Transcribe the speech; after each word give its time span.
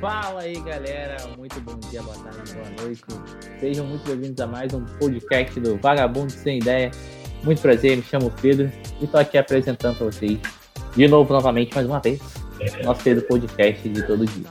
Fala 0.00 0.42
aí, 0.42 0.60
galera. 0.60 1.16
Muito 1.36 1.60
bom 1.60 1.76
dia, 1.90 2.02
boa 2.02 2.16
tarde, 2.16 2.54
boa 2.54 2.70
noite. 2.82 3.02
Sejam 3.58 3.84
muito 3.84 4.08
bem-vindos 4.08 4.40
a 4.40 4.46
mais 4.46 4.72
um 4.72 4.84
podcast 4.84 5.58
do 5.58 5.76
Vagabundo 5.76 6.30
Sem 6.30 6.58
Ideia. 6.58 6.90
Muito 7.42 7.60
prazer, 7.60 7.96
me 7.96 8.02
chamo 8.02 8.32
Pedro 8.40 8.70
e 9.00 9.04
estou 9.04 9.20
aqui 9.20 9.36
apresentando 9.38 9.96
para 9.96 10.06
vocês 10.06 10.38
de 10.94 11.08
novo, 11.08 11.32
novamente, 11.32 11.74
mais 11.74 11.86
uma 11.86 12.00
vez, 12.00 12.20
nosso 12.84 13.02
querido 13.02 13.22
podcast 13.22 13.88
de 13.88 14.02
todo 14.02 14.26
dia. 14.26 14.46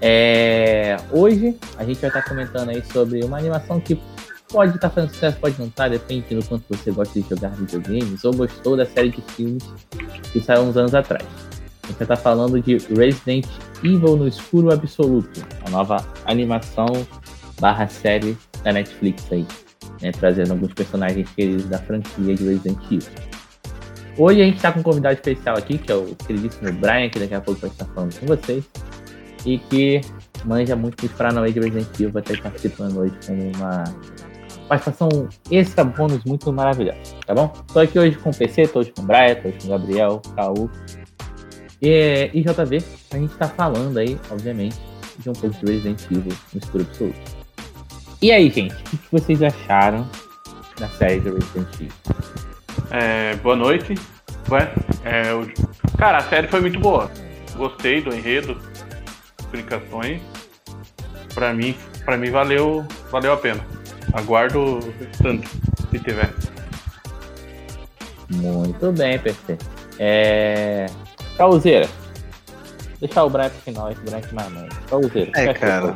É... 0.00 0.96
Hoje 1.10 1.56
a 1.76 1.84
gente 1.84 2.00
vai 2.00 2.10
estar 2.10 2.22
comentando 2.22 2.70
aí 2.70 2.82
sobre 2.92 3.24
uma 3.24 3.38
animação 3.38 3.80
que 3.80 4.00
pode 4.48 4.76
estar 4.76 4.90
fazendo 4.90 5.10
sucesso, 5.10 5.38
pode 5.38 5.58
não 5.58 5.66
estar, 5.66 5.88
depende 5.88 6.34
do 6.34 6.44
quanto 6.44 6.64
você 6.68 6.90
gosta 6.90 7.20
de 7.20 7.28
jogar 7.28 7.50
videogames 7.50 8.24
ou 8.24 8.32
gostou 8.32 8.76
da 8.76 8.86
série 8.86 9.10
de 9.10 9.22
filmes 9.32 9.64
que 10.32 10.40
saiu 10.40 10.62
uns 10.62 10.76
anos 10.76 10.94
atrás. 10.94 11.26
Vai 11.88 12.04
estar 12.04 12.16
falando 12.16 12.60
de 12.60 12.76
Resident 12.94 13.46
Evil 13.82 14.16
no 14.16 14.28
Escuro 14.28 14.72
Absoluto, 14.72 15.44
a 15.66 15.70
nova 15.70 16.06
animação 16.26 16.86
barra 17.60 17.88
série 17.88 18.36
da 18.62 18.72
Netflix 18.72 19.26
aí, 19.32 19.46
né, 20.00 20.12
trazendo 20.12 20.52
alguns 20.52 20.72
personagens 20.74 21.28
queridos 21.30 21.64
da 21.64 21.78
franquia 21.78 22.34
de 22.34 22.44
Resident 22.44 22.78
Evil. 22.84 23.08
Hoje 24.16 24.42
a 24.42 24.44
gente 24.44 24.56
está 24.56 24.70
com 24.70 24.80
um 24.80 24.82
convidado 24.82 25.14
especial 25.14 25.56
aqui, 25.56 25.78
que 25.78 25.90
é 25.90 25.94
o 25.94 26.14
queridíssimo 26.14 26.72
Brian, 26.72 27.08
que 27.08 27.18
daqui 27.18 27.34
a 27.34 27.40
pouco 27.40 27.60
vai 27.60 27.70
estar 27.70 27.84
falando 27.86 28.18
com 28.18 28.26
vocês, 28.26 28.64
e 29.46 29.58
que 29.58 30.00
manja 30.44 30.76
muito 30.76 31.04
dos 31.04 31.16
Paranauê 31.16 31.52
de 31.52 31.60
Resident 31.60 31.88
Evil, 31.94 32.12
vai 32.12 32.22
estar 32.22 32.40
participando 32.42 32.98
hoje 32.98 33.14
com 33.26 33.32
uma 33.56 33.84
participação 34.68 35.28
extra 35.50 35.82
bônus 35.82 36.22
muito 36.24 36.52
maravilhosa, 36.52 36.98
tá 37.26 37.34
bom? 37.34 37.52
Estou 37.66 37.82
aqui 37.82 37.98
hoje 37.98 38.16
com 38.18 38.30
o 38.30 38.36
PC, 38.36 38.62
estou 38.62 38.82
hoje 38.82 38.92
com 38.92 39.02
o 39.02 39.04
Brian, 39.04 39.32
estou 39.32 39.50
hoje 39.50 39.60
com 39.60 39.66
o 39.66 39.70
Gabriel, 39.70 40.22
Caú, 40.36 40.70
e, 41.80 42.30
e 42.34 42.42
JV, 42.42 42.82
a 43.10 43.16
gente 43.16 43.34
tá 43.34 43.48
falando 43.48 43.98
aí, 43.98 44.18
obviamente, 44.30 44.76
de 45.18 45.30
um 45.30 45.32
pouco 45.32 45.56
de 45.64 45.72
Resident 45.72 46.02
Evil 46.10 46.36
no 46.52 46.58
escuro 46.60 46.84
absoluto. 46.88 47.38
E 48.20 48.32
aí, 48.32 48.50
gente, 48.50 48.74
o 48.74 48.98
que 48.98 49.12
vocês 49.12 49.42
acharam 49.42 50.08
da 50.78 50.88
série 50.88 51.20
de 51.20 51.30
Resident 51.30 51.74
Evil? 51.74 51.92
É, 52.90 53.36
boa 53.36 53.56
noite. 53.56 53.94
Ué, 54.50 54.72
é, 55.04 55.32
o... 55.34 55.46
Cara, 55.96 56.18
a 56.18 56.22
série 56.22 56.48
foi 56.48 56.60
muito 56.60 56.80
boa. 56.80 57.10
Gostei 57.56 58.00
do 58.00 58.14
enredo, 58.14 58.56
explicações. 59.38 60.20
Pra 61.34 61.52
mim, 61.52 61.76
pra 62.04 62.16
mim 62.16 62.30
valeu, 62.30 62.86
valeu 63.10 63.32
a 63.32 63.36
pena. 63.36 63.64
Aguardo 64.12 64.80
tanto, 65.22 65.48
se 65.90 65.98
tiver. 65.98 66.32
Muito 68.30 68.92
bem, 68.92 69.18
PC. 69.18 69.58
É... 69.98 70.86
Causeira. 71.38 71.88
Deixar 72.98 73.22
o 73.22 73.30
Brian 73.30 73.48
pro 73.48 73.60
final, 73.60 73.92
esse 73.92 74.00
Brian 74.00 74.20
que 74.20 74.34
mais 74.34 74.50
manda. 74.50 74.74
Causeira. 74.88 75.30
É, 75.36 75.54
cara. 75.54 75.94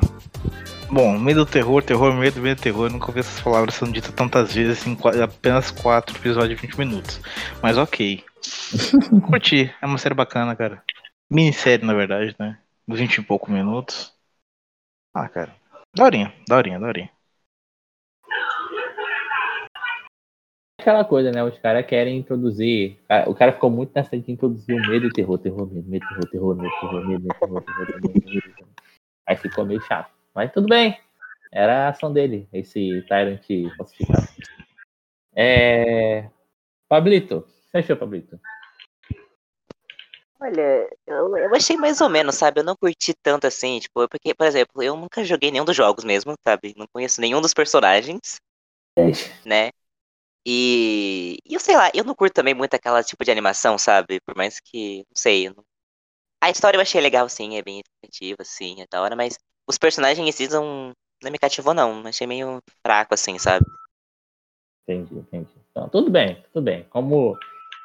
Bom, 0.89 1.19
medo 1.19 1.45
do 1.45 1.51
terror, 1.51 1.83
terror, 1.83 2.15
medo, 2.15 2.41
medo 2.41 2.59
do 2.59 2.63
terror. 2.63 2.87
Eu 2.87 2.93
nunca 2.93 3.09
ouvi 3.09 3.19
essas 3.19 3.41
palavras 3.41 3.75
sendo 3.75 3.91
ditas 3.91 4.13
tantas 4.13 4.55
vezes 4.55 4.87
em 4.87 4.97
apenas 5.21 5.73
quatro 5.73 6.17
episódios 6.17 6.61
de 6.61 6.67
20 6.67 6.79
minutos. 6.79 7.21
Mas 7.61 7.77
ok. 7.77 8.25
Curti. 9.27 9.75
É 9.83 9.87
uma 9.87 9.99
série 9.99 10.15
bacana, 10.15 10.55
cara. 10.55 10.81
Minissérie, 11.29 11.85
na 11.85 11.93
verdade, 11.93 12.37
né? 12.39 12.59
20 12.87 13.17
e 13.17 13.23
poucos 13.23 13.53
minutos. 13.53 14.13
Ah, 15.13 15.29
cara. 15.29 15.57
Daorinha, 15.97 16.33
daorinha, 16.47 16.79
daorinha. 16.79 17.11
Aquela 20.83 21.05
coisa, 21.05 21.31
né? 21.31 21.43
Os 21.43 21.59
caras 21.59 21.87
querem 21.87 22.19
introduzir. 22.19 22.99
O 23.27 23.35
cara 23.35 23.53
ficou 23.53 23.71
muito 23.71 23.93
nessa 23.95 24.19
de 24.19 24.31
introduzir 24.31 24.75
o 24.75 24.89
medo 24.89 25.07
e 25.07 25.13
terror, 25.13 25.39
terror, 25.39 25.67
medo, 25.73 25.89
medo, 25.89 26.07
terror, 26.09 26.29
terror, 26.29 26.57
medo, 26.57 26.73
terror, 26.81 27.09
medo, 27.09 27.29
terror, 27.41 27.63
terror, 27.63 27.87
terror, 27.87 28.13
medo. 28.15 28.69
Aí 29.27 29.37
ficou 29.37 29.65
meio 29.65 29.81
chato. 29.83 30.13
Mas 30.35 30.53
tudo 30.53 30.69
bem. 30.69 30.99
Era 31.51 31.87
a 31.87 31.89
ação 31.89 32.13
dele, 32.13 32.49
esse 32.53 33.03
Tyrant 33.09 33.45
falsificado. 33.77 34.27
É. 35.35 36.29
Pablito, 36.89 37.47
você 37.71 37.79
achou, 37.79 37.97
Pablito? 37.97 38.41
Olha, 40.41 40.91
eu, 41.07 41.37
eu 41.37 41.55
achei 41.55 41.77
mais 41.77 42.01
ou 42.01 42.09
menos, 42.09 42.35
sabe? 42.35 42.61
Eu 42.61 42.65
não 42.65 42.75
curti 42.75 43.15
tanto 43.23 43.47
assim, 43.47 43.79
tipo, 43.79 44.09
porque, 44.09 44.35
por 44.35 44.47
exemplo, 44.47 44.83
eu 44.83 44.97
nunca 44.97 45.23
joguei 45.23 45.51
nenhum 45.51 45.65
dos 45.65 45.77
jogos 45.77 46.05
mesmo, 46.05 46.35
sabe? 46.45 46.75
Não 46.77 46.87
conheço 46.93 47.21
nenhum 47.21 47.41
dos 47.41 47.55
personagens, 47.55 48.41
né? 49.45 49.71
E, 50.45 51.39
e 51.47 51.55
eu 51.55 51.61
sei 51.61 51.77
lá, 51.77 51.91
eu 51.95 52.05
não 52.05 52.15
curto 52.15 52.35
também 52.35 52.55
muito 52.55 52.75
aquela 52.75 53.03
tipo 53.03 53.25
de 53.25 53.31
animação, 53.31 53.79
sabe? 53.79 54.21
Por 54.21 54.37
mais 54.37 54.59
que, 54.61 54.99
não 54.99 55.17
sei. 55.17 55.49
Não... 55.49 55.65
A 56.43 56.51
história 56.51 56.77
eu 56.77 56.81
achei 56.81 57.01
legal, 57.01 57.29
sim, 57.29 57.57
é 57.57 57.63
bem 57.63 57.81
efetiva, 58.05 58.43
sim, 58.45 58.81
é 58.83 58.87
da 58.91 59.01
hora, 59.01 59.15
mas 59.15 59.39
os 59.67 59.79
personagens 59.79 60.27
em 60.27 60.33
si 60.33 60.53
não, 60.53 60.93
não 61.23 61.31
me 61.31 61.39
cativou, 61.39 61.73
não. 61.73 62.05
Achei 62.07 62.27
meio 62.27 62.61
fraco, 62.85 63.15
assim, 63.15 63.39
sabe? 63.39 63.65
Entendi, 64.83 65.15
entendi. 65.15 65.53
Então, 65.71 65.89
tudo 65.89 66.11
bem, 66.11 66.43
tudo 66.53 66.65
bem. 66.65 66.85
Como 66.91 67.39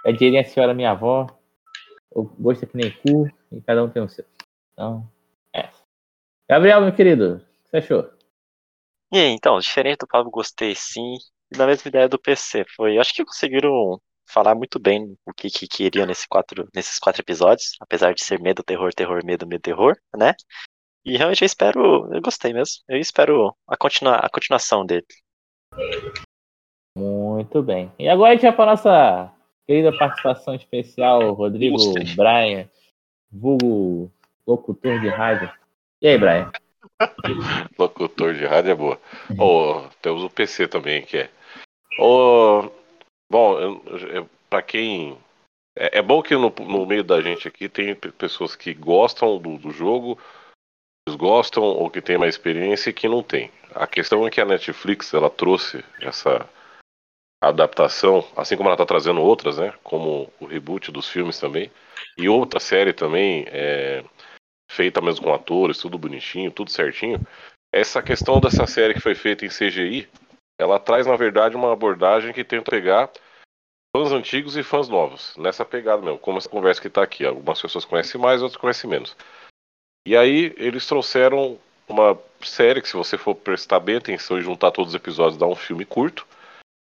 eu 0.03 0.13
diria 0.13 0.41
a 0.41 0.45
senhora 0.45 0.73
minha 0.73 0.91
avó, 0.91 1.27
o 2.09 2.23
gosto 2.23 2.63
é 2.63 2.67
que 2.67 2.75
nem 2.75 2.91
cu 2.91 3.29
e 3.51 3.61
cada 3.61 3.83
um 3.83 3.89
tem 3.89 4.01
o 4.01 4.09
seu. 4.09 4.25
Então, 4.73 5.07
é. 5.53 5.69
Gabriel, 6.49 6.81
meu 6.81 6.95
querido, 6.95 7.35
o 7.35 7.39
que 7.39 7.69
você 7.69 7.77
achou? 7.77 8.11
E 9.13 9.19
aí, 9.19 9.29
então, 9.29 9.59
diferente 9.59 9.99
do 9.99 10.07
Pablo, 10.07 10.31
gostei 10.31 10.73
sim 10.73 11.17
na 11.55 11.65
mesma 11.65 11.89
ideia 11.89 12.09
do 12.09 12.19
PC. 12.19 12.65
Foi, 12.75 12.97
acho 12.97 13.13
que 13.13 13.25
conseguiram 13.25 13.99
falar 14.29 14.55
muito 14.55 14.79
bem 14.79 15.17
o 15.25 15.33
que, 15.33 15.49
que 15.49 15.67
queriam 15.67 16.05
nesse 16.05 16.27
quatro, 16.27 16.67
nesses 16.75 16.99
quatro 16.99 17.21
episódios, 17.21 17.75
apesar 17.79 18.13
de 18.13 18.23
ser 18.23 18.39
medo, 18.39 18.63
terror, 18.63 18.93
terror, 18.93 19.25
medo, 19.25 19.47
medo, 19.47 19.61
terror, 19.61 19.95
né? 20.15 20.33
E 21.05 21.15
realmente 21.15 21.41
eu 21.41 21.45
espero, 21.45 22.13
eu 22.13 22.21
gostei 22.21 22.51
mesmo. 22.51 22.83
Eu 22.89 22.97
espero 22.97 23.55
a, 23.67 23.77
continua, 23.77 24.17
a 24.17 24.29
continuação 24.29 24.85
dele. 24.85 25.05
Muito 26.97 27.61
bem. 27.63 27.91
E 27.97 28.09
agora 28.09 28.31
a 28.31 28.33
gente 28.33 28.43
vai 28.43 28.55
para 28.55 28.71
nossa 28.71 29.33
querida 29.65 29.97
participação 29.97 30.53
especial, 30.55 31.33
Rodrigo 31.33 31.77
Brian, 32.15 32.69
vulgo 33.31 34.11
locutor 34.45 34.99
de 34.99 35.07
rádio. 35.07 35.49
E 36.01 36.07
aí, 36.07 36.17
Brian? 36.17 36.51
locutor 37.77 38.33
de 38.33 38.45
rádio 38.45 38.71
é 38.71 38.75
boa. 38.75 38.99
Oh, 39.37 39.87
temos 40.01 40.23
o 40.23 40.29
PC 40.29 40.67
também, 40.67 41.03
que 41.03 41.17
é 41.17 41.29
Bom, 43.29 43.81
para 44.49 44.61
quem. 44.61 45.17
É, 45.77 45.99
é, 45.99 46.01
bom 46.01 46.21
que 46.23 46.35
no, 46.35 46.49
no, 46.49 46.85
meio 46.85 47.03
da 47.03 47.21
gente 47.21 47.47
aqui 47.47 47.69
tem 47.69 47.95
pessoas 47.95 48.55
que 48.55 48.73
gostam 48.73 49.37
do, 49.37 49.57
do 49.57 49.71
jogo, 49.71 50.17
gostam 51.15 51.63
ou 51.63 51.89
que 51.89 52.01
tem 52.01 52.17
mais 52.17 52.35
experiência 52.35 52.89
e 52.89 52.93
que 52.93 53.07
não 53.07 53.21
tem. 53.21 53.51
A 53.75 53.85
questão 53.85 54.25
é 54.25 54.31
que 54.31 54.41
a 54.41 54.45
Netflix 54.45 55.13
ela 55.13 55.29
trouxe 55.29 55.83
essa 56.01 56.47
adaptação, 57.41 58.27
assim 58.35 58.57
como 58.57 58.69
ela 58.69 58.75
está 58.75 58.85
trazendo 58.85 59.21
outras, 59.21 59.57
né? 59.57 59.73
Como 59.83 60.31
o 60.39 60.45
reboot 60.45 60.91
dos 60.91 61.07
filmes 61.07 61.39
também. 61.39 61.71
E 62.17 62.27
outra 62.27 62.59
série 62.59 62.93
também, 62.93 63.45
é, 63.47 64.03
feita 64.71 65.01
mesmo 65.01 65.25
com 65.25 65.33
atores, 65.33 65.77
tudo 65.77 65.97
bonitinho, 65.97 66.51
tudo 66.51 66.71
certinho. 66.71 67.19
Essa 67.71 68.01
questão 68.01 68.39
dessa 68.39 68.65
série 68.65 68.93
que 68.93 68.99
foi 68.99 69.13
feita 69.13 69.45
em 69.45 69.49
CGI, 69.49 70.09
ela 70.59 70.79
traz, 70.79 71.05
na 71.05 71.15
verdade, 71.15 71.55
uma 71.55 71.71
abordagem 71.71 72.33
que 72.33 72.43
tenta 72.43 72.71
pegar 72.71 73.11
fãs 73.95 74.11
antigos 74.11 74.57
e 74.57 74.63
fãs 74.63 74.89
novos, 74.89 75.35
nessa 75.37 75.63
pegada 75.63 76.01
mesmo, 76.01 76.19
como 76.19 76.37
essa 76.37 76.49
conversa 76.49 76.81
que 76.81 76.87
está 76.87 77.03
aqui. 77.03 77.25
Algumas 77.25 77.61
pessoas 77.61 77.85
conhecem 77.85 78.19
mais, 78.19 78.41
outras 78.41 78.59
conhecem 78.59 78.89
menos. 78.89 79.15
E 80.05 80.15
aí 80.15 80.53
eles 80.57 80.85
trouxeram 80.87 81.57
uma 81.87 82.17
série 82.41 82.81
que, 82.81 82.87
se 82.87 82.95
você 82.95 83.17
for 83.17 83.35
prestar 83.35 83.79
bem 83.79 83.97
atenção 83.97 84.37
e 84.37 84.41
juntar 84.41 84.71
todos 84.71 84.93
os 84.93 84.95
episódios, 84.95 85.37
dá 85.37 85.45
um 85.45 85.55
filme 85.55 85.85
curto. 85.85 86.25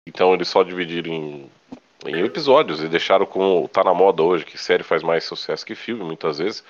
Então 0.07 0.35
eles 0.35 0.49
só 0.49 0.63
dividiram 0.63 1.13
em, 1.13 1.51
em 2.07 2.25
episódios 2.25 2.83
e 2.83 2.89
deixaram 2.89 3.27
como 3.27 3.69
tá 3.69 3.85
na 3.85 3.95
moda 3.95 4.23
hoje, 4.23 4.45
que 4.45 4.59
série 4.59 4.83
faz 4.83 5.03
mais 5.03 5.25
sucesso 5.25 5.65
que 5.65 5.75
filme, 5.75 6.05
muitas 6.05 6.39
vezes. 6.39 6.65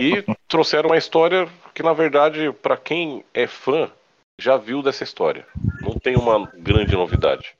E 0.00 0.24
trouxeram 0.48 0.90
uma 0.90 0.96
história 0.96 1.48
que, 1.74 1.82
na 1.82 1.92
verdade, 1.92 2.52
para 2.62 2.76
quem 2.76 3.24
é 3.34 3.46
fã, 3.46 3.90
já 4.40 4.56
viu 4.56 4.82
dessa 4.82 5.04
história. 5.04 5.46
Tem 6.02 6.16
uma 6.16 6.46
grande 6.54 6.94
novidade. 6.94 7.54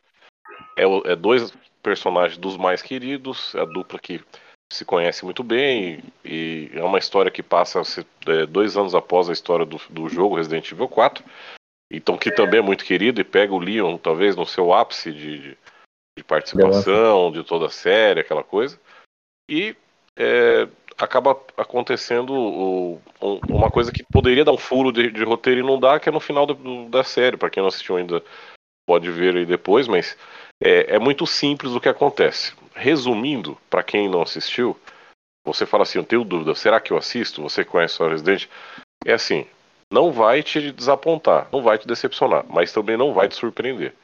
É, 0.77 0.85
é 1.13 1.17
dois 1.17 1.53
personagens 1.83 2.39
dos 2.39 2.57
mais 2.57 2.83
queridos, 2.83 3.55
é 3.55 3.61
a 3.61 3.65
dupla 3.65 3.99
que 3.99 4.21
se 4.73 4.85
conhece 4.85 5.25
muito 5.25 5.45
bem 5.45 6.03
e, 6.25 6.71
e 6.73 6.79
é 6.79 6.83
uma 6.83 6.99
história 6.99 7.31
que 7.31 7.43
passa 7.43 7.83
é, 8.27 8.47
dois 8.47 8.77
anos 8.77 8.95
após 8.95 9.29
a 9.29 9.33
história 9.33 9.67
do, 9.67 9.79
do 9.91 10.09
jogo 10.09 10.37
Resident 10.37 10.71
Evil 10.73 10.89
4. 10.89 11.23
Então 11.93 12.17
que 12.17 12.31
também 12.31 12.61
é 12.61 12.63
muito 12.63 12.85
querido 12.85 13.21
e 13.21 13.25
pega 13.25 13.53
o 13.53 13.59
Leon 13.59 13.99
talvez 13.99 14.35
no 14.35 14.47
seu 14.47 14.73
ápice 14.73 15.13
de, 15.13 15.59
de 16.17 16.25
participação 16.25 17.31
de 17.31 17.45
toda 17.45 17.67
a 17.67 17.71
série, 17.71 18.21
aquela 18.21 18.43
coisa. 18.43 18.81
E 19.49 19.77
é, 20.17 20.67
acaba 20.99 21.39
acontecendo 21.57 22.33
o, 22.33 23.01
um, 23.21 23.41
uma 23.49 23.71
coisa 23.71 23.93
que 23.93 24.05
poderia 24.05 24.45
dar 24.45 24.53
um 24.53 24.59
furo 24.59 24.93
de, 24.93 25.11
de, 25.11 25.25
roteiro 25.25 25.61
e 25.61 25.63
não 25.63 25.79
dá, 25.79 25.99
que 25.99 26.09
é 26.09 26.13
no 26.13 26.21
final 26.21 26.47
do, 26.47 26.89
da 26.89 27.05
série. 27.05 27.37
Para 27.37 27.51
quem 27.51 27.63
não 27.63 27.69
assistiu 27.69 27.97
ainda, 27.97 28.23
pode 28.87 29.11
ver 29.11 29.37
aí 29.37 29.47
depois, 29.47 29.89
mas 29.89 30.17
é, 30.63 30.97
é 30.97 30.99
muito 30.99 31.27
simples 31.27 31.73
o 31.73 31.81
que 31.81 31.89
acontece. 31.89 32.55
Resumindo, 32.75 33.59
para 33.69 33.83
quem 33.83 34.09
não 34.09 34.23
assistiu, 34.23 34.77
você 35.45 35.67
fala 35.67 35.83
assim, 35.83 35.99
eu 35.99 36.05
tenho 36.05 36.25
dúvida, 36.25 36.55
será 36.55 36.81
que 36.81 36.93
eu 36.93 36.97
assisto? 36.97 37.43
Você 37.43 37.65
conhece 37.65 38.03
o 38.03 38.09
Resident? 38.09 38.47
É 39.05 39.13
assim, 39.13 39.47
não 39.93 40.13
vai 40.13 40.43
te 40.43 40.73
desapontar, 40.73 41.49
não 41.53 41.63
vai 41.63 41.79
te 41.79 41.87
decepcionar, 41.87 42.45
mas 42.49 42.73
também 42.73 42.97
não 42.97 43.13
vai 43.13 43.29
te 43.29 43.35
surpreender. 43.35 43.95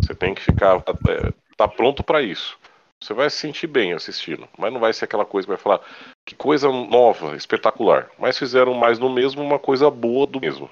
Você 0.00 0.14
tem 0.14 0.34
que 0.34 0.42
ficar 0.42 0.78
é, 1.08 1.32
tá 1.56 1.68
pronto 1.68 2.02
para 2.02 2.22
isso. 2.22 2.58
Você 3.02 3.12
vai 3.12 3.28
se 3.28 3.36
sentir 3.36 3.66
bem 3.66 3.92
assistindo, 3.92 4.48
mas 4.58 4.72
não 4.72 4.80
vai 4.80 4.92
ser 4.92 5.04
aquela 5.04 5.24
coisa 5.24 5.46
que 5.46 5.52
vai 5.52 5.62
falar 5.62 5.80
que 6.26 6.34
coisa 6.34 6.68
nova, 6.68 7.36
espetacular. 7.36 8.10
Mas 8.18 8.36
fizeram 8.36 8.74
mais 8.74 8.98
no 8.98 9.08
mesmo, 9.08 9.42
uma 9.42 9.60
coisa 9.60 9.88
boa 9.88 10.26
do 10.26 10.40
mesmo. 10.40 10.68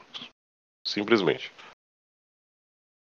Simplesmente. 0.84 1.52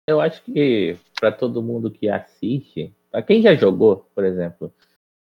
Eu 0.07 0.19
acho 0.19 0.43
que 0.43 0.97
para 1.19 1.31
todo 1.31 1.63
mundo 1.63 1.89
que 1.89 2.09
assiste, 2.09 2.93
para 3.09 3.23
quem 3.23 3.41
já 3.41 3.55
jogou, 3.55 4.07
por 4.13 4.25
exemplo, 4.25 4.71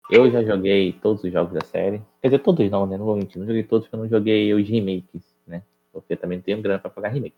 eu 0.09 0.31
já 0.31 0.41
joguei 0.41 0.93
todos 0.93 1.23
os 1.23 1.31
jogos 1.31 1.53
da 1.53 1.61
série. 1.61 2.01
Quer 2.21 2.29
dizer, 2.29 2.39
todos 2.39 2.67
não, 2.71 2.87
né? 2.87 2.97
Não 2.97 3.05
vou 3.05 3.17
mentir, 3.17 3.37
não 3.37 3.45
joguei 3.45 3.63
todos 3.63 3.87
porque 3.87 3.95
eu 3.95 3.99
não 3.99 4.09
joguei 4.09 4.53
os 4.53 4.67
remakes, 4.67 5.35
né? 5.45 5.61
Porque 5.91 6.15
também 6.15 6.37
não 6.37 6.43
tenho 6.43 6.61
grana 6.61 6.79
para 6.79 6.89
pagar 6.89 7.09
remake. 7.09 7.35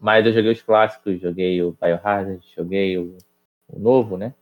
Mas 0.00 0.24
eu 0.24 0.32
joguei 0.32 0.52
os 0.52 0.62
clássicos, 0.62 1.20
joguei 1.20 1.60
o 1.60 1.72
Biohazard, 1.72 2.40
joguei 2.56 2.96
o, 2.96 3.18
o 3.68 3.78
novo, 3.78 4.16
né? 4.16 4.32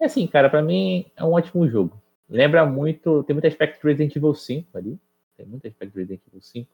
É 0.00 0.06
assim, 0.06 0.26
cara, 0.26 0.48
para 0.48 0.62
mim 0.62 1.04
é 1.14 1.22
um 1.22 1.32
ótimo 1.32 1.68
jogo. 1.68 2.00
Lembra 2.28 2.66
muito, 2.66 3.22
tem 3.24 3.34
muito 3.34 3.46
aspecto 3.46 3.84
Resident 3.84 4.14
Evil 4.14 4.34
5 4.34 4.76
ali. 4.76 4.98
Tem 5.36 5.46
muito 5.46 5.66
aspecto 5.66 5.96
Resident 5.96 6.20
Evil 6.26 6.42
5 6.42 6.70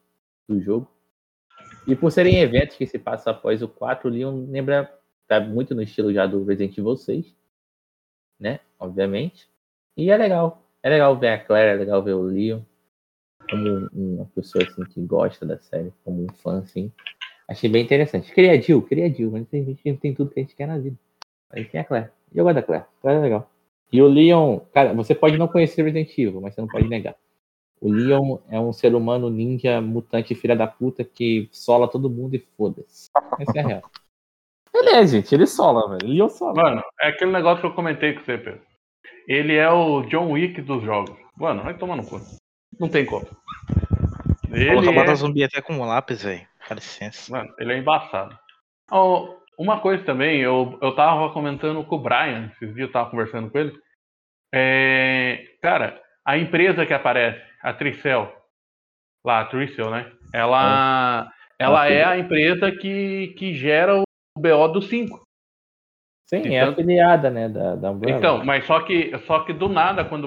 do 0.49 0.61
jogo. 0.61 0.91
E 1.87 1.95
por 1.95 2.11
serem 2.11 2.39
eventos 2.39 2.75
que 2.75 2.85
se 2.85 2.99
passam 2.99 3.31
após 3.31 3.61
o 3.61 3.67
4, 3.67 4.09
o 4.09 4.11
Leon 4.11 4.45
lembra, 4.49 4.91
tá 5.27 5.39
muito 5.39 5.73
no 5.73 5.81
estilo 5.81 6.13
já 6.13 6.25
do 6.25 6.43
Resident 6.43 6.77
Evil 6.77 6.97
6, 6.97 7.35
né? 8.39 8.59
Obviamente. 8.79 9.49
E 9.95 10.09
é 10.09 10.17
legal. 10.17 10.63
É 10.83 10.89
legal 10.89 11.17
ver 11.17 11.29
a 11.29 11.39
Claire, 11.39 11.71
é 11.71 11.75
legal 11.75 12.03
ver 12.03 12.13
o 12.13 12.21
Leon. 12.23 12.61
Como 13.49 13.89
uma 13.93 14.25
pessoa 14.35 14.63
assim 14.63 14.83
que 14.85 14.99
gosta 15.01 15.45
da 15.45 15.57
série, 15.59 15.93
como 16.03 16.23
um 16.23 16.33
fã, 16.35 16.59
assim. 16.59 16.91
Achei 17.47 17.69
bem 17.69 17.83
interessante. 17.83 18.33
Queria 18.33 18.53
a 18.53 18.59
Jill, 18.59 18.81
queria 18.81 19.05
a 19.05 19.09
Jill, 19.09 19.31
mas 19.31 19.47
a 19.53 19.57
gente 19.57 19.97
tem 19.97 20.13
tudo 20.13 20.31
que 20.31 20.39
a 20.39 20.43
gente 20.43 20.55
quer 20.55 20.67
na 20.67 20.79
vida. 20.79 20.97
Aí 21.51 21.63
tem 21.63 21.79
a 21.79 21.83
Claire. 21.83 22.09
E 22.33 22.37
eu 22.37 22.43
gosto 22.43 22.55
da 22.55 22.63
Claire. 22.63 22.85
Claire 23.01 23.19
é 23.19 23.23
legal. 23.23 23.54
E 23.95 24.01
o 24.01 24.07
Leon, 24.09 24.59
cara, 24.73 24.93
você 24.93 25.15
pode 25.15 25.37
não 25.37 25.47
conhecer 25.47 25.81
Resident 25.81 26.09
Evil, 26.17 26.41
mas 26.41 26.53
você 26.53 26.59
não 26.59 26.67
pode 26.67 26.85
negar. 26.85 27.15
O 27.79 27.89
Leon 27.89 28.39
é 28.49 28.59
um 28.59 28.73
ser 28.73 28.93
humano 28.93 29.29
ninja, 29.29 29.79
mutante, 29.79 30.35
filha 30.35 30.53
da 30.53 30.67
puta, 30.67 31.05
que 31.05 31.47
sola 31.49 31.87
todo 31.87 32.09
mundo 32.09 32.35
e 32.35 32.45
foda-se. 32.57 33.09
Essa 33.39 33.57
é 33.57 33.61
a 33.61 33.67
real. 33.67 33.81
Ele 34.75 34.89
é, 34.89 35.07
gente, 35.07 35.33
ele 35.33 35.47
sola, 35.47 35.87
velho. 35.87 36.13
Leon 36.13 36.27
sola. 36.27 36.61
Mano, 36.61 36.83
é 36.99 37.07
aquele 37.07 37.31
negócio 37.31 37.61
que 37.61 37.67
eu 37.67 37.73
comentei 37.73 38.11
com 38.11 38.25
você, 38.25 38.37
Pedro. 38.37 38.59
Ele 39.25 39.55
é 39.55 39.71
o 39.71 40.01
John 40.01 40.33
Wick 40.33 40.61
dos 40.61 40.83
jogos. 40.83 41.15
Mano, 41.37 41.63
vai 41.63 41.77
tomar 41.77 41.95
no 41.95 42.05
cu. 42.05 42.19
Não 42.77 42.89
tem 42.89 43.05
como. 43.05 43.25
Ele 44.51 44.67
é... 44.67 45.15
zumbi 45.15 45.45
até 45.45 45.61
com 45.61 45.75
um 45.75 45.85
lápis, 45.85 46.23
velho. 46.23 46.45
Dá 46.67 46.75
licença. 46.75 47.31
Mano, 47.31 47.53
ele 47.57 47.71
é 47.71 47.77
embaçado. 47.77 48.37
Oh, 48.91 49.37
uma 49.57 49.79
coisa 49.79 50.03
também, 50.03 50.41
eu, 50.41 50.77
eu 50.81 50.93
tava 50.93 51.31
comentando 51.31 51.81
com 51.85 51.95
o 51.95 51.99
Brian, 51.99 52.51
esses 52.51 52.75
dias 52.75 52.87
eu 52.87 52.91
tava 52.91 53.09
conversando 53.09 53.49
com 53.49 53.57
ele. 53.57 53.84
É, 54.57 55.57
cara, 55.61 56.01
a 56.23 56.37
empresa 56.37 56.85
que 56.85 56.93
aparece, 56.93 57.41
a 57.61 57.73
Tricel, 57.73 58.33
lá, 59.25 59.41
a 59.41 59.45
Tricel, 59.45 59.91
né? 59.91 60.09
Ela, 60.33 61.29
é. 61.59 61.63
ela 61.65 61.89
é 61.89 62.03
a 62.05 62.17
empresa 62.17 62.71
que, 62.71 63.35
que 63.37 63.53
gera 63.53 63.97
o 63.97 64.03
BO 64.39 64.67
do 64.69 64.81
5. 64.81 65.21
Sim, 66.27 66.37
então, 66.37 66.51
é 66.53 66.61
afiliada, 66.61 67.29
né, 67.29 67.49
da, 67.49 67.75
da 67.75 67.91
Umbrella. 67.91 68.17
Então, 68.17 68.45
mas 68.45 68.65
só 68.65 68.79
que, 68.79 69.15
só 69.27 69.41
que 69.41 69.51
do 69.51 69.67
nada, 69.67 70.05
quando 70.05 70.25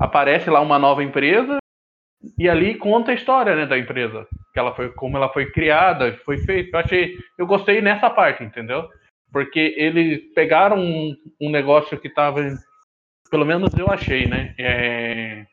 aparece 0.00 0.48
lá 0.48 0.60
uma 0.60 0.78
nova 0.78 1.04
empresa, 1.04 1.58
e 2.38 2.48
ali 2.48 2.76
conta 2.76 3.10
a 3.10 3.14
história, 3.14 3.54
né, 3.54 3.66
da 3.66 3.78
empresa, 3.78 4.26
que 4.54 4.58
ela 4.58 4.74
foi, 4.74 4.90
como 4.92 5.18
ela 5.18 5.28
foi 5.28 5.50
criada, 5.52 6.16
foi 6.24 6.38
feita. 6.38 6.76
Eu 6.76 6.80
achei, 6.80 7.18
eu 7.36 7.46
gostei 7.46 7.82
nessa 7.82 8.08
parte, 8.08 8.42
entendeu? 8.42 8.88
Porque 9.34 9.74
eles 9.76 10.32
pegaram 10.32 10.78
um, 10.78 11.16
um 11.40 11.50
negócio 11.50 11.98
que 11.98 12.06
estava, 12.06 12.40
pelo 13.28 13.44
menos 13.44 13.74
eu 13.76 13.90
achei, 13.90 14.28
né, 14.28 14.54
é, 14.56 15.44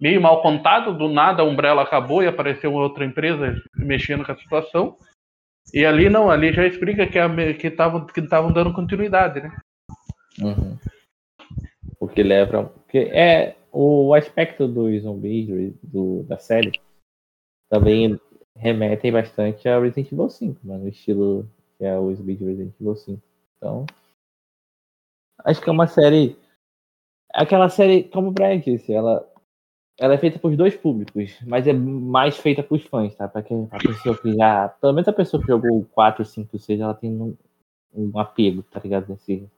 meio 0.00 0.18
mal 0.18 0.40
contado. 0.40 0.96
Do 0.96 1.06
nada, 1.06 1.42
a 1.42 1.44
Umbrella 1.44 1.82
acabou 1.82 2.22
e 2.22 2.26
apareceu 2.26 2.72
outra 2.72 3.04
empresa 3.04 3.54
mexendo 3.76 4.24
com 4.24 4.32
a 4.32 4.36
situação. 4.36 4.96
E 5.74 5.84
ali 5.84 6.08
não, 6.08 6.30
ali 6.30 6.54
já 6.54 6.66
explica 6.66 7.06
que 7.06 7.18
que 7.58 7.66
estavam 7.66 8.06
que 8.06 8.20
estavam 8.20 8.50
dando 8.50 8.72
continuidade, 8.72 9.42
né? 9.42 9.54
Uhum. 10.40 10.78
Porque 11.98 12.22
leva, 12.22 12.64
porque 12.64 13.10
é 13.12 13.56
o 13.70 14.14
aspecto 14.14 14.66
dos 14.66 15.02
zumbis 15.02 15.74
do, 15.82 16.22
da 16.22 16.38
série 16.38 16.72
também 17.68 18.18
remetem 18.56 19.12
bastante 19.12 19.68
a 19.68 19.78
Resident 19.78 20.12
Evil 20.12 20.30
5, 20.30 20.66
mano, 20.66 20.84
o 20.84 20.88
estilo 20.88 21.46
que 21.78 21.84
é 21.84 21.98
o 21.98 22.14
de 22.14 22.34
Resident 22.34 22.74
Evil 22.80 22.96
5. 22.96 23.22
Então, 23.56 23.86
acho 25.44 25.60
que 25.60 25.68
é 25.68 25.72
uma 25.72 25.86
série 25.86 26.36
aquela 27.36 27.68
série, 27.68 28.04
como 28.04 28.28
o 28.28 28.32
Brian 28.32 28.58
disse, 28.58 28.92
ela 28.92 29.26
ela 29.98 30.12
é 30.12 30.18
feita 30.18 30.38
por 30.38 30.54
dois 30.54 30.76
públicos, 30.76 31.34
mas 31.46 31.66
é 31.66 31.72
mais 31.72 32.36
feita 32.36 32.62
para 32.62 32.76
os 32.76 32.84
fãs, 32.84 33.14
tá? 33.14 33.26
Para 33.26 33.42
quem 33.42 33.66
a 33.70 33.78
pessoa 33.78 34.18
que 34.18 34.34
já, 34.34 34.68
pelo 34.68 34.92
menos 34.92 35.08
a 35.08 35.12
pessoa 35.12 35.40
que 35.40 35.48
jogou 35.48 35.86
4, 35.92 36.22
5, 36.22 36.58
6, 36.58 36.80
ela 36.80 36.92
tem 36.92 37.10
um, 37.10 37.34
um 37.94 38.18
apego, 38.18 38.62
tá 38.64 38.78
ligado 38.78 39.08
nesse 39.08 39.48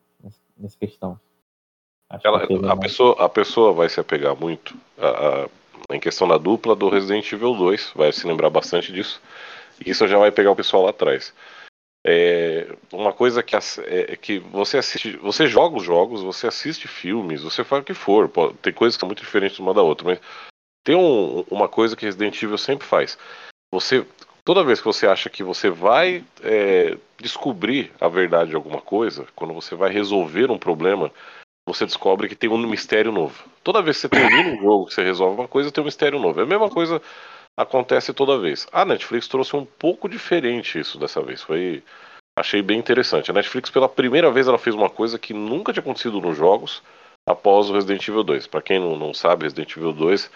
nessa 0.56 0.78
questão. 0.78 1.18
Ela, 2.24 2.72
a, 2.72 2.76
pessoa, 2.76 3.24
a 3.24 3.28
pessoa 3.28 3.72
vai 3.72 3.88
se 3.88 4.00
apegar 4.00 4.34
muito 4.38 4.76
a, 4.96 5.08
a, 5.08 5.94
em 5.94 6.00
questão 6.00 6.26
da 6.26 6.38
dupla 6.38 6.74
do 6.74 6.88
Resident 6.88 7.30
Evil 7.32 7.54
2, 7.54 7.92
vai 7.94 8.12
se 8.12 8.26
lembrar 8.26 8.48
bastante 8.48 8.92
disso. 8.92 9.20
E 9.84 9.90
isso 9.90 10.06
já 10.06 10.18
vai 10.18 10.30
pegar 10.30 10.52
o 10.52 10.56
pessoal 10.56 10.84
lá 10.84 10.90
atrás. 10.90 11.34
É, 12.10 12.74
uma 12.90 13.12
coisa 13.12 13.42
que, 13.42 13.54
é, 13.54 14.16
que 14.16 14.38
você 14.38 14.78
assiste, 14.78 15.18
você 15.18 15.46
joga 15.46 15.76
os 15.76 15.84
jogos, 15.84 16.22
você 16.22 16.46
assiste 16.46 16.88
filmes, 16.88 17.42
você 17.42 17.62
faz 17.62 17.82
o 17.82 17.84
que 17.84 17.92
for. 17.92 18.30
Tem 18.62 18.72
coisas 18.72 18.96
que 18.96 19.00
são 19.00 19.08
muito 19.08 19.22
diferentes 19.22 19.58
uma 19.58 19.74
da 19.74 19.82
outra, 19.82 20.06
mas 20.06 20.20
tem 20.82 20.96
um, 20.96 21.44
uma 21.50 21.68
coisa 21.68 21.94
que 21.94 22.06
Resident 22.06 22.42
Evil 22.42 22.56
sempre 22.56 22.86
faz. 22.86 23.18
Você, 23.70 24.06
toda 24.42 24.64
vez 24.64 24.80
que 24.80 24.86
você 24.86 25.06
acha 25.06 25.28
que 25.28 25.42
você 25.42 25.68
vai 25.68 26.24
é, 26.42 26.96
descobrir 27.20 27.92
a 28.00 28.08
verdade 28.08 28.50
de 28.50 28.56
alguma 28.56 28.80
coisa, 28.80 29.26
quando 29.36 29.52
você 29.52 29.74
vai 29.74 29.92
resolver 29.92 30.50
um 30.50 30.58
problema, 30.58 31.12
você 31.68 31.84
descobre 31.84 32.26
que 32.26 32.34
tem 32.34 32.48
um 32.48 32.56
mistério 32.66 33.12
novo. 33.12 33.44
Toda 33.62 33.82
vez 33.82 33.98
que 33.98 34.00
você 34.00 34.08
termina 34.08 34.48
um 34.48 34.62
jogo, 34.62 34.86
que 34.86 34.94
você 34.94 35.04
resolve 35.04 35.38
uma 35.38 35.48
coisa, 35.48 35.70
tem 35.70 35.82
um 35.82 35.84
mistério 35.84 36.18
novo. 36.18 36.40
É 36.40 36.44
a 36.44 36.46
mesma 36.46 36.70
coisa 36.70 37.02
acontece 37.58 38.14
toda 38.14 38.38
vez. 38.38 38.68
A 38.72 38.84
Netflix 38.84 39.26
trouxe 39.26 39.56
um 39.56 39.64
pouco 39.64 40.08
diferente 40.08 40.78
isso 40.78 40.96
dessa 40.96 41.20
vez. 41.20 41.42
Foi 41.42 41.82
achei 42.38 42.62
bem 42.62 42.78
interessante. 42.78 43.32
A 43.32 43.34
Netflix 43.34 43.68
pela 43.68 43.88
primeira 43.88 44.30
vez 44.30 44.46
ela 44.46 44.58
fez 44.58 44.76
uma 44.76 44.88
coisa 44.88 45.18
que 45.18 45.34
nunca 45.34 45.72
tinha 45.72 45.80
acontecido 45.80 46.20
nos 46.20 46.36
jogos 46.36 46.80
após 47.28 47.68
o 47.68 47.72
Resident 47.74 48.06
Evil 48.06 48.22
2. 48.22 48.46
Para 48.46 48.62
quem 48.62 48.78
não, 48.78 48.96
não 48.96 49.12
sabe, 49.12 49.42
Resident 49.42 49.76
Evil 49.76 49.92
2 49.92 50.30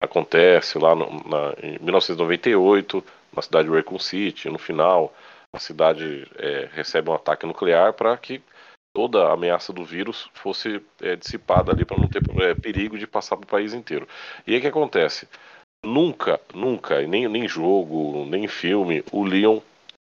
acontece 0.00 0.78
lá 0.78 0.94
no, 0.94 1.06
na, 1.28 1.52
em 1.60 1.78
1998 1.80 3.04
na 3.34 3.42
cidade 3.42 3.68
de 3.68 3.74
Raccoon 3.74 3.98
City. 3.98 4.48
No 4.48 4.58
final, 4.58 5.12
a 5.52 5.58
cidade 5.58 6.28
é, 6.36 6.68
recebe 6.72 7.10
um 7.10 7.14
ataque 7.14 7.44
nuclear 7.44 7.92
para 7.92 8.16
que 8.16 8.40
toda 8.94 9.26
a 9.26 9.32
ameaça 9.32 9.72
do 9.72 9.84
vírus 9.84 10.30
fosse 10.32 10.80
é, 11.02 11.16
dissipada 11.16 11.72
ali 11.72 11.84
para 11.84 11.98
não 11.98 12.06
ter 12.06 12.22
é, 12.40 12.54
perigo 12.54 12.96
de 12.96 13.06
passar 13.06 13.36
para 13.36 13.44
o 13.44 13.48
país 13.48 13.74
inteiro. 13.74 14.06
E 14.46 14.52
aí 14.52 14.58
o 14.58 14.60
que 14.60 14.68
acontece? 14.68 15.26
Nunca, 15.84 16.40
nunca, 16.52 17.00
nem, 17.02 17.28
nem 17.28 17.48
jogo, 17.48 18.24
nem 18.26 18.48
filme, 18.48 19.04
o 19.12 19.24
Leon 19.24 19.60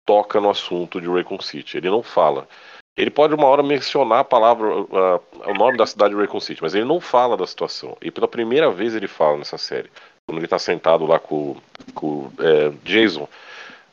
toca 0.05 0.39
no 0.39 0.49
assunto 0.49 1.01
de 1.01 1.07
Raycon 1.07 1.39
City. 1.41 1.77
Ele 1.77 1.89
não 1.89 2.03
fala. 2.03 2.47
Ele 2.95 3.09
pode 3.09 3.33
uma 3.33 3.47
hora 3.47 3.63
mencionar 3.63 4.19
a 4.19 4.23
palavra, 4.23 4.67
uh, 4.67 5.23
o 5.47 5.53
nome 5.53 5.77
da 5.77 5.87
cidade 5.87 6.13
de 6.13 6.19
Raycon 6.19 6.39
City, 6.39 6.61
mas 6.61 6.75
ele 6.75 6.85
não 6.85 7.01
fala 7.01 7.35
da 7.35 7.47
situação. 7.47 7.97
E 8.01 8.11
pela 8.11 8.27
primeira 8.27 8.69
vez 8.69 8.95
ele 8.95 9.07
fala 9.07 9.37
nessa 9.37 9.57
série. 9.57 9.89
Quando 10.27 10.37
ele 10.37 10.45
está 10.45 10.59
sentado 10.59 11.05
lá 11.05 11.19
com, 11.19 11.57
com 11.93 12.31
é, 12.39 12.71
Jason, 12.83 13.27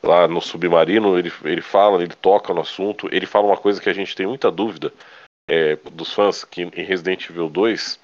lá 0.03 0.27
no 0.27 0.39
submarino, 0.39 1.17
ele, 1.17 1.31
ele 1.43 1.61
fala, 1.61 2.01
ele 2.01 2.13
toca 2.15 2.53
no 2.53 2.61
assunto, 2.61 3.09
ele 3.11 3.25
fala 3.25 3.47
uma 3.47 3.57
coisa 3.57 3.81
que 3.81 3.89
a 3.89 3.93
gente 3.93 4.15
tem 4.15 4.25
muita 4.25 4.49
dúvida 4.49 4.93
é, 5.49 5.77
dos 5.91 6.13
fãs, 6.13 6.43
que 6.43 6.61
em 6.61 6.83
Resident 6.83 7.29
Evil 7.29 7.49
2, 7.49 7.99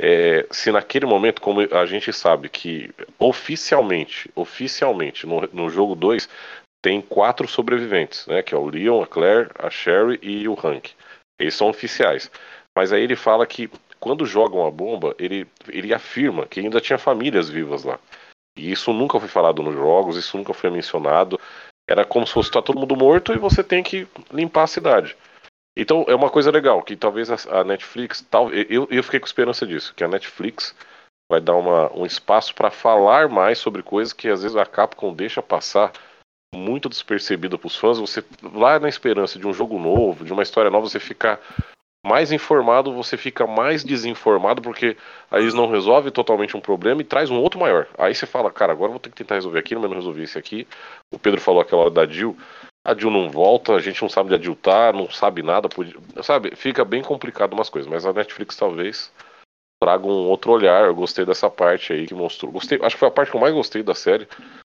é, 0.00 0.46
se 0.50 0.72
naquele 0.72 1.06
momento, 1.06 1.40
como 1.40 1.60
a 1.60 1.86
gente 1.86 2.12
sabe 2.12 2.48
que 2.48 2.90
oficialmente, 3.18 4.30
oficialmente, 4.34 5.26
no, 5.26 5.40
no 5.52 5.68
jogo 5.68 5.94
2, 5.94 6.28
tem 6.82 7.00
quatro 7.00 7.48
sobreviventes, 7.48 8.26
né? 8.26 8.42
Que 8.42 8.54
é 8.54 8.58
o 8.58 8.66
Leon, 8.66 9.02
a 9.02 9.06
Claire, 9.06 9.50
a 9.58 9.70
Sherry 9.70 10.18
e 10.22 10.46
o 10.48 10.54
Hank. 10.54 10.92
Eles 11.38 11.54
são 11.54 11.68
oficiais. 11.68 12.30
Mas 12.76 12.92
aí 12.92 13.02
ele 13.02 13.16
fala 13.16 13.46
que 13.46 13.70
quando 14.00 14.26
jogam 14.26 14.66
a 14.66 14.70
bomba, 14.70 15.14
ele, 15.18 15.46
ele 15.68 15.94
afirma 15.94 16.46
que 16.46 16.60
ainda 16.60 16.80
tinha 16.80 16.98
famílias 16.98 17.48
vivas 17.48 17.84
lá. 17.84 17.98
E 18.56 18.70
isso 18.70 18.92
nunca 18.92 19.18
foi 19.18 19.28
falado 19.28 19.62
nos 19.62 19.74
jogos, 19.74 20.16
isso 20.16 20.36
nunca 20.36 20.52
foi 20.52 20.70
mencionado. 20.70 21.40
Era 21.88 22.04
como 22.04 22.26
se 22.26 22.32
fosse 22.32 22.50
tá 22.50 22.60
todo 22.60 22.78
mundo 22.78 22.96
morto 22.96 23.32
e 23.32 23.38
você 23.38 23.64
tem 23.64 23.82
que 23.82 24.06
limpar 24.30 24.64
a 24.64 24.68
cidade. 24.68 25.16
Então 25.76 26.04
é 26.08 26.14
uma 26.14 26.30
coisa 26.30 26.50
legal, 26.50 26.82
que 26.82 26.96
talvez 26.96 27.30
a, 27.30 27.64
Netflix. 27.64 28.20
Tal, 28.30 28.50
eu, 28.52 28.86
eu 28.90 29.02
fiquei 29.02 29.20
com 29.20 29.26
esperança 29.26 29.66
disso, 29.66 29.94
que 29.94 30.04
a 30.04 30.08
Netflix 30.08 30.74
vai 31.30 31.40
dar 31.40 31.56
uma, 31.56 31.92
um 31.96 32.06
espaço 32.06 32.54
para 32.54 32.70
falar 32.70 33.28
mais 33.28 33.58
sobre 33.58 33.82
coisas 33.82 34.12
que 34.12 34.28
às 34.28 34.42
vezes 34.42 34.56
a 34.56 34.66
Capcom 34.66 35.12
deixa 35.12 35.42
passar 35.42 35.92
muito 36.54 36.88
despercebida 36.88 37.58
para 37.58 37.66
os 37.66 37.76
fãs. 37.76 37.98
Você 37.98 38.24
lá 38.42 38.78
na 38.78 38.88
esperança 38.88 39.38
de 39.38 39.46
um 39.46 39.52
jogo 39.52 39.78
novo, 39.78 40.24
de 40.24 40.32
uma 40.32 40.42
história 40.42 40.70
nova, 40.70 40.88
você 40.88 41.00
ficar 41.00 41.40
mais 42.04 42.30
informado, 42.30 42.92
você 42.92 43.16
fica 43.16 43.46
mais 43.46 43.82
desinformado, 43.82 44.60
porque 44.60 44.96
aí 45.30 45.42
eles 45.42 45.54
não 45.54 45.70
resolvem 45.70 46.12
totalmente 46.12 46.54
um 46.54 46.60
problema 46.60 47.00
e 47.00 47.04
traz 47.04 47.30
um 47.30 47.40
outro 47.40 47.58
maior. 47.58 47.88
Aí 47.96 48.14
você 48.14 48.26
fala, 48.26 48.52
cara, 48.52 48.72
agora 48.72 48.90
vou 48.90 49.00
ter 49.00 49.08
que 49.08 49.16
tentar 49.16 49.36
resolver 49.36 49.58
aquilo, 49.58 49.80
mas 49.80 49.90
não 49.90 49.96
resolvi 49.96 50.22
esse 50.22 50.38
aqui. 50.38 50.68
O 51.10 51.18
Pedro 51.18 51.40
falou 51.40 51.62
aquela 51.62 51.82
hora 51.82 51.90
da 51.90 52.06
Jill. 52.06 52.36
A 52.84 52.94
Jill 52.94 53.10
não 53.10 53.30
volta, 53.30 53.72
a 53.72 53.80
gente 53.80 54.02
não 54.02 54.08
sabe 54.10 54.28
onde 54.28 54.40
a 54.40 54.42
Jill 54.42 54.56
tá, 54.56 54.92
não 54.92 55.10
sabe 55.10 55.42
nada, 55.42 55.68
sabe? 56.22 56.54
Fica 56.54 56.84
bem 56.84 57.02
complicado 57.02 57.54
umas 57.54 57.70
coisas, 57.70 57.90
mas 57.90 58.04
a 58.04 58.12
Netflix 58.12 58.56
talvez 58.56 59.10
traga 59.82 60.06
um 60.06 60.28
outro 60.28 60.52
olhar. 60.52 60.84
Eu 60.84 60.94
gostei 60.94 61.24
dessa 61.24 61.48
parte 61.48 61.92
aí 61.92 62.06
que 62.06 62.14
mostrou. 62.14 62.52
Gostei, 62.52 62.78
acho 62.82 62.96
que 62.96 63.00
foi 63.00 63.08
a 63.08 63.10
parte 63.10 63.30
que 63.30 63.36
eu 63.36 63.40
mais 63.40 63.54
gostei 63.54 63.82
da 63.82 63.94
série. 63.94 64.28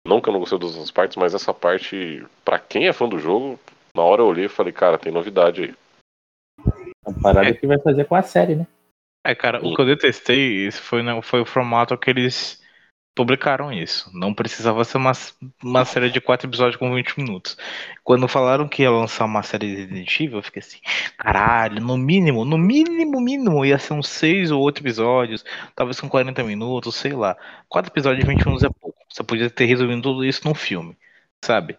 Não 0.07 0.19
que 0.19 0.29
eu 0.29 0.33
não 0.33 0.39
gostei 0.39 0.57
das 0.57 0.71
outras 0.71 0.89
partes, 0.89 1.17
mas 1.17 1.35
essa 1.35 1.53
parte, 1.53 2.25
para 2.43 2.57
quem 2.57 2.87
é 2.87 2.93
fã 2.93 3.07
do 3.07 3.19
jogo, 3.19 3.59
na 3.95 4.01
hora 4.01 4.21
eu 4.21 4.27
olhei 4.27 4.45
e 4.45 4.49
falei, 4.49 4.73
cara, 4.73 4.97
tem 4.97 5.11
novidade 5.11 5.63
aí. 5.63 5.75
A 7.05 7.13
parada 7.21 7.49
é. 7.49 7.53
que 7.53 7.67
vai 7.67 7.79
fazer 7.79 8.05
com 8.05 8.15
a 8.15 8.21
série, 8.23 8.55
né? 8.55 8.67
É, 9.25 9.35
cara, 9.35 9.59
o 9.63 9.75
que 9.75 9.81
eu 9.81 9.85
detestei 9.85 10.71
foi, 10.71 11.03
né, 11.03 11.21
foi 11.21 11.41
o 11.41 11.45
formato 11.45 11.97
que 11.97 12.09
eles 12.09 12.58
publicaram 13.19 13.69
isso. 13.69 14.09
Não 14.13 14.33
precisava 14.33 14.81
ser 14.85 14.95
uma, 14.95 15.11
uma 15.61 15.83
série 15.83 16.09
de 16.09 16.21
quatro 16.21 16.47
episódios 16.47 16.77
com 16.77 16.95
20 16.95 17.17
minutos. 17.19 17.57
Quando 18.01 18.29
falaram 18.29 18.65
que 18.65 18.83
ia 18.83 18.89
lançar 18.89 19.25
uma 19.25 19.43
série 19.43 19.67
de 19.67 19.75
Resident 19.75 20.19
Evil, 20.21 20.37
eu 20.37 20.43
fiquei 20.43 20.61
assim, 20.61 20.79
caralho, 21.17 21.81
no 21.81 21.97
mínimo, 21.97 22.45
no 22.45 22.57
mínimo, 22.57 23.19
mínimo, 23.19 23.65
ia 23.65 23.77
ser 23.77 23.91
uns 23.91 24.07
seis 24.07 24.51
ou 24.51 24.61
oito 24.61 24.81
episódios, 24.81 25.43
talvez 25.75 25.99
com 25.99 26.07
40 26.07 26.41
minutos, 26.45 26.95
sei 26.95 27.11
lá. 27.11 27.35
Quatro 27.67 27.91
episódios 27.91 28.23
de 28.23 28.31
20 28.31 28.45
minutos 28.45 28.63
é 28.63 28.69
pouco. 28.69 28.97
Você 29.09 29.21
podia 29.21 29.49
ter 29.49 29.65
resumido 29.65 30.01
tudo 30.01 30.23
isso 30.23 30.47
num 30.47 30.55
filme, 30.55 30.95
sabe? 31.43 31.77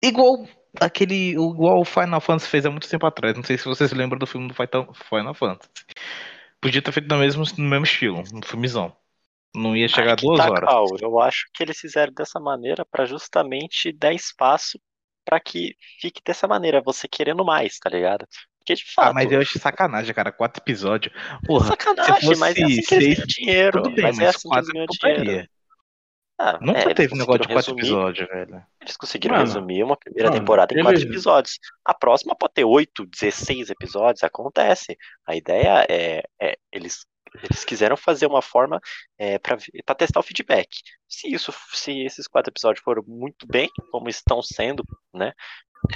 Igual 0.00 0.46
aquele. 0.80 1.32
Igual 1.32 1.80
o 1.80 1.84
Final 1.84 2.20
Fantasy 2.20 2.48
fez 2.48 2.66
há 2.66 2.70
muito 2.70 2.88
tempo 2.88 3.04
atrás. 3.06 3.34
Não 3.34 3.42
sei 3.42 3.58
se 3.58 3.64
vocês 3.64 3.92
lembram 3.92 4.18
do 4.18 4.26
filme 4.28 4.46
do 4.46 4.54
Final 4.54 5.34
Fantasy. 5.34 5.70
Podia 6.60 6.80
ter 6.80 6.92
feito 6.92 7.08
no 7.08 7.18
mesmo, 7.18 7.44
no 7.58 7.64
mesmo 7.64 7.84
estilo, 7.84 8.22
no 8.32 8.46
filmezão. 8.46 8.96
Não 9.54 9.76
ia 9.76 9.88
chegar 9.88 10.12
a 10.12 10.16
duas 10.16 10.38
tá, 10.38 10.50
horas. 10.50 10.68
Cal, 10.68 10.86
eu 11.00 11.20
acho 11.20 11.46
que 11.52 11.62
eles 11.62 11.78
fizeram 11.78 12.12
dessa 12.12 12.40
maneira 12.40 12.84
para 12.84 13.04
justamente 13.04 13.92
dar 13.92 14.12
espaço 14.12 14.78
para 15.24 15.38
que 15.38 15.76
fique 16.00 16.20
dessa 16.24 16.48
maneira, 16.48 16.82
você 16.82 17.06
querendo 17.06 17.44
mais, 17.44 17.78
tá 17.78 17.88
ligado? 17.88 18.26
Porque 18.58 18.74
de 18.74 18.84
fato. 18.92 19.10
Ah, 19.10 19.12
mas 19.12 19.30
eu 19.30 19.40
acho 19.40 19.58
sacanagem, 19.58 20.14
cara. 20.14 20.32
Quatro 20.32 20.62
episódios. 20.62 21.14
Porra, 21.44 21.66
sacanagem, 21.68 22.36
mas 22.36 22.56
é 22.56 22.64
assim 22.64 22.76
que 22.76 22.82
seis, 22.82 23.18
dinheiro. 23.26 23.82
Bem, 23.82 24.02
mas, 24.02 24.16
mas 24.16 24.18
é 24.20 24.28
assim 24.28 24.48
que 24.48 24.56
eles 24.56 24.68
ganham 25.00 25.22
dinheiro. 25.22 25.48
Ah, 26.38 26.58
Nunca 26.60 26.90
é, 26.90 26.94
teve 26.94 27.14
negócio 27.14 27.42
de 27.42 27.48
quatro 27.52 27.74
resumir, 27.74 27.80
episódios, 27.80 28.28
velho. 28.28 28.66
Eles 28.80 28.96
conseguiram 28.96 29.36
mano, 29.36 29.46
resumir 29.46 29.84
uma 29.84 29.96
primeira 29.96 30.28
mano, 30.28 30.40
temporada 30.40 30.74
em 30.74 30.82
quatro 30.82 31.02
episódios. 31.02 31.58
A 31.84 31.94
próxima 31.94 32.34
pode 32.34 32.54
ter 32.54 32.64
oito, 32.64 33.06
dezesseis 33.06 33.70
episódios, 33.70 34.24
acontece. 34.24 34.96
A 35.26 35.36
ideia 35.36 35.86
é, 35.88 36.22
é 36.40 36.56
eles 36.72 37.06
eles 37.42 37.64
quiseram 37.64 37.96
fazer 37.96 38.26
uma 38.26 38.42
forma 38.42 38.80
é, 39.18 39.38
para 39.38 39.94
testar 39.94 40.20
o 40.20 40.22
feedback. 40.22 40.68
Se 41.08 41.32
isso, 41.32 41.52
se 41.72 42.00
esses 42.00 42.26
quatro 42.26 42.50
episódios 42.50 42.82
foram 42.84 43.02
muito 43.06 43.46
bem, 43.46 43.70
como 43.90 44.08
estão 44.08 44.42
sendo, 44.42 44.84
né? 45.14 45.32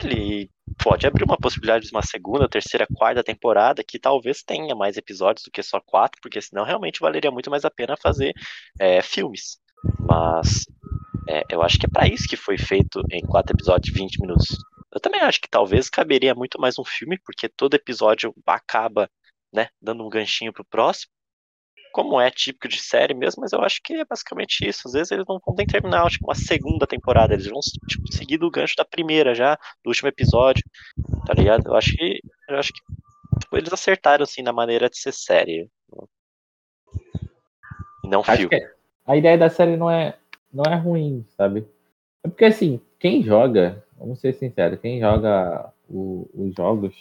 Ele 0.03 0.51
pode 0.83 1.07
abrir 1.07 1.25
uma 1.25 1.37
possibilidade 1.37 1.87
de 1.87 1.93
uma 1.93 2.03
segunda, 2.03 2.49
terceira, 2.49 2.87
quarta 2.95 3.23
temporada 3.23 3.85
que 3.85 3.99
talvez 3.99 4.43
tenha 4.43 4.75
mais 4.75 4.97
episódios 4.97 5.45
do 5.45 5.51
que 5.51 5.63
só 5.63 5.81
quatro, 5.81 6.21
porque 6.21 6.41
senão 6.41 6.65
realmente 6.65 7.01
valeria 7.01 7.31
muito 7.31 7.51
mais 7.51 7.65
a 7.65 7.71
pena 7.71 7.97
fazer 7.97 8.33
é, 8.79 9.01
filmes. 9.01 9.59
Mas 10.01 10.65
é, 11.29 11.43
eu 11.51 11.63
acho 11.63 11.79
que 11.79 11.87
é 11.87 11.89
para 11.89 12.09
isso 12.09 12.29
que 12.29 12.37
foi 12.37 12.59
feito 12.59 13.03
em 13.11 13.21
quatro 13.21 13.55
episódios 13.55 13.93
de 13.93 14.01
20 14.01 14.21
minutos. 14.21 14.57
Eu 14.93 15.01
também 15.01 15.21
acho 15.21 15.41
que 15.41 15.49
talvez 15.49 15.89
caberia 15.91 16.35
muito 16.35 16.61
mais 16.61 16.79
um 16.79 16.85
filme, 16.85 17.19
porque 17.25 17.49
todo 17.49 17.75
episódio 17.75 18.35
acaba 18.47 19.11
né, 19.53 19.69
dando 19.81 20.05
um 20.05 20.09
ganchinho 20.09 20.53
pro 20.53 20.65
próximo. 20.65 21.13
Como 21.97 22.21
é 22.21 22.31
típico 22.31 22.69
de 22.69 22.79
série 22.79 23.15
mesmo, 23.15 23.41
mas 23.41 23.55
eu 23.55 23.63
acho 23.63 23.81
que 23.83 23.95
é 23.95 24.05
basicamente 24.05 24.69
isso. 24.69 24.87
Às 24.87 24.93
vezes 24.93 25.11
eles 25.11 25.25
não 25.27 25.41
vão 25.43 25.55
nem 25.57 25.67
terminar 25.67 26.11
tipo, 26.11 26.29
uma 26.29 26.35
segunda 26.35 26.87
temporada, 26.87 27.33
eles 27.33 27.47
vão 27.47 27.59
tipo, 27.89 28.13
seguir 28.13 28.37
do 28.37 28.51
gancho 28.51 28.77
da 28.77 28.85
primeira 28.85 29.35
já, 29.35 29.57
do 29.83 29.89
último 29.89 30.07
episódio, 30.11 30.63
tá 31.27 31.33
ligado? 31.33 31.67
Eu 31.67 31.75
acho 31.75 31.97
que, 31.97 32.21
eu 32.51 32.59
acho 32.59 32.71
que 32.71 32.81
tipo, 33.41 33.57
eles 33.57 33.73
acertaram 33.73 34.25
assim 34.25 34.43
na 34.43 34.53
maneira 34.53 34.91
de 34.91 34.99
ser 34.99 35.13
série. 35.13 35.71
E 38.05 38.09
não 38.09 38.21
acho 38.21 38.37
filme. 38.37 38.69
A 39.07 39.17
ideia 39.17 39.39
da 39.39 39.49
série 39.49 39.79
não 39.79 39.91
é, 39.91 40.19
não 40.53 40.71
é 40.71 40.75
ruim, 40.75 41.25
sabe? 41.35 41.67
É 42.23 42.29
porque 42.29 42.45
assim, 42.45 42.79
quem 43.01 43.23
joga, 43.23 43.83
vamos 43.97 44.21
ser 44.21 44.35
sinceros, 44.35 44.79
quem 44.81 45.01
joga 45.01 45.73
o, 45.89 46.29
os 46.35 46.55
jogos 46.55 46.95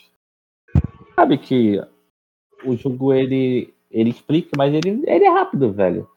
sabe 1.14 1.36
que 1.36 1.82
o 2.64 2.74
jogo 2.76 3.12
ele, 3.12 3.74
ele 3.90 4.10
explica, 4.10 4.50
mas 4.56 4.72
ele, 4.74 5.02
ele 5.06 5.24
é 5.24 5.30
rápido, 5.30 5.72
velho. 5.72 6.08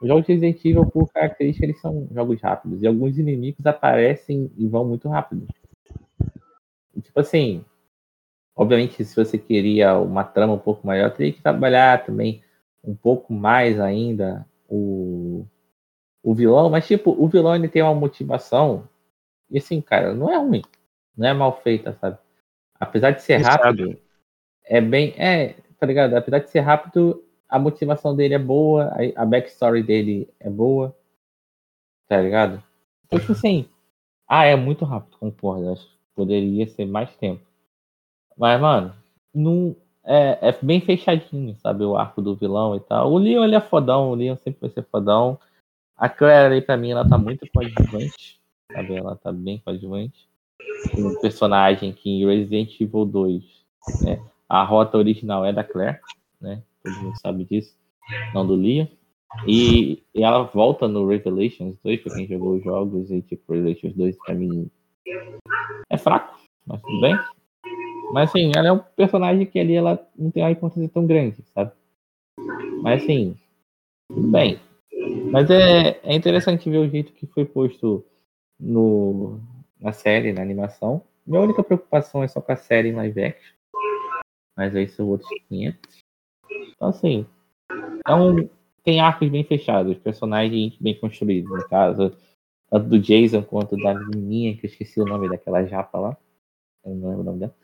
Os 0.00 0.08
jogos 0.08 0.26
de 0.26 0.32
Resident 0.32 0.64
Evil, 0.64 0.86
por 0.86 1.12
característica, 1.12 1.66
eles 1.66 1.80
são 1.80 2.08
jogos 2.12 2.40
rápidos. 2.40 2.82
E 2.82 2.86
alguns 2.86 3.18
inimigos 3.18 3.64
aparecem 3.66 4.50
e 4.56 4.66
vão 4.66 4.84
muito 4.84 5.08
rápido. 5.08 5.46
E, 6.96 7.00
tipo 7.00 7.20
assim, 7.20 7.64
obviamente, 8.56 9.04
se 9.04 9.14
você 9.14 9.36
queria 9.36 9.98
uma 9.98 10.24
trama 10.24 10.54
um 10.54 10.58
pouco 10.58 10.86
maior, 10.86 11.10
teria 11.10 11.32
que 11.32 11.42
trabalhar 11.42 12.04
também 12.04 12.42
um 12.82 12.94
pouco 12.94 13.32
mais 13.32 13.78
ainda 13.78 14.46
o, 14.68 15.44
o 16.22 16.34
vilão, 16.34 16.70
mas 16.70 16.86
tipo, 16.86 17.14
o 17.18 17.28
vilão 17.28 17.54
ele 17.54 17.68
tem 17.68 17.82
uma 17.82 17.94
motivação, 17.94 18.88
e 19.50 19.58
assim, 19.58 19.80
cara, 19.80 20.14
não 20.14 20.30
é 20.30 20.36
ruim, 20.36 20.62
não 21.16 21.28
é 21.28 21.34
mal 21.34 21.60
feita, 21.60 21.96
sabe? 22.00 22.18
Apesar 22.78 23.10
de 23.10 23.22
ser 23.22 23.38
rápido, 23.38 23.98
é 24.64 24.80
bem, 24.80 25.14
é, 25.18 25.56
tá 25.80 25.86
ligado? 25.86 26.14
Apesar 26.14 26.40
de 26.40 26.50
ser 26.50 26.60
rápido, 26.60 27.24
a 27.48 27.58
motivação 27.58 28.14
dele 28.14 28.34
é 28.34 28.38
boa, 28.38 28.94
a, 29.16 29.24
backstory 29.24 29.82
dele 29.82 30.28
é 30.38 30.50
boa, 30.50 30.94
tá 32.06 32.20
ligado? 32.20 32.62
Então, 33.06 33.18
tipo 33.18 33.32
assim, 33.32 33.66
ah, 34.28 34.44
é 34.44 34.54
muito 34.54 34.84
rápido, 34.84 35.16
concordo, 35.18 35.72
acho 35.72 35.86
que 35.86 35.96
poderia 36.14 36.68
ser 36.68 36.84
mais 36.84 37.16
tempo. 37.16 37.42
Mas, 38.36 38.60
mano, 38.60 38.94
não, 39.34 39.74
é, 40.04 40.38
é 40.48 40.58
bem 40.62 40.80
fechadinho, 40.80 41.56
sabe? 41.56 41.82
O 41.84 41.96
arco 41.96 42.20
do 42.20 42.36
vilão 42.36 42.76
e 42.76 42.80
tal. 42.80 43.10
O 43.10 43.18
Leon, 43.18 43.44
ele 43.44 43.56
é 43.56 43.60
fodão, 43.60 44.10
o 44.10 44.14
Leon 44.14 44.36
sempre 44.36 44.60
vai 44.60 44.70
ser 44.70 44.84
fodão. 44.84 45.38
A 45.96 46.08
Claire 46.08 46.54
aí, 46.54 46.62
pra 46.62 46.76
mim, 46.76 46.90
ela 46.90 47.08
tá 47.08 47.18
muito 47.18 47.46
coadjuvante, 47.52 48.40
sabe? 48.70 48.94
Ela 48.94 49.16
tá 49.16 49.32
bem 49.32 49.58
coadjuvante. 49.58 50.28
Um 50.96 51.20
personagem 51.20 51.92
que 51.92 52.08
em 52.08 52.26
Resident 52.26 52.80
Evil 52.80 53.04
2, 53.04 53.42
né? 54.02 54.22
A 54.50 54.64
rota 54.64 54.98
original 54.98 55.44
é 55.44 55.52
da 55.52 55.62
Claire, 55.62 56.00
né? 56.40 56.60
Todo 56.82 56.96
mundo 56.96 57.20
sabe 57.20 57.44
disso, 57.44 57.72
não 58.34 58.44
do 58.44 58.56
Leon. 58.56 58.86
E, 59.46 60.02
e 60.12 60.24
ela 60.24 60.42
volta 60.42 60.88
no 60.88 61.06
Revelations 61.06 61.76
2, 61.84 62.02
pra 62.02 62.16
quem 62.16 62.26
jogou 62.26 62.56
os 62.56 62.64
jogos, 62.64 63.12
e 63.12 63.22
tipo, 63.22 63.52
Revelations 63.52 63.94
2 63.94 64.16
pra 64.16 64.34
mim 64.34 64.68
é 65.88 65.96
fraco, 65.96 66.36
mas 66.66 66.82
tudo 66.82 67.00
bem. 67.00 67.16
Mas 68.12 68.28
assim, 68.28 68.50
ela 68.56 68.66
é 68.66 68.72
um 68.72 68.80
personagem 68.96 69.46
que 69.46 69.60
ali 69.60 69.76
ela 69.76 70.04
não 70.18 70.32
tem 70.32 70.42
uma 70.42 70.50
importância 70.50 70.88
tão 70.88 71.06
grande, 71.06 71.44
sabe? 71.54 71.70
Mas 72.82 73.04
assim, 73.04 73.36
tudo 74.08 74.32
bem. 74.32 74.58
Mas 75.30 75.48
é, 75.48 76.00
é 76.02 76.12
interessante 76.12 76.68
ver 76.68 76.78
o 76.78 76.90
jeito 76.90 77.12
que 77.12 77.24
foi 77.28 77.44
posto 77.44 78.04
no, 78.58 79.38
na 79.80 79.92
série, 79.92 80.32
na 80.32 80.42
animação. 80.42 81.02
Minha 81.24 81.42
única 81.42 81.62
preocupação 81.62 82.24
é 82.24 82.26
só 82.26 82.40
com 82.40 82.50
a 82.50 82.56
série 82.56 82.88
em 82.88 82.94
live 82.94 83.22
action. 83.22 83.59
Mas 84.56 84.74
aí 84.74 84.88
são 84.88 85.08
outros 85.08 85.28
500. 85.48 86.04
Então 86.74 86.88
assim, 86.88 87.26
é 88.06 88.14
um, 88.14 88.48
tem 88.82 89.00
arcos 89.00 89.28
bem 89.28 89.44
fechados, 89.44 89.98
personagens 89.98 90.76
bem 90.78 90.98
construídos, 90.98 91.50
no 91.50 91.68
caso. 91.68 92.16
Tanto 92.70 92.88
do 92.88 93.00
Jason 93.00 93.42
quanto 93.42 93.76
da 93.76 93.94
menininha, 93.94 94.56
que 94.56 94.66
eu 94.66 94.70
esqueci 94.70 95.00
o 95.00 95.04
nome 95.04 95.28
daquela 95.28 95.64
japa 95.64 95.98
lá. 95.98 96.16
Eu 96.84 96.94
não 96.94 97.08
lembro 97.08 97.22
o 97.22 97.24
nome 97.24 97.40
dela 97.40 97.54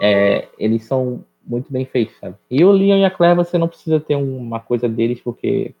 é, 0.00 0.48
eles 0.58 0.84
são 0.84 1.24
muito 1.42 1.72
bem 1.72 1.84
feitos, 1.84 2.16
sabe? 2.16 2.36
E 2.50 2.64
o 2.64 2.72
Leon 2.72 2.98
e 2.98 3.04
a 3.04 3.10
Claire, 3.10 3.36
você 3.36 3.58
não 3.58 3.68
precisa 3.68 4.00
ter 4.00 4.16
uma 4.16 4.60
coisa 4.60 4.88
deles, 4.88 5.20
porque 5.20 5.74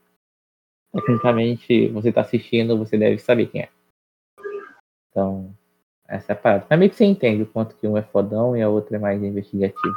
tecnicamente 0.92 1.88
você 1.88 2.12
tá 2.12 2.20
assistindo, 2.20 2.78
você 2.78 2.96
deve 2.98 3.18
saber 3.18 3.46
quem 3.46 3.62
é. 3.62 3.68
Então, 5.10 5.54
essa 6.06 6.32
é 6.32 6.34
a 6.34 6.36
parada. 6.36 6.66
Mas 6.68 6.78
meio 6.78 6.90
que 6.90 6.96
você 6.96 7.04
entende 7.04 7.42
o 7.42 7.46
quanto 7.46 7.76
que 7.76 7.86
um 7.86 7.96
é 7.96 8.02
fodão 8.02 8.56
e 8.56 8.62
a 8.62 8.68
outra 8.68 8.96
é 8.96 9.00
mais 9.00 9.22
investigativo. 9.22 9.94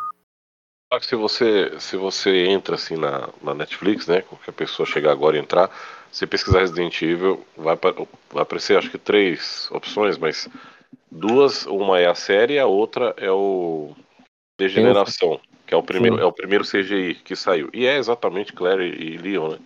Se 1.01 1.15
você, 1.15 1.79
se 1.79 1.97
você 1.97 2.45
entra 2.45 2.75
assim 2.75 2.95
na, 2.95 3.29
na 3.41 3.53
Netflix, 3.53 4.07
né? 4.07 4.21
Qualquer 4.21 4.53
pessoa 4.53 4.85
chegar 4.85 5.11
agora 5.11 5.35
e 5.35 5.39
entrar, 5.39 5.69
se 6.09 6.25
pesquisar 6.25 6.59
Resident 6.59 7.01
Evil, 7.01 7.45
vai, 7.57 7.75
vai 7.75 8.41
aparecer 8.41 8.77
acho 8.77 8.89
que 8.89 8.97
três 8.97 9.69
opções, 9.71 10.17
mas 10.17 10.47
duas, 11.11 11.65
uma 11.65 11.99
é 11.99 12.07
a 12.07 12.15
série, 12.15 12.57
a 12.57 12.65
outra 12.65 13.13
é 13.17 13.29
o 13.29 13.93
Degeneração, 14.57 15.41
que 15.67 15.73
é 15.73 15.77
o 15.77 15.83
primeiro, 15.83 16.19
é 16.19 16.25
o 16.25 16.31
primeiro 16.31 16.63
CGI 16.63 17.15
que 17.15 17.35
saiu. 17.35 17.69
E 17.73 17.85
é 17.85 17.97
exatamente 17.97 18.53
Claire 18.53 18.85
e 18.85 19.17
Leon, 19.17 19.49
né? 19.49 19.59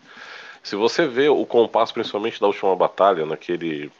Se 0.63 0.75
você 0.75 1.07
vê 1.07 1.29
o 1.29 1.45
compasso, 1.45 1.93
principalmente 1.93 2.41
da 2.41 2.47
última 2.47 2.75
batalha, 2.75 3.25
naquele. 3.25 3.91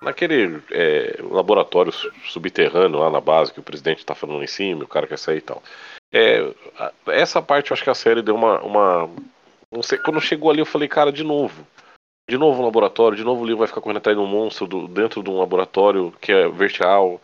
Naquele 0.00 0.62
é, 0.70 1.18
laboratório 1.22 1.92
subterrâneo 2.28 3.00
lá 3.00 3.10
na 3.10 3.20
base, 3.20 3.52
que 3.52 3.58
o 3.58 3.64
presidente 3.64 4.06
tá 4.06 4.14
falando 4.14 4.44
em 4.44 4.46
cima, 4.46 4.84
o 4.84 4.88
cara 4.88 5.08
quer 5.08 5.18
sair 5.18 5.38
e 5.38 5.40
tal. 5.40 5.60
É, 6.12 6.54
essa 7.08 7.42
parte 7.42 7.70
eu 7.70 7.74
acho 7.74 7.84
que 7.84 7.90
a 7.90 7.94
série 7.94 8.22
deu 8.22 8.34
uma. 8.34 8.60
uma 8.60 9.10
não 9.70 9.82
sei, 9.82 9.98
quando 9.98 10.20
chegou 10.20 10.50
ali 10.50 10.60
eu 10.60 10.66
falei, 10.66 10.88
cara, 10.88 11.12
de 11.12 11.22
novo. 11.22 11.66
De 12.28 12.36
novo 12.36 12.60
um 12.60 12.64
laboratório, 12.64 13.16
de 13.16 13.24
novo 13.24 13.42
o 13.42 13.44
livro 13.44 13.60
vai 13.60 13.68
ficar 13.68 13.80
correndo 13.80 13.98
atrás 13.98 14.16
de 14.16 14.22
um 14.22 14.26
monstro 14.26 14.66
do, 14.66 14.86
dentro 14.88 15.22
de 15.22 15.30
um 15.30 15.38
laboratório 15.38 16.12
que 16.20 16.32
é 16.32 16.48
vertical. 16.48 17.20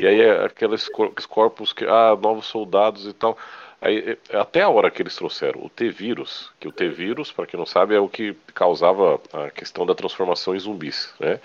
E 0.00 0.06
aí 0.06 0.20
é 0.20 0.44
aqueles 0.44 0.88
corpos 1.28 1.72
que. 1.72 1.84
Ah, 1.84 2.16
novos 2.20 2.46
soldados 2.46 3.06
e 3.06 3.12
tal. 3.12 3.36
Aí, 3.80 4.18
é, 4.30 4.36
até 4.36 4.62
a 4.62 4.68
hora 4.68 4.90
que 4.90 5.02
eles 5.02 5.14
trouxeram 5.14 5.64
o 5.64 5.68
T-vírus, 5.68 6.50
que 6.58 6.66
o 6.66 6.72
T-vírus, 6.72 7.30
para 7.30 7.46
quem 7.46 7.58
não 7.58 7.66
sabe, 7.66 7.94
é 7.94 8.00
o 8.00 8.08
que 8.08 8.34
causava 8.54 9.20
a 9.32 9.50
questão 9.50 9.84
da 9.84 9.94
transformação 9.94 10.54
em 10.54 10.58
zumbis, 10.58 11.14
né? 11.20 11.40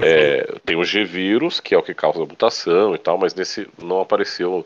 É, 0.00 0.44
tem 0.64 0.76
o 0.76 0.84
G-vírus, 0.84 1.58
que 1.58 1.74
é 1.74 1.78
o 1.78 1.82
que 1.82 1.94
causa 1.94 2.22
a 2.22 2.26
mutação 2.26 2.94
e 2.94 2.98
tal, 2.98 3.18
mas 3.18 3.34
nesse 3.34 3.68
não 3.82 4.00
apareceu 4.00 4.64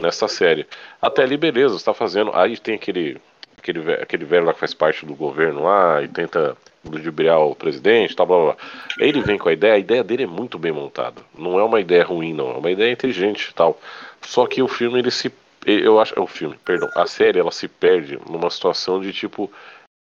nessa 0.00 0.28
série. 0.28 0.66
Até 1.00 1.22
ali, 1.22 1.36
beleza, 1.36 1.76
está 1.76 1.94
fazendo. 1.94 2.30
Aí 2.34 2.56
tem 2.56 2.74
aquele, 2.74 3.20
aquele, 3.58 3.92
aquele 3.94 4.24
velho 4.24 4.46
lá 4.46 4.54
que 4.54 4.60
faz 4.60 4.74
parte 4.74 5.04
do 5.04 5.14
governo 5.14 5.64
lá 5.64 6.02
e 6.02 6.08
tenta 6.08 6.56
ludibriar 6.84 7.40
o 7.40 7.54
presidente, 7.54 8.14
tal, 8.14 8.26
blá, 8.26 8.36
blá, 8.36 8.52
blá. 8.52 8.56
Ele 8.98 9.22
vem 9.22 9.38
com 9.38 9.48
a 9.48 9.52
ideia, 9.52 9.74
a 9.74 9.78
ideia 9.78 10.04
dele 10.04 10.24
é 10.24 10.26
muito 10.26 10.58
bem 10.58 10.72
montada. 10.72 11.22
Não 11.36 11.58
é 11.58 11.64
uma 11.64 11.80
ideia 11.80 12.04
ruim, 12.04 12.32
não, 12.32 12.50
é 12.50 12.58
uma 12.58 12.70
ideia 12.70 12.92
inteligente 12.92 13.52
tal. 13.54 13.80
Só 14.20 14.46
que 14.46 14.62
o 14.62 14.68
filme 14.68 14.98
ele 14.98 15.10
se 15.10 15.32
eu 15.66 15.98
acho, 15.98 16.12
é 16.18 16.20
o 16.20 16.26
filme, 16.26 16.58
perdão, 16.62 16.90
a 16.94 17.06
série 17.06 17.38
ela 17.38 17.50
se 17.50 17.66
perde 17.66 18.18
numa 18.28 18.50
situação 18.50 19.00
de 19.00 19.14
tipo 19.14 19.50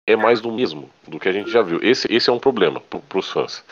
é 0.05 0.15
mais 0.15 0.41
do 0.41 0.51
mesmo 0.51 0.89
do 1.07 1.19
que 1.19 1.27
a 1.27 1.31
gente 1.31 1.49
já 1.49 1.61
viu. 1.61 1.79
Esse, 1.81 2.11
esse 2.13 2.29
é 2.29 2.33
um 2.33 2.39
problema 2.39 2.81
para 2.81 3.19
os 3.19 3.29
fãs. 3.29 3.63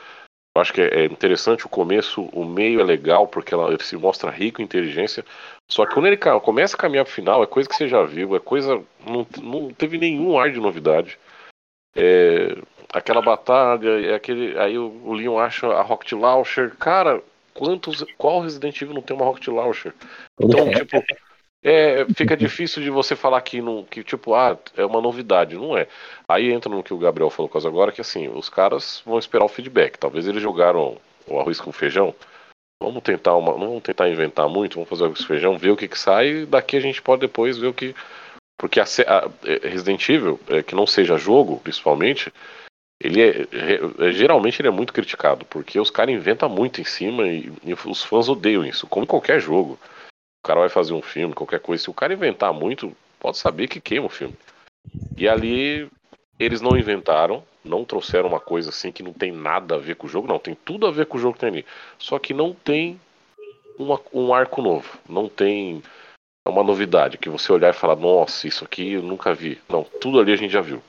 Eu 0.56 0.62
acho 0.62 0.72
que 0.72 0.82
é, 0.82 1.02
é 1.02 1.06
interessante 1.06 1.66
o 1.66 1.70
começo, 1.70 2.24
o 2.32 2.46
meio 2.46 2.80
é 2.80 2.84
legal 2.84 3.28
porque 3.28 3.54
ela, 3.54 3.74
ele 3.74 3.84
se 3.84 3.98
mostra 3.98 4.32
rico 4.32 4.62
em 4.62 4.64
inteligência. 4.64 5.26
Só 5.70 5.86
que 5.86 5.94
quando 5.94 6.06
ele 6.06 6.18
começa 6.18 6.76
a 6.76 6.80
caminhar 6.80 7.04
pro 7.04 7.14
final, 7.14 7.44
é 7.44 7.48
coisa 7.48 7.68
que 7.68 7.76
você 7.76 7.90
já 7.90 8.04
viu, 8.04 8.36
é 8.36 8.40
coisa. 8.40 8.82
Não, 9.06 9.28
não 9.42 9.74
teve 9.74 9.98
nenhum 9.98 10.40
ar 10.40 10.50
de 10.50 10.60
novidade. 10.60 11.20
É, 11.94 12.56
aquela 12.94 13.22
batalha, 13.22 14.08
é 14.08 14.16
aquele, 14.16 14.58
aí 14.58 14.78
o, 14.78 15.02
o 15.04 15.14
Leon 15.14 15.38
acha 15.38 15.68
a 15.68 15.82
Rocket 15.82 16.14
Launcher. 16.14 16.74
Cara, 16.78 17.22
quantos. 17.54 18.06
Qual 18.18 18.42
Resident 18.42 18.82
Evil 18.82 18.96
não 18.96 19.02
tem 19.02 19.16
uma 19.16 19.26
Rocket 19.26 19.48
Launcher? 19.50 19.94
Então, 20.40 20.72
tipo, 20.72 21.04
é, 21.68 22.06
fica 22.14 22.38
difícil 22.38 22.84
de 22.84 22.92
você 22.92 23.16
falar 23.16 23.42
que, 23.42 23.60
não, 23.60 23.84
que, 23.84 24.04
tipo, 24.04 24.36
ah, 24.36 24.56
é 24.78 24.86
uma 24.86 25.02
novidade. 25.02 25.56
Não 25.56 25.76
é. 25.76 25.88
Aí 26.28 26.54
entra 26.54 26.70
no 26.70 26.84
que 26.84 26.94
o 26.94 26.98
Gabriel 27.00 27.32
falou 27.32 27.50
quase 27.50 27.68
agora, 27.68 27.92
que 27.92 28.00
assim, 28.00 28.28
os 28.28 28.50
caras 28.50 29.02
vão 29.04 29.18
esperar 29.18 29.46
o 29.46 29.50
feedback. 29.50 29.98
Talvez 29.98 30.28
eles 30.28 30.44
jogaram 30.44 30.96
o 31.26 31.40
arroz 31.40 31.60
com 31.60 31.72
feijão. 31.72 32.14
Vamos 32.80 33.02
tentar 33.02 33.36
uma. 33.36 33.54
Não 33.54 33.68
vamos 33.68 33.82
tentar 33.82 34.08
inventar 34.08 34.48
muito, 34.48 34.76
vamos 34.76 34.88
fazer 34.88 35.06
arroz 35.06 35.20
com 35.20 35.26
feijão, 35.26 35.58
ver 35.58 35.72
o 35.72 35.78
que, 35.78 35.88
que 35.88 35.98
sai, 35.98 36.28
e 36.28 36.46
daqui 36.46 36.78
a 36.78 36.80
gente 36.80 37.02
pode 37.02 37.22
depois 37.22 37.58
ver 37.58 37.68
o 37.68 37.74
que. 37.74 37.96
Porque 38.60 38.80
a, 38.80 38.84
a 38.84 39.30
é, 39.44 39.68
Resident 39.68 40.08
Evil, 40.08 40.40
é, 40.48 40.62
que 40.62 40.76
não 40.76 40.86
seja 40.86 41.18
jogo, 41.18 41.60
principalmente, 41.62 42.32
ele 43.02 43.24
é, 43.24 43.42
é, 43.42 44.12
geralmente 44.12 44.62
ele 44.62 44.68
é 44.68 44.72
muito 44.72 44.94
criticado, 44.94 45.44
porque 45.46 45.80
os 45.80 45.90
caras 45.90 46.14
inventam 46.14 46.48
muito 46.48 46.80
em 46.80 46.86
cima 46.86 47.28
e, 47.28 47.52
e 47.64 47.74
os 47.74 48.04
fãs 48.04 48.30
odeiam 48.30 48.64
isso, 48.64 48.86
como 48.86 49.08
qualquer 49.08 49.40
jogo 49.40 49.80
cara 50.46 50.60
vai 50.60 50.70
fazer 50.70 50.94
um 50.94 51.02
filme, 51.02 51.34
qualquer 51.34 51.60
coisa, 51.60 51.84
se 51.84 51.90
o 51.90 51.94
cara 51.94 52.14
inventar 52.14 52.54
muito, 52.54 52.96
pode 53.20 53.38
saber 53.38 53.68
que 53.68 53.82
queima 53.82 54.06
o 54.06 54.10
filme. 54.10 54.36
E 55.18 55.28
ali 55.28 55.90
eles 56.40 56.62
não 56.62 56.78
inventaram, 56.78 57.44
não 57.64 57.84
trouxeram 57.84 58.30
uma 58.30 58.40
coisa 58.40 58.70
assim 58.70 58.92
que 58.92 59.02
não 59.02 59.12
tem 59.12 59.32
nada 59.32 59.76
a 59.76 59.80
ver 59.80 59.96
com 59.96 60.06
o 60.06 60.10
jogo, 60.10 60.28
não, 60.28 60.38
tem 60.38 60.54
tudo 60.54 60.86
a 60.86 60.92
ver 60.92 61.08
com 61.08 61.18
o 61.18 61.20
jogo 61.20 61.34
que 61.34 61.40
tem 61.40 61.50
ali. 61.50 61.66
Só 61.98 62.20
que 62.20 62.34
não 62.34 62.54
tem 62.54 63.00
uma, 63.80 64.00
um 64.14 64.34
arco 64.34 64.62
novo, 64.62 65.00
não 65.10 65.28
tem 65.28 65.82
uma 66.48 66.64
novidade 66.64 67.18
que 67.18 67.30
você 67.30 67.52
olhar 67.52 67.72
e 67.72 67.78
falar, 67.78 67.96
nossa, 67.96 68.48
isso 68.48 68.64
aqui 68.64 68.94
eu 68.94 69.02
nunca 69.02 69.34
vi. 69.34 69.60
Não, 69.68 69.84
tudo 69.84 70.20
ali 70.20 70.32
a 70.32 70.38
gente 70.38 70.52
já 70.52 70.62
viu. 70.62 70.82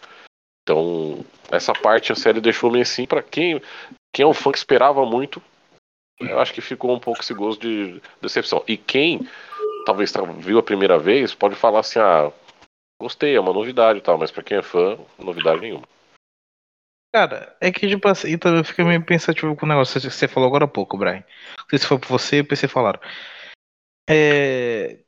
Então, 0.63 1.25
essa 1.51 1.73
parte 1.73 2.13
a 2.13 2.17
série 2.17 2.41
deixou 2.41 2.71
meio 2.71 2.83
assim 2.83 3.07
para 3.07 3.23
quem, 3.23 3.63
quem 4.13 4.25
é 4.25 4.27
um 4.27 4.35
fã 4.35 4.53
que 4.53 4.59
esperava 4.59 5.07
muito, 5.07 5.41
eu 6.21 6.41
acho 6.41 6.53
que 6.53 6.61
ficou 6.61 6.95
um 6.95 7.01
pouco 7.01 7.21
esse 7.21 7.35
gosto 7.35 7.61
de 7.61 8.01
decepção. 8.21 8.63
E 8.67 8.77
quem 8.77 9.29
talvez 9.85 10.13
viu 10.39 10.59
a 10.59 10.63
primeira 10.63 10.99
vez 10.99 11.35
pode 11.35 11.55
falar 11.55 11.81
assim: 11.81 11.99
ah, 11.99 12.33
gostei, 13.01 13.37
é 13.37 13.41
uma 13.41 13.53
novidade 13.53 13.99
e 13.99 14.03
tal, 14.03 14.19
mas 14.19 14.31
pra 14.31 14.43
quem 14.43 14.59
é 14.59 14.63
fã, 14.63 14.99
novidade 15.19 15.61
nenhuma. 15.61 15.87
Cara, 17.15 17.57
é 17.61 17.73
que 17.73 17.89
tipo 17.89 18.07
assim, 18.09 18.37
também 18.37 18.63
fica 18.63 18.85
meio 18.85 19.05
pensativo 19.05 19.57
com 19.57 19.65
o 19.65 19.69
negócio 19.69 20.01
que 20.01 20.11
você 20.11 20.29
falou 20.29 20.49
agora 20.49 20.67
há 20.67 20.69
pouco, 20.69 20.99
Brian. 20.99 21.25
Não 21.59 21.65
sei 21.71 21.79
se 21.79 21.87
foi 21.87 21.99
por 21.99 22.09
você 22.09 22.41
ou 22.41 22.47
você 22.49 22.69
falaram. 22.69 23.01
É... 24.09 25.01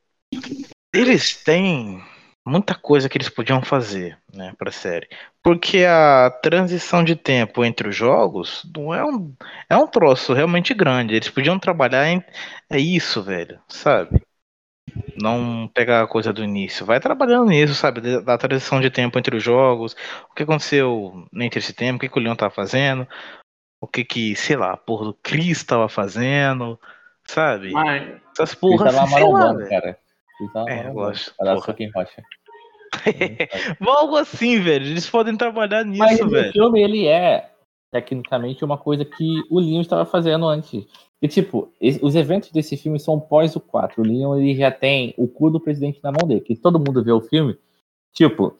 Eles 0.94 1.42
têm 1.44 2.03
muita 2.48 2.74
coisa 2.74 3.08
que 3.08 3.16
eles 3.16 3.28
podiam 3.28 3.62
fazer, 3.62 4.18
né, 4.34 4.54
pra 4.58 4.72
série. 4.72 5.08
Porque 5.42 5.84
a 5.84 6.30
transição 6.42 7.04
de 7.04 7.14
tempo 7.14 7.64
entre 7.64 7.88
os 7.88 7.94
jogos 7.94 8.68
não 8.74 8.92
é 8.94 9.04
um, 9.04 9.34
é 9.68 9.76
um 9.76 9.87
troço 9.87 10.32
realmente 10.32 10.74
grande. 10.74 11.14
Eles 11.14 11.28
podiam 11.30 11.58
trabalhar 11.58 12.08
em. 12.08 12.22
É 12.70 12.78
isso, 12.78 13.22
velho, 13.22 13.61
sabe? 13.68 14.22
Não 15.20 15.68
pegar 15.72 16.02
a 16.02 16.06
coisa 16.06 16.32
do 16.32 16.42
início. 16.42 16.84
Vai 16.84 17.00
trabalhando 17.00 17.48
nisso, 17.50 17.74
sabe? 17.74 18.20
Da 18.22 18.38
transição 18.38 18.80
de 18.80 18.90
tempo 18.90 19.18
entre 19.18 19.37
os 19.37 19.42
jogos. 19.42 19.94
O 20.30 20.34
que 20.34 20.42
aconteceu 20.42 21.26
entre 21.34 21.61
esse 21.61 21.72
tempo, 21.72 21.96
o 21.96 22.00
que, 22.00 22.08
que 22.08 22.18
o 22.18 22.22
Leon 22.22 22.34
tava 22.37 22.52
fazendo. 22.52 23.06
O 23.80 23.87
que 23.87 24.04
que, 24.04 24.34
sei 24.34 24.56
lá, 24.56 24.72
a 24.72 24.76
porra 24.76 25.06
do 25.06 25.14
Chris 25.14 25.62
tava 25.62 25.88
fazendo, 25.88 26.78
sabe? 27.24 27.70
Mas... 27.72 28.20
Essas 28.32 28.54
porras. 28.54 28.94
Ele 28.94 28.98
tava 28.98 29.64
cara. 29.68 29.98
Ele 30.40 30.52
tava 30.52 30.70
É, 30.70 30.88
eu 30.88 30.92
gosto, 30.92 31.34
em 31.78 31.90
rocha. 31.90 32.22
Algo 33.87 34.16
assim, 34.16 34.61
velho. 34.61 34.87
Eles 34.87 35.09
podem 35.09 35.37
trabalhar 35.37 35.85
Mas 35.85 36.12
nisso, 36.12 36.27
o 36.27 36.29
velho. 36.31 36.53
filme, 36.53 36.83
ele 36.83 37.07
é, 37.07 37.51
tecnicamente, 37.92 38.64
uma 38.64 38.79
coisa 38.79 39.05
que 39.05 39.42
o 39.51 39.59
Leon 39.61 39.81
estava 39.81 40.05
fazendo 40.05 40.46
antes. 40.46 40.87
E, 41.20 41.27
tipo, 41.27 41.72
os 42.01 42.14
eventos 42.14 42.51
desse 42.53 42.77
filme 42.77 42.98
são 43.01 43.18
pós 43.18 43.57
o 43.57 43.61
4. 43.61 44.01
O 44.03 44.07
Leon, 44.07 44.37
ele 44.37 44.55
já 44.55 44.70
tem 44.70 45.12
o 45.16 45.27
cu 45.27 45.51
do 45.51 45.61
presidente 45.61 46.01
na 46.03 46.12
mão 46.12 46.27
dele. 46.29 46.40
Que 46.40 46.55
todo 46.57 46.79
mundo 46.79 47.03
vê 47.03 47.11
o 47.12 47.20
filme. 47.20 47.59
Tipo, 48.14 48.57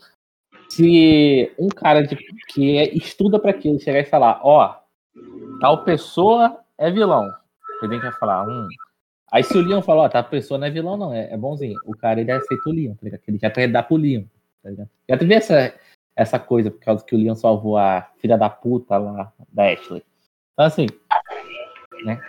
se 0.69 1.53
um 1.59 1.69
cara 1.69 2.03
de- 2.03 2.17
que 2.49 2.77
é- 2.77 2.95
estuda 2.97 3.39
para 3.39 3.51
aquilo 3.53 3.79
chegar 3.81 4.01
e 4.01 4.05
falar, 4.05 4.41
ó, 4.43 4.75
tal 5.61 5.85
pessoa 5.85 6.59
é 6.77 6.91
vilão. 6.91 7.25
O 7.27 7.79
presidente 7.79 8.03
vai 8.03 8.13
falar, 8.19 8.47
hum. 8.49 8.67
Aí 9.31 9.43
se 9.43 9.57
o 9.57 9.61
Leon 9.61 9.83
falar, 9.83 10.05
ó, 10.05 10.09
tal 10.09 10.25
pessoa 10.25 10.59
não 10.59 10.67
é 10.67 10.71
vilão, 10.71 10.97
não, 10.97 11.13
é, 11.13 11.33
é 11.33 11.37
bonzinho. 11.37 11.79
O 11.85 11.97
cara, 11.97 12.21
ele 12.21 12.31
aceita 12.31 12.69
o 12.69 12.73
Leon, 12.73 12.95
tá 12.95 13.01
ligado? 13.03 13.21
Ele 13.29 13.39
já 13.39 13.51
quer 13.51 13.69
dar 13.69 13.83
pro 13.83 13.97
Leon, 13.97 14.25
tá 14.63 14.71
ligado? 14.71 14.89
Já 15.09 15.19
teve 15.19 15.35
essa, 15.35 15.75
essa 16.17 16.39
coisa 16.39 16.71
por 16.71 16.81
causa 16.81 17.05
que 17.05 17.15
o 17.15 17.19
Leon 17.19 17.35
salvou 17.35 17.77
a 17.77 18.11
filha 18.19 18.39
da 18.39 18.49
puta 18.49 18.97
lá 18.97 19.33
da 19.53 19.71
Ashley. 19.71 20.03
Então, 20.53 20.65
assim, 20.65 20.87
né? 22.05 22.21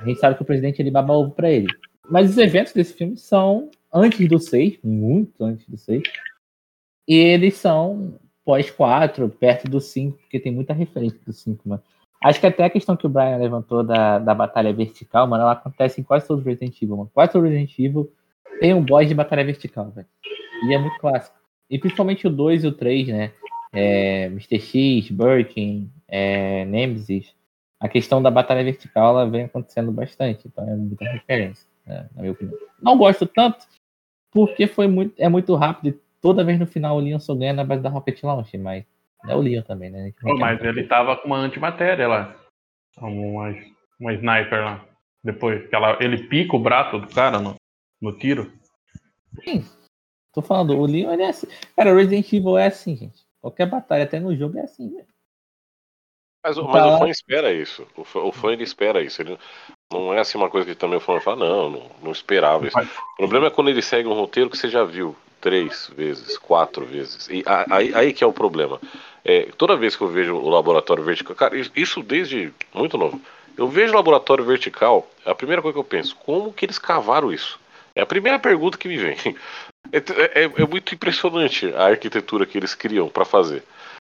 A 0.00 0.04
gente 0.04 0.18
sabe 0.18 0.36
que 0.36 0.42
o 0.42 0.46
presidente 0.46 0.80
ele 0.80 0.90
baba 0.90 1.12
ovo 1.12 1.30
pra 1.30 1.50
ele. 1.50 1.68
Mas 2.08 2.30
os 2.30 2.38
eventos 2.38 2.72
desse 2.72 2.94
filme 2.94 3.16
são 3.16 3.70
antes 3.92 4.26
do 4.28 4.38
6, 4.38 4.78
muito 4.82 5.44
antes 5.44 5.68
do 5.68 5.76
6. 5.76 6.02
E 7.06 7.14
eles 7.14 7.54
são 7.54 8.18
pós 8.44 8.70
4, 8.70 9.28
perto 9.28 9.68
do 9.68 9.80
5, 9.80 10.16
porque 10.18 10.40
tem 10.40 10.52
muita 10.52 10.72
referência 10.72 11.20
do 11.24 11.32
5, 11.32 11.68
mano. 11.68 11.82
Acho 12.22 12.38
que 12.38 12.46
até 12.46 12.64
a 12.64 12.70
questão 12.70 12.96
que 12.96 13.06
o 13.06 13.10
Brian 13.10 13.38
levantou 13.38 13.82
da, 13.82 14.18
da 14.18 14.34
batalha 14.34 14.72
vertical, 14.72 15.26
mano, 15.26 15.42
ela 15.42 15.52
acontece 15.52 16.00
em 16.00 16.04
quase 16.04 16.26
todos 16.26 16.42
os 16.42 16.46
Resident 16.46 16.76
Evil, 16.82 16.96
mano. 16.96 17.10
Quase 17.14 17.32
todo 17.32 17.44
Resident 17.44 17.78
Evil 17.78 18.12
tem 18.60 18.74
um 18.74 18.84
boss 18.84 19.08
de 19.08 19.14
batalha 19.14 19.44
vertical, 19.44 19.90
velho. 19.90 20.06
E 20.66 20.74
é 20.74 20.78
muito 20.78 20.98
clássico. 20.98 21.36
E 21.70 21.78
principalmente 21.78 22.26
o 22.26 22.30
2 22.30 22.64
e 22.64 22.66
o 22.66 22.72
3, 22.72 23.08
né? 23.08 23.32
É, 23.72 24.26
Mr. 24.26 24.60
X, 24.60 25.10
Birkin, 25.10 25.90
é, 26.06 26.64
Nemesis. 26.66 27.34
A 27.78 27.88
questão 27.88 28.20
da 28.20 28.30
batalha 28.30 28.62
vertical 28.62 29.10
ela 29.10 29.30
vem 29.30 29.44
acontecendo 29.44 29.90
bastante, 29.90 30.46
então 30.46 30.68
é 30.68 30.76
muita 30.76 31.04
referência, 31.06 31.66
né, 31.86 32.06
na 32.14 32.20
minha 32.20 32.32
opinião. 32.32 32.58
Não 32.82 32.98
gosto 32.98 33.26
tanto, 33.26 33.64
porque 34.30 34.66
foi 34.66 34.86
muito, 34.86 35.14
é 35.16 35.30
muito 35.30 35.54
rápido 35.54 35.88
e 35.88 36.00
toda 36.20 36.44
vez 36.44 36.58
no 36.58 36.66
final 36.66 36.96
o 36.96 37.00
Leon 37.00 37.18
só 37.18 37.34
ganha 37.34 37.54
na 37.54 37.64
base 37.64 37.82
da 37.82 37.88
Rocket 37.88 38.22
Launch, 38.22 38.58
mas 38.58 38.84
é 39.26 39.34
o 39.34 39.40
Leon 39.40 39.62
também, 39.62 39.90
né? 39.90 40.12
Quer 40.18 40.34
mas 40.34 40.62
ele 40.62 40.84
tava 40.84 41.16
com 41.16 41.26
uma 41.26 41.38
antimatéria 41.38 42.08
lá. 42.08 42.36
Uma, 42.98 43.54
uma 43.98 44.12
sniper 44.14 44.64
lá. 44.64 44.84
Depois. 45.22 45.68
Que 45.68 45.74
ela, 45.74 45.98
ele 46.00 46.26
pica 46.28 46.56
o 46.56 46.60
braço 46.60 46.98
do 46.98 47.08
cara 47.08 47.38
no, 47.38 47.54
no 48.00 48.16
tiro. 48.18 48.52
Tô 50.32 50.42
falando, 50.42 50.76
o 50.76 50.86
Leon 50.86 51.12
ele 51.12 51.22
é 51.22 51.28
assim. 51.28 51.46
Cara, 51.76 51.92
o 51.92 51.96
Resident 51.96 52.32
Evil 52.32 52.56
é 52.58 52.66
assim, 52.66 52.96
gente. 52.96 53.20
Qualquer 53.40 53.66
batalha, 53.66 54.04
até 54.04 54.20
no 54.20 54.34
jogo, 54.36 54.58
é 54.58 54.62
assim, 54.62 54.88
velho. 54.90 55.06
Mas, 56.44 56.56
o- 56.56 56.62
Tá 56.62 56.68
mas 56.72 56.94
o 56.94 56.98
fã 56.98 57.08
espera 57.08 57.52
isso. 57.52 57.86
O 57.96 58.04
fã, 58.04 58.20
o 58.20 58.32
fã, 58.32 58.52
ele 58.52 58.62
espera 58.62 59.02
isso. 59.02 59.20
Ele, 59.20 59.38
Não 59.92 60.14
é 60.14 60.20
assim 60.20 60.38
uma 60.38 60.48
coisa 60.48 60.66
que 60.66 60.74
também 60.74 60.96
o 60.98 61.00
fã 61.00 61.20
fala, 61.20 61.36
não, 61.44 61.70
não, 61.70 61.90
não 62.02 62.12
esperava 62.12 62.66
isso. 62.66 62.78
O 62.78 63.16
problema 63.16 63.48
é 63.48 63.50
quando 63.50 63.68
ele 63.70 63.82
segue 63.82 64.08
um 64.08 64.14
roteiro 64.14 64.48
que 64.48 64.56
você 64.56 64.68
já 64.68 64.84
viu 64.84 65.16
três 65.40 65.88
vezes, 65.96 66.38
quatro 66.38 66.86
vezes. 66.86 67.28
E 67.28 67.42
aí, 67.70 67.94
aí 67.94 68.12
que 68.12 68.22
é 68.22 68.26
o 68.26 68.32
problema. 68.32 68.80
É, 69.24 69.48
toda 69.56 69.76
vez 69.76 69.96
que 69.96 70.02
eu 70.02 70.08
vejo 70.08 70.34
o 70.34 70.48
laboratório 70.48 71.04
vertical, 71.04 71.36
cara, 71.36 71.54
isso 71.74 72.02
desde 72.02 72.52
muito 72.72 72.96
novo. 72.96 73.20
Eu 73.56 73.68
vejo 73.68 73.92
o 73.92 73.96
laboratório 73.96 74.44
vertical, 74.44 75.08
a 75.24 75.34
primeira 75.34 75.60
coisa 75.60 75.74
que 75.74 75.80
eu 75.80 75.84
penso, 75.84 76.16
como 76.16 76.52
que 76.52 76.64
eles 76.64 76.78
cavaram 76.78 77.32
isso? 77.32 77.58
É 77.94 78.00
a 78.00 78.06
primeira 78.06 78.38
pergunta 78.38 78.78
que 78.78 78.88
me 78.88 78.96
vem. 78.96 79.16
É, 79.92 80.42
é, 80.42 80.44
é 80.44 80.66
muito 80.66 80.94
impressionante 80.94 81.72
a 81.74 81.86
arquitetura 81.86 82.46
que 82.46 82.56
eles 82.56 82.74
criam 82.74 83.08
para 83.08 83.24
fazer. 83.24 83.64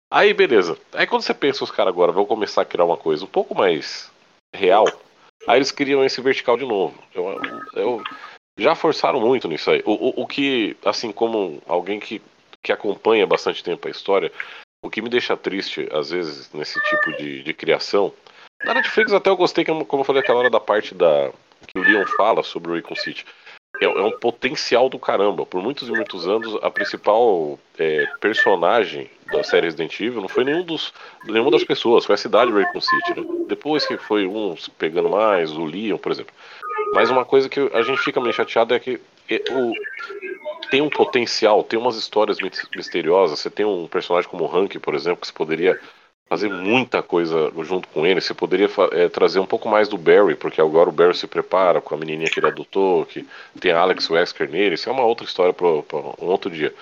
Aí, 0.09 0.33
beleza. 0.33 0.77
Aí 0.93 1.07
quando 1.07 1.23
você 1.23 1.33
pensa, 1.33 1.63
os 1.63 1.71
caras 1.71 1.91
agora 1.91 2.11
vão 2.11 2.25
começar 2.25 2.61
a 2.61 2.65
criar 2.65 2.85
uma 2.85 2.95
coisa 2.95 3.25
um 3.25 3.27
pouco 3.27 3.55
mais 3.55 4.09
real, 4.55 4.85
aí 5.47 5.57
eles 5.57 5.71
criam 5.71 6.05
esse 6.05 6.21
vertical 6.21 6.55
de 6.55 6.63
novo. 6.63 6.97
Eu, 7.13 7.41
eu 7.73 8.03
já 8.57 8.75
forçaram 8.75 9.19
muito 9.19 9.47
nisso 9.47 9.71
aí. 9.71 9.81
O, 9.85 9.91
o, 9.91 10.21
o, 10.21 10.27
que, 10.27 10.77
assim, 10.85 11.11
como 11.11 11.61
alguém 11.65 11.99
que, 11.99 12.21
que 12.61 12.71
acompanha 12.71 13.25
bastante 13.27 13.63
tempo 13.63 13.87
a 13.87 13.91
história, 13.91 14.31
o 14.83 14.89
que 14.89 15.01
me 15.01 15.09
deixa 15.09 15.35
triste, 15.35 15.89
às 15.91 16.11
vezes, 16.11 16.51
nesse 16.53 16.79
tipo 16.83 17.17
de, 17.17 17.41
de 17.41 17.53
criação. 17.53 18.13
Na 18.63 18.75
Netflix 18.75 19.11
até 19.11 19.29
eu 19.29 19.37
gostei, 19.37 19.65
como 19.65 19.87
eu 19.91 20.03
falei 20.03 20.21
aquela 20.21 20.39
hora 20.39 20.49
da 20.49 20.59
parte 20.59 20.93
da. 20.93 21.31
que 21.65 21.79
o 21.79 21.83
Leon 21.83 22.05
fala 22.17 22.43
sobre 22.43 22.71
o 22.71 22.75
Recon 22.75 22.95
City 22.95 23.25
é, 23.81 23.85
é, 23.85 24.01
um 24.01 24.11
potencial 24.11 24.89
do 24.89 24.99
caramba. 24.99 25.45
Por 25.45 25.61
muitos 25.61 25.87
e 25.87 25.91
muitos 25.91 26.27
anos, 26.27 26.57
a 26.61 26.69
principal 26.69 27.59
é, 27.77 28.05
personagem 28.19 29.09
da 29.31 29.43
série 29.43 29.65
Resident 29.65 29.99
Evil 29.99 30.21
não 30.21 30.29
foi 30.29 30.43
nenhum 30.43 30.63
dos, 30.63 30.93
nenhuma 31.25 31.49
das 31.49 31.63
pessoas, 31.63 32.05
foi 32.05 32.15
a 32.15 32.17
cidade 32.17 32.51
de 32.51 32.57
Raccoon 32.57 32.81
City. 32.81 33.19
Né? 33.19 33.25
Depois 33.47 33.85
que 33.85 33.97
foi 33.97 34.27
uns 34.27 34.69
pegando 34.69 35.09
mais, 35.09 35.51
o 35.51 35.65
Leon, 35.65 35.97
por 35.97 36.11
exemplo. 36.11 36.33
Mas 36.93 37.09
uma 37.09 37.25
coisa 37.25 37.49
que 37.49 37.59
a 37.73 37.81
gente 37.81 38.01
fica 38.01 38.21
meio 38.21 38.33
chateado 38.33 38.73
é 38.73 38.79
que 38.79 39.01
é, 39.29 39.41
o, 39.51 39.73
tem 40.73 40.81
um 40.81 40.89
potencial, 40.89 41.63
tem 41.63 41.77
umas 41.77 41.95
histórias 41.95 42.39
misteriosas. 42.75 43.39
Você 43.39 43.47
tem 43.51 43.63
um 43.63 43.87
personagem 43.87 44.27
como 44.27 44.43
o 44.43 44.57
Hank, 44.57 44.79
por 44.79 44.95
exemplo, 44.95 45.21
que 45.21 45.27
você 45.27 45.33
poderia 45.33 45.79
fazer 46.27 46.49
muita 46.49 47.03
coisa 47.03 47.51
junto 47.59 47.87
com 47.89 48.07
ele. 48.07 48.19
Você 48.19 48.33
poderia 48.33 48.67
é, 48.91 49.07
trazer 49.07 49.39
um 49.39 49.45
pouco 49.45 49.69
mais 49.69 49.87
do 49.87 49.99
Barry, 49.99 50.33
porque 50.33 50.59
agora 50.59 50.89
o 50.89 50.91
Barry 50.91 51.13
se 51.13 51.27
prepara 51.27 51.79
com 51.79 51.93
a 51.93 51.97
menininha 51.99 52.27
que 52.27 52.39
ele 52.39 52.47
adotou, 52.47 53.05
que 53.05 53.23
tem 53.59 53.71
a 53.71 53.81
Alex 53.81 54.09
Wesker 54.09 54.49
nele. 54.49 54.73
Isso 54.73 54.89
é 54.89 54.91
uma 54.91 55.05
outra 55.05 55.27
história 55.27 55.53
para 55.53 55.67
um 55.67 56.25
outro 56.25 56.49
dia. 56.49 56.73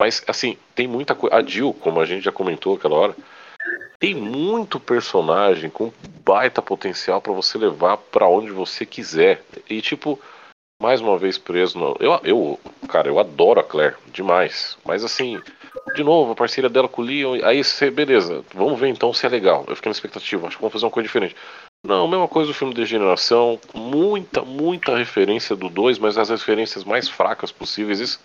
Mas, 0.00 0.24
assim, 0.26 0.56
tem 0.74 0.88
muita 0.88 1.14
coisa. 1.14 1.36
A 1.36 1.42
Jill, 1.42 1.74
como 1.74 2.00
a 2.00 2.06
gente 2.06 2.24
já 2.24 2.32
comentou 2.32 2.76
aquela 2.76 2.96
hora, 2.96 3.14
tem 3.98 4.14
muito 4.14 4.80
personagem 4.80 5.68
com 5.68 5.92
baita 6.24 6.62
potencial 6.62 7.20
para 7.20 7.34
você 7.34 7.58
levar 7.58 7.98
para 7.98 8.26
onde 8.26 8.52
você 8.52 8.86
quiser. 8.86 9.42
E, 9.68 9.82
tipo, 9.82 10.18
mais 10.80 11.00
uma 11.00 11.18
vez 11.18 11.38
preso. 11.38 11.78
No... 11.78 11.96
Eu, 12.00 12.20
eu, 12.24 12.60
cara, 12.88 13.08
eu 13.08 13.18
adoro 13.18 13.60
a 13.60 13.64
Claire 13.64 13.96
demais. 14.12 14.76
Mas, 14.84 15.04
assim, 15.04 15.40
de 15.94 16.02
novo, 16.02 16.32
a 16.32 16.36
parceria 16.36 16.70
dela 16.70 16.88
com 16.88 17.02
o 17.02 17.04
Leon. 17.04 17.38
Aí 17.44 17.62
você, 17.62 17.90
beleza, 17.90 18.44
vamos 18.54 18.78
ver 18.78 18.88
então 18.88 19.12
se 19.12 19.26
é 19.26 19.28
legal. 19.28 19.64
Eu 19.68 19.76
fiquei 19.76 19.90
na 19.90 19.94
expectativa, 19.94 20.46
acho 20.46 20.56
que 20.56 20.62
vamos 20.62 20.72
fazer 20.72 20.84
uma 20.84 20.90
coisa 20.90 21.06
diferente. 21.06 21.36
Não, 21.86 22.08
mesma 22.08 22.26
coisa 22.26 22.48
do 22.48 22.54
filme 22.54 22.72
de 22.72 22.80
Degeneração, 22.80 23.60
muita, 23.74 24.40
muita 24.42 24.96
referência 24.96 25.54
do 25.54 25.68
2, 25.68 25.98
mas 25.98 26.16
as 26.16 26.30
referências 26.30 26.82
mais 26.82 27.08
fracas 27.08 27.52
possíveis. 27.52 28.00
Isso 28.00 28.20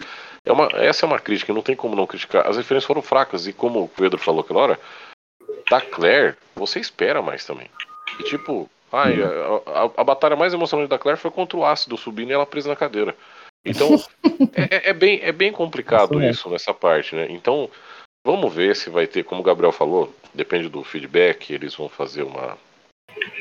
é 0.46 0.52
uma, 0.52 0.70
essa 0.76 1.06
é 1.06 1.08
uma 1.08 1.20
crítica, 1.20 1.54
não 1.54 1.62
tem 1.62 1.76
como 1.76 1.96
não 1.96 2.08
criticar. 2.08 2.48
As 2.48 2.56
referências 2.56 2.88
foram 2.88 3.02
fracas, 3.02 3.48
e 3.48 3.54
como 3.54 3.84
o 3.84 3.90
Pedro 3.90 4.18
falou 4.18 4.42
aquela 4.42 4.62
hora, 4.62 4.80
da 5.70 5.82
Claire, 5.82 6.38
você 6.56 6.80
espera 6.80 7.22
mais 7.22 7.46
também. 7.46 7.70
E 8.20 8.24
tipo, 8.24 8.70
ai, 8.92 9.22
a, 9.22 9.28
a, 9.84 9.84
a 9.98 10.04
batalha 10.04 10.36
mais 10.36 10.54
emocionante 10.54 10.90
da 10.90 11.00
Claire 11.00 11.20
foi 11.20 11.32
contra 11.32 11.58
o 11.58 11.66
ácido 11.66 11.98
subindo 11.98 12.30
e 12.30 12.34
ela 12.34 12.46
presa 12.46 12.70
na 12.70 12.76
cadeira. 12.76 13.16
Então, 13.66 13.90
é, 14.56 14.90
é, 14.90 14.94
bem, 14.94 15.20
é 15.22 15.32
bem 15.32 15.52
complicado 15.52 16.22
isso, 16.22 16.32
isso 16.32 16.50
nessa 16.50 16.74
parte, 16.74 17.16
né? 17.16 17.28
Então, 17.30 17.70
vamos 18.26 18.54
ver 18.54 18.76
se 18.76 18.90
vai 18.90 19.08
ter, 19.08 19.24
como 19.24 19.42
o 19.42 19.44
Gabriel 19.44 19.72
falou, 19.72 20.14
depende 20.34 20.70
do 20.70 20.84
feedback, 20.84 21.52
eles 21.52 21.76
vão 21.76 21.90
fazer 21.90 22.24
uma, 22.24 22.58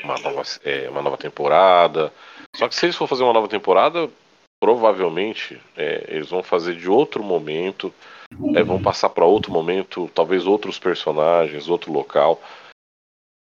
uma, 0.02 0.18
nova, 0.18 0.42
é, 0.64 0.88
uma 0.88 1.02
nova 1.02 1.16
temporada. 1.16 2.12
Só 2.56 2.68
que 2.68 2.74
se 2.74 2.86
eles 2.86 2.96
for 2.96 3.06
fazer 3.06 3.22
uma 3.22 3.32
nova 3.32 3.48
temporada, 3.48 4.08
provavelmente 4.60 5.60
é, 5.76 6.04
eles 6.08 6.30
vão 6.30 6.42
fazer 6.42 6.74
de 6.74 6.88
outro 6.88 7.22
momento, 7.22 7.92
é, 8.54 8.62
vão 8.62 8.80
passar 8.80 9.08
para 9.08 9.24
outro 9.24 9.52
momento, 9.52 10.10
talvez 10.14 10.46
outros 10.46 10.78
personagens, 10.78 11.68
outro 11.68 11.92
local. 11.92 12.40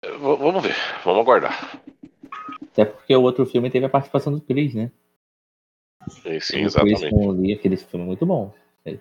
É, 0.04 0.12
vamos 0.12 0.62
ver, 0.62 0.76
vamos 1.04 1.22
aguardar. 1.22 1.80
Até 2.72 2.86
porque 2.86 3.16
o 3.16 3.22
outro 3.22 3.46
filme 3.46 3.70
teve 3.70 3.86
a 3.86 3.90
participação 3.90 4.34
do 4.34 4.42
Chris, 4.42 4.76
né? 4.76 4.92
Sim, 6.10 6.40
sim 6.40 6.62
exatamente. 6.62 7.10
Com 7.10 7.32
aquele 7.32 7.78
filme 7.78 8.06
muito 8.06 8.26
bom. 8.26 8.54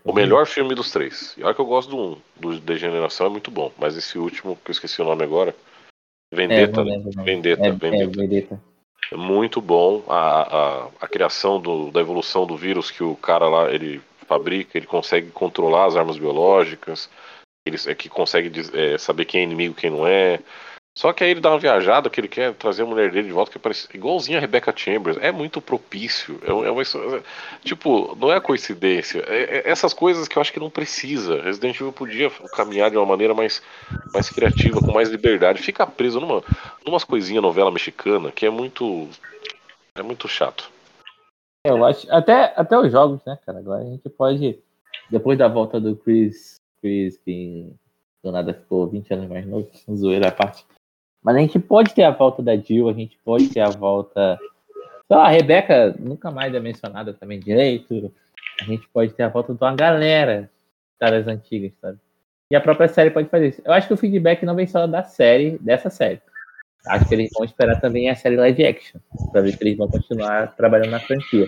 O 0.04 0.12
melhor 0.12 0.46
filme 0.46 0.74
dos 0.76 0.92
três. 0.92 1.34
E 1.36 1.42
olha 1.42 1.54
que 1.54 1.60
eu 1.60 1.66
gosto 1.66 1.90
do 1.90 1.96
1, 1.98 2.18
do 2.36 2.60
Degeneração 2.60 3.26
é 3.26 3.30
muito 3.30 3.50
bom, 3.50 3.72
mas 3.76 3.96
esse 3.96 4.16
último, 4.16 4.56
que 4.64 4.70
eu 4.70 4.72
esqueci 4.72 5.02
o 5.02 5.04
nome 5.04 5.24
agora, 5.24 5.56
Vendetta, 6.32 6.80
é, 6.80 6.84
Vendetta, 6.84 7.22
Vendetta, 7.22 7.66
é, 7.66 7.70
Vendetta. 7.72 8.04
É, 8.04 8.06
Vendetta. 8.06 8.62
É 9.10 9.16
muito 9.16 9.60
bom 9.60 10.04
a, 10.08 10.84
a, 10.86 10.88
a 11.00 11.08
criação 11.08 11.60
do, 11.60 11.90
da 11.90 12.00
evolução 12.00 12.46
do 12.46 12.56
vírus 12.56 12.90
que 12.90 13.02
o 13.02 13.16
cara 13.16 13.48
lá 13.48 13.70
ele 13.70 14.00
fabrica, 14.26 14.78
ele 14.78 14.86
consegue 14.86 15.30
controlar 15.30 15.86
as 15.86 15.96
armas 15.96 16.16
biológicas, 16.16 17.10
ele 17.66 17.76
é 17.86 17.94
que 17.94 18.08
consegue 18.08 18.50
é, 18.72 18.96
saber 18.96 19.24
quem 19.24 19.40
é 19.40 19.44
inimigo, 19.44 19.74
quem 19.74 19.90
não 19.90 20.06
é. 20.06 20.40
Só 20.94 21.10
que 21.12 21.24
aí 21.24 21.30
ele 21.30 21.40
dá 21.40 21.50
uma 21.50 21.58
viajada 21.58 22.10
que 22.10 22.20
ele 22.20 22.28
quer 22.28 22.52
trazer 22.54 22.82
a 22.82 22.86
mulher 22.86 23.10
dele 23.10 23.28
de 23.28 23.32
volta, 23.32 23.50
que 23.50 23.58
parece 23.58 23.88
igualzinha 23.94 24.36
a 24.36 24.40
Rebecca 24.40 24.74
Chambers. 24.76 25.16
É 25.22 25.32
muito 25.32 25.60
propício. 25.60 26.38
É, 26.42 26.50
é 26.50 26.70
uma, 26.70 26.82
tipo, 27.64 28.14
não 28.16 28.30
é 28.30 28.38
coincidência. 28.40 29.24
É, 29.26 29.58
é, 29.58 29.70
essas 29.70 29.94
coisas 29.94 30.28
que 30.28 30.36
eu 30.36 30.42
acho 30.42 30.52
que 30.52 30.60
não 30.60 30.68
precisa. 30.68 31.40
Resident 31.40 31.76
Evil 31.76 31.92
podia 31.92 32.30
caminhar 32.54 32.90
de 32.90 32.98
uma 32.98 33.06
maneira 33.06 33.32
mais, 33.32 33.62
mais 34.12 34.28
criativa, 34.28 34.80
com 34.80 34.92
mais 34.92 35.08
liberdade. 35.08 35.62
Fica 35.62 35.86
preso 35.86 36.20
numa 36.20 36.44
numas 36.84 37.04
coisinhas 37.04 37.42
novela 37.42 37.70
mexicana 37.70 38.30
que 38.30 38.44
é 38.44 38.50
muito. 38.50 39.08
É 39.94 40.02
muito 40.02 40.28
chato. 40.28 40.70
Eu 41.64 41.82
acho. 41.86 42.10
Até, 42.12 42.52
até 42.54 42.78
os 42.78 42.92
jogos, 42.92 43.24
né, 43.24 43.38
cara? 43.46 43.60
Agora 43.60 43.82
a 43.82 43.86
gente 43.86 44.08
pode. 44.10 44.58
Depois 45.10 45.38
da 45.38 45.48
volta 45.48 45.80
do 45.80 45.96
Chris, 45.96 46.56
Chris, 46.82 47.16
que 47.16 47.72
do 48.22 48.30
nada 48.30 48.52
ficou 48.52 48.86
20 48.88 49.14
anos 49.14 49.28
mais 49.28 49.46
novo, 49.46 49.70
zoeira 49.94 50.28
a 50.28 50.32
parte. 50.32 50.64
Mas 51.22 51.36
a 51.36 51.38
gente 51.38 51.58
pode 51.58 51.94
ter 51.94 52.02
a 52.02 52.10
volta 52.10 52.42
da 52.42 52.56
Jill, 52.56 52.88
a 52.88 52.92
gente 52.92 53.18
pode 53.24 53.48
ter 53.48 53.60
a 53.60 53.70
volta. 53.70 54.38
Sei 55.06 55.16
lá, 55.16 55.26
a 55.26 55.30
Rebeca 55.30 55.94
nunca 55.98 56.30
mais 56.30 56.54
é 56.54 56.60
mencionada 56.60 57.12
também 57.12 57.38
direito. 57.38 58.12
A 58.60 58.64
gente 58.64 58.88
pode 58.88 59.12
ter 59.12 59.22
a 59.22 59.28
volta 59.28 59.54
de 59.54 59.62
uma 59.62 59.74
galera 59.74 60.50
das 61.00 61.26
antigas, 61.26 61.72
sabe? 61.80 61.98
E 62.50 62.56
a 62.56 62.60
própria 62.60 62.88
série 62.88 63.10
pode 63.10 63.28
fazer 63.28 63.48
isso. 63.48 63.62
Eu 63.64 63.72
acho 63.72 63.86
que 63.86 63.94
o 63.94 63.96
feedback 63.96 64.44
não 64.44 64.54
vem 64.54 64.66
só 64.66 64.86
da 64.86 65.02
série, 65.02 65.58
dessa 65.58 65.88
série. 65.88 66.20
Acho 66.86 67.08
que 67.08 67.14
eles 67.14 67.30
vão 67.32 67.44
esperar 67.44 67.80
também 67.80 68.10
a 68.10 68.14
série 68.14 68.36
live 68.36 68.66
action, 68.66 69.00
para 69.30 69.40
ver 69.40 69.52
se 69.52 69.62
eles 69.62 69.76
vão 69.76 69.88
continuar 69.88 70.54
trabalhando 70.56 70.90
na 70.90 71.00
franquia. 71.00 71.46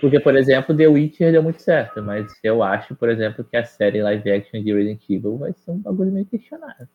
Porque, 0.00 0.20
por 0.20 0.36
exemplo, 0.36 0.76
The 0.76 0.86
Witcher 0.86 1.32
deu 1.32 1.42
muito 1.42 1.60
certo, 1.60 2.02
mas 2.02 2.32
eu 2.42 2.62
acho, 2.62 2.94
por 2.94 3.08
exemplo, 3.08 3.44
que 3.44 3.56
a 3.56 3.64
série 3.64 4.02
live 4.02 4.30
action 4.30 4.62
de 4.62 4.72
Resident 4.72 5.02
Evil 5.08 5.38
vai 5.38 5.52
ser 5.52 5.72
um 5.72 5.78
bagulho 5.78 6.12
meio 6.12 6.26
questionável. 6.26 6.86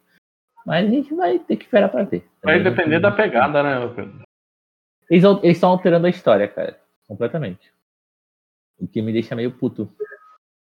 Mas 0.66 0.86
a 0.86 0.90
gente 0.90 1.14
vai 1.14 1.40
ter 1.40 1.56
que 1.56 1.66
esperar 1.66 1.90
pra 1.90 2.04
ver. 2.04 2.28
Vai 2.44 2.62
depender 2.62 3.00
da 3.00 3.12
pegada, 3.12 3.64
né, 3.64 3.88
Pedro? 3.96 4.22
Eles 5.10 5.24
estão 5.44 5.72
alterando 5.72 6.08
a 6.08 6.10
história, 6.10 6.48
cara. 6.48 6.80
Completamente. 7.08 7.74
O 8.80 8.88
que 8.88 9.02
me 9.02 9.12
deixa 9.12 9.36
meio 9.36 9.52
puto. 9.52 9.92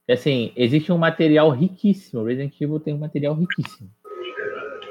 Assim, 0.10 0.52
existe 0.56 0.92
um 0.92 0.98
material 0.98 1.52
riquíssimo. 1.52 2.24
Resident 2.24 2.60
Evil 2.60 2.80
tem 2.80 2.94
um 2.94 3.00
material 3.00 3.36
riquíssimo. 3.36 3.90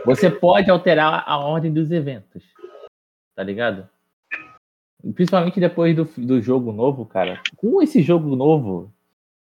Você 0.05 0.31
pode 0.31 0.71
alterar 0.71 1.25
a 1.27 1.39
ordem 1.39 1.73
dos 1.73 1.91
eventos. 1.91 2.45
Tá 3.35 3.43
ligado? 3.43 3.89
Principalmente 5.15 5.61
depois 5.61 5.95
do, 5.95 6.05
do 6.05 6.41
jogo 6.41 6.73
novo, 6.73 7.05
cara. 7.05 7.41
Com 7.57 7.83
esse 7.83 8.03
jogo 8.03 8.35
novo, 8.37 8.93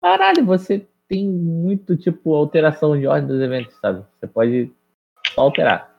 caralho, 0.01 0.45
você 0.45 0.87
tem 1.07 1.27
muito, 1.27 1.95
tipo, 1.95 2.33
alteração 2.33 2.97
de 2.97 3.05
ordem 3.05 3.27
dos 3.27 3.41
eventos, 3.41 3.75
sabe? 3.75 4.05
Você 4.19 4.27
pode 4.27 4.71
alterar. 5.37 5.93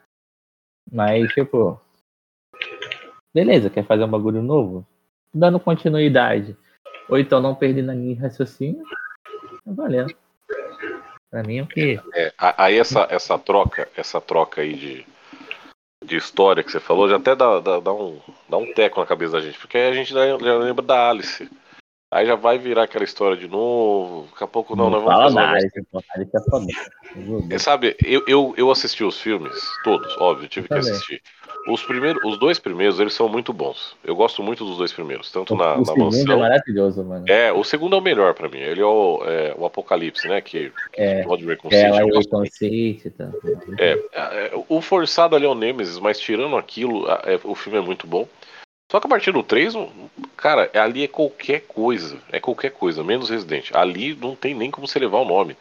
Mas, 0.90 1.33
tipo. 1.33 1.81
Beleza, 3.35 3.70
quer 3.70 3.85
fazer 3.85 4.05
um 4.05 4.11
bagulho 4.11 4.42
novo? 4.42 4.87
Dando 5.33 5.59
continuidade. 5.59 6.57
Ou 7.09 7.18
então 7.18 7.40
não 7.40 7.55
perdendo 7.55 7.90
a 7.90 7.94
linha 7.94 8.14
de 8.14 8.20
raciocínio. 8.20 8.83
Tá 9.64 9.73
valendo. 9.73 10.14
Pra 11.31 11.42
mim 11.42 11.59
é 11.59 11.62
o 11.62 11.66
que. 11.66 12.01
É, 12.14 12.33
aí 12.38 12.79
essa, 12.79 13.09
essa 13.11 13.37
troca, 13.38 13.88
essa 13.97 14.20
troca 14.20 14.61
aí 14.61 14.75
de, 14.75 15.07
de 16.05 16.16
história 16.16 16.62
que 16.62 16.70
você 16.70 16.79
falou, 16.79 17.09
já 17.09 17.16
até 17.16 17.35
dá, 17.35 17.59
dá, 17.59 17.81
dá, 17.81 17.92
um, 17.92 18.20
dá 18.49 18.57
um 18.57 18.73
teco 18.73 19.01
na 19.01 19.07
cabeça 19.07 19.33
da 19.33 19.40
gente, 19.40 19.59
porque 19.59 19.77
aí 19.77 19.88
a 19.88 19.92
gente 19.92 20.12
já, 20.12 20.27
já 20.27 20.59
lembra 20.59 20.85
da 20.85 21.11
Alice. 21.11 21.51
Aí 22.12 22.25
já 22.25 22.37
vai 22.37 22.57
virar 22.57 22.85
aquela 22.85 23.05
história 23.05 23.37
de 23.37 23.49
novo. 23.49 24.29
Daqui 24.31 24.44
a 24.44 24.47
pouco 24.47 24.77
não, 24.77 24.88
não 24.88 25.03
nós 25.03 25.03
vamos 25.03 25.35
fazer. 25.35 25.47
Alice 26.14 26.37
é 26.37 26.51
foda. 26.51 26.66
É, 27.50 27.59
sabe, 27.59 27.96
eu, 28.05 28.22
eu, 28.27 28.55
eu 28.57 28.70
assisti 28.70 29.05
os 29.05 29.20
filmes, 29.20 29.79
todos, 29.83 30.16
óbvio, 30.18 30.48
tive 30.48 30.68
que 30.68 30.74
assistir. 30.74 31.22
Os, 31.66 31.83
primeiros, 31.83 32.22
os 32.24 32.38
dois 32.38 32.59
primeiros, 32.59 33.00
eles 33.00 33.14
são 33.14 33.29
muito 33.29 33.53
bons. 33.53 33.96
Eu 34.05 34.14
gosto 34.14 34.42
muito 34.42 34.64
dos 34.64 34.77
dois 34.77 34.92
primeiros, 34.92 35.31
tanto 35.31 35.55
na, 35.57 35.74
o 35.74 35.79
na 35.79 35.85
segundo 35.85 36.05
mansão. 36.05 36.33
é 36.35 36.37
maravilhoso, 36.37 37.05
mano. 37.05 37.24
É, 37.27 37.53
o 37.53 37.64
segundo 37.64 37.96
é 37.96 37.98
o 37.98 38.03
melhor 38.03 38.35
pra 38.35 38.48
mim. 38.48 38.59
Ele 38.59 38.83
é 38.83 38.85
o, 38.85 39.22
é, 39.24 39.55
o 39.57 39.64
Apocalipse, 39.64 40.29
né? 40.29 40.40
Que, 40.42 40.70
que 40.92 41.00
É, 41.00 41.22
Rod 41.22 41.42
Raccoon 41.42 41.70
Que 41.70 41.77
City, 41.77 41.87
ela 41.87 42.00
é 42.00 42.46
City, 42.46 43.11
tá? 43.11 43.31
É, 43.79 43.92
é, 44.12 44.50
o 44.68 44.81
forçado 44.83 45.35
ali 45.35 45.46
é 45.46 45.48
o 45.48 45.55
Nemesis, 45.55 45.98
mas 45.98 46.20
tirando 46.20 46.57
aquilo, 46.57 47.11
a- 47.11 47.22
é, 47.24 47.40
o 47.44 47.55
filme 47.55 47.79
é 47.79 47.83
muito 47.83 48.07
bom. 48.07 48.29
Só 48.92 49.00
que 49.00 49.07
a 49.07 49.11
partir 49.11 49.33
do 49.33 49.42
3, 49.42 49.74
um- 49.74 49.88
cara, 50.37 50.70
ali 50.74 51.05
é 51.05 51.09
qualquer 51.09 51.62
coisa. 51.62 52.18
É 52.31 52.38
qualquer 52.38 52.72
coisa, 52.72 53.03
menos 53.03 53.31
Resident. 53.31 53.70
Ali 53.72 54.14
não 54.14 54.37
tem 54.37 54.55
nem 54.55 54.70
como 54.70 54.87
você 54.87 54.98
levar 54.98 55.18
o 55.18 55.24
nome. 55.24 55.57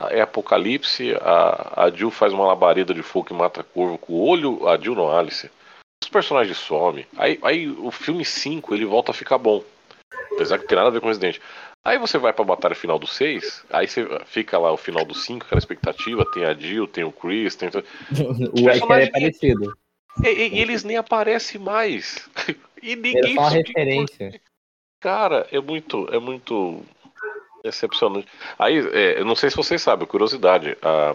É 0.00 0.20
Apocalipse, 0.20 1.12
a, 1.20 1.84
a 1.86 1.90
Jill 1.90 2.10
faz 2.10 2.32
uma 2.32 2.46
labareda 2.46 2.94
de 2.94 3.02
fogo 3.02 3.26
que 3.26 3.34
mata 3.34 3.64
corvo 3.64 3.98
com 3.98 4.12
o 4.12 4.24
olho, 4.28 4.68
a 4.68 4.78
Jill 4.78 4.94
não, 4.94 5.10
Alice. 5.10 5.50
Os 6.02 6.08
personagens 6.08 6.56
somem. 6.56 7.04
Aí, 7.16 7.38
aí 7.42 7.68
o 7.68 7.90
filme 7.90 8.24
5 8.24 8.74
ele 8.74 8.84
volta 8.84 9.10
a 9.10 9.14
ficar 9.14 9.38
bom. 9.38 9.64
Apesar 10.32 10.56
que 10.56 10.62
não 10.62 10.68
tem 10.68 10.76
nada 10.76 10.88
a 10.88 10.92
ver 10.92 11.00
com 11.00 11.08
Resident. 11.08 11.38
Aí 11.84 11.98
você 11.98 12.16
vai 12.16 12.32
pra 12.32 12.44
batalha 12.44 12.74
final 12.76 12.98
do 12.98 13.06
6, 13.06 13.64
aí 13.70 13.88
você 13.88 14.06
fica 14.26 14.56
lá 14.58 14.70
o 14.70 14.76
final 14.76 15.04
do 15.04 15.14
5, 15.14 15.46
aquela 15.46 15.58
expectativa, 15.58 16.24
tem 16.32 16.44
a 16.44 16.54
Jill, 16.54 16.86
tem 16.86 17.02
o 17.02 17.10
Chris, 17.10 17.56
tem. 17.56 17.68
o 18.52 18.66
Wesker 18.66 18.98
é 18.98 19.10
parecido. 19.10 19.76
E, 20.22 20.28
e- 20.28 20.54
e 20.54 20.60
eles 20.60 20.84
nem 20.84 20.96
aparecem 20.96 21.60
mais. 21.60 22.28
E 22.80 22.94
ninguém 22.94 23.34
só 23.34 23.40
uma 23.40 23.48
explica 23.48 23.72
por 23.72 23.78
referência. 23.80 24.40
Cara, 25.00 25.48
é 25.50 25.58
muito, 25.60 26.08
é 26.12 26.18
muito 26.20 26.80
decepcionante. 27.70 28.28
Aí, 28.58 28.78
é, 28.92 29.20
eu 29.20 29.24
não 29.24 29.34
sei 29.34 29.50
se 29.50 29.56
vocês 29.56 29.80
sabem, 29.82 30.06
curiosidade, 30.06 30.76
a, 30.82 31.14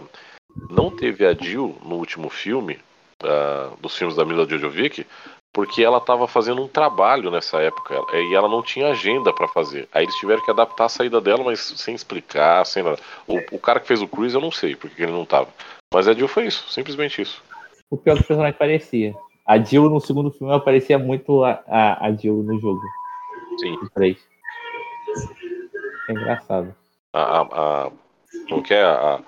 não 0.70 0.90
teve 0.90 1.26
a 1.26 1.34
Jill 1.34 1.76
no 1.84 1.96
último 1.96 2.28
filme, 2.28 2.78
ah, 3.22 3.70
dos 3.80 3.96
filmes 3.96 4.16
da 4.16 4.24
Mila 4.24 4.48
Jojovic, 4.48 5.06
porque 5.52 5.84
ela 5.84 5.98
estava 5.98 6.26
fazendo 6.26 6.62
um 6.62 6.68
trabalho 6.68 7.30
nessa 7.30 7.60
época 7.60 7.94
e 8.12 8.34
ela 8.34 8.48
não 8.48 8.60
tinha 8.60 8.90
agenda 8.90 9.32
para 9.32 9.46
fazer. 9.46 9.88
Aí 9.92 10.04
eles 10.04 10.16
tiveram 10.16 10.44
que 10.44 10.50
adaptar 10.50 10.86
a 10.86 10.88
saída 10.88 11.20
dela, 11.20 11.44
mas 11.44 11.60
sem 11.60 11.94
explicar, 11.94 12.66
sem 12.66 12.82
nada. 12.82 12.98
O, 13.26 13.38
o 13.52 13.58
cara 13.58 13.78
que 13.78 13.86
fez 13.86 14.02
o 14.02 14.08
Chris 14.08 14.34
eu 14.34 14.40
não 14.40 14.50
sei 14.50 14.74
porque 14.74 15.02
ele 15.02 15.12
não 15.12 15.24
tava. 15.24 15.48
Mas 15.92 16.08
a 16.08 16.12
Jill 16.12 16.26
foi 16.26 16.46
isso, 16.46 16.68
simplesmente 16.70 17.22
isso. 17.22 17.42
O 17.88 17.96
pior 17.96 18.16
que 18.16 18.22
o 18.22 18.26
personagem 18.26 18.58
parecia. 18.58 19.14
A 19.46 19.58
Jill 19.58 19.88
no 19.88 20.00
segundo 20.00 20.30
filme 20.32 20.52
ela 20.52 20.60
parecia 20.60 20.98
muito 20.98 21.44
a, 21.44 21.62
a, 21.68 22.06
a 22.06 22.12
Jill 22.12 22.42
no 22.42 22.58
jogo. 22.58 22.80
Sim. 23.60 23.74
O 23.74 23.88
3. 23.90 24.16
É 26.08 26.12
engraçado. 26.12 26.74
A, 27.12 27.22
a, 27.22 27.42
a- 27.86 27.92
como 28.48 28.62
que 28.62 28.74
é 28.74 28.82
a, 28.82 29.22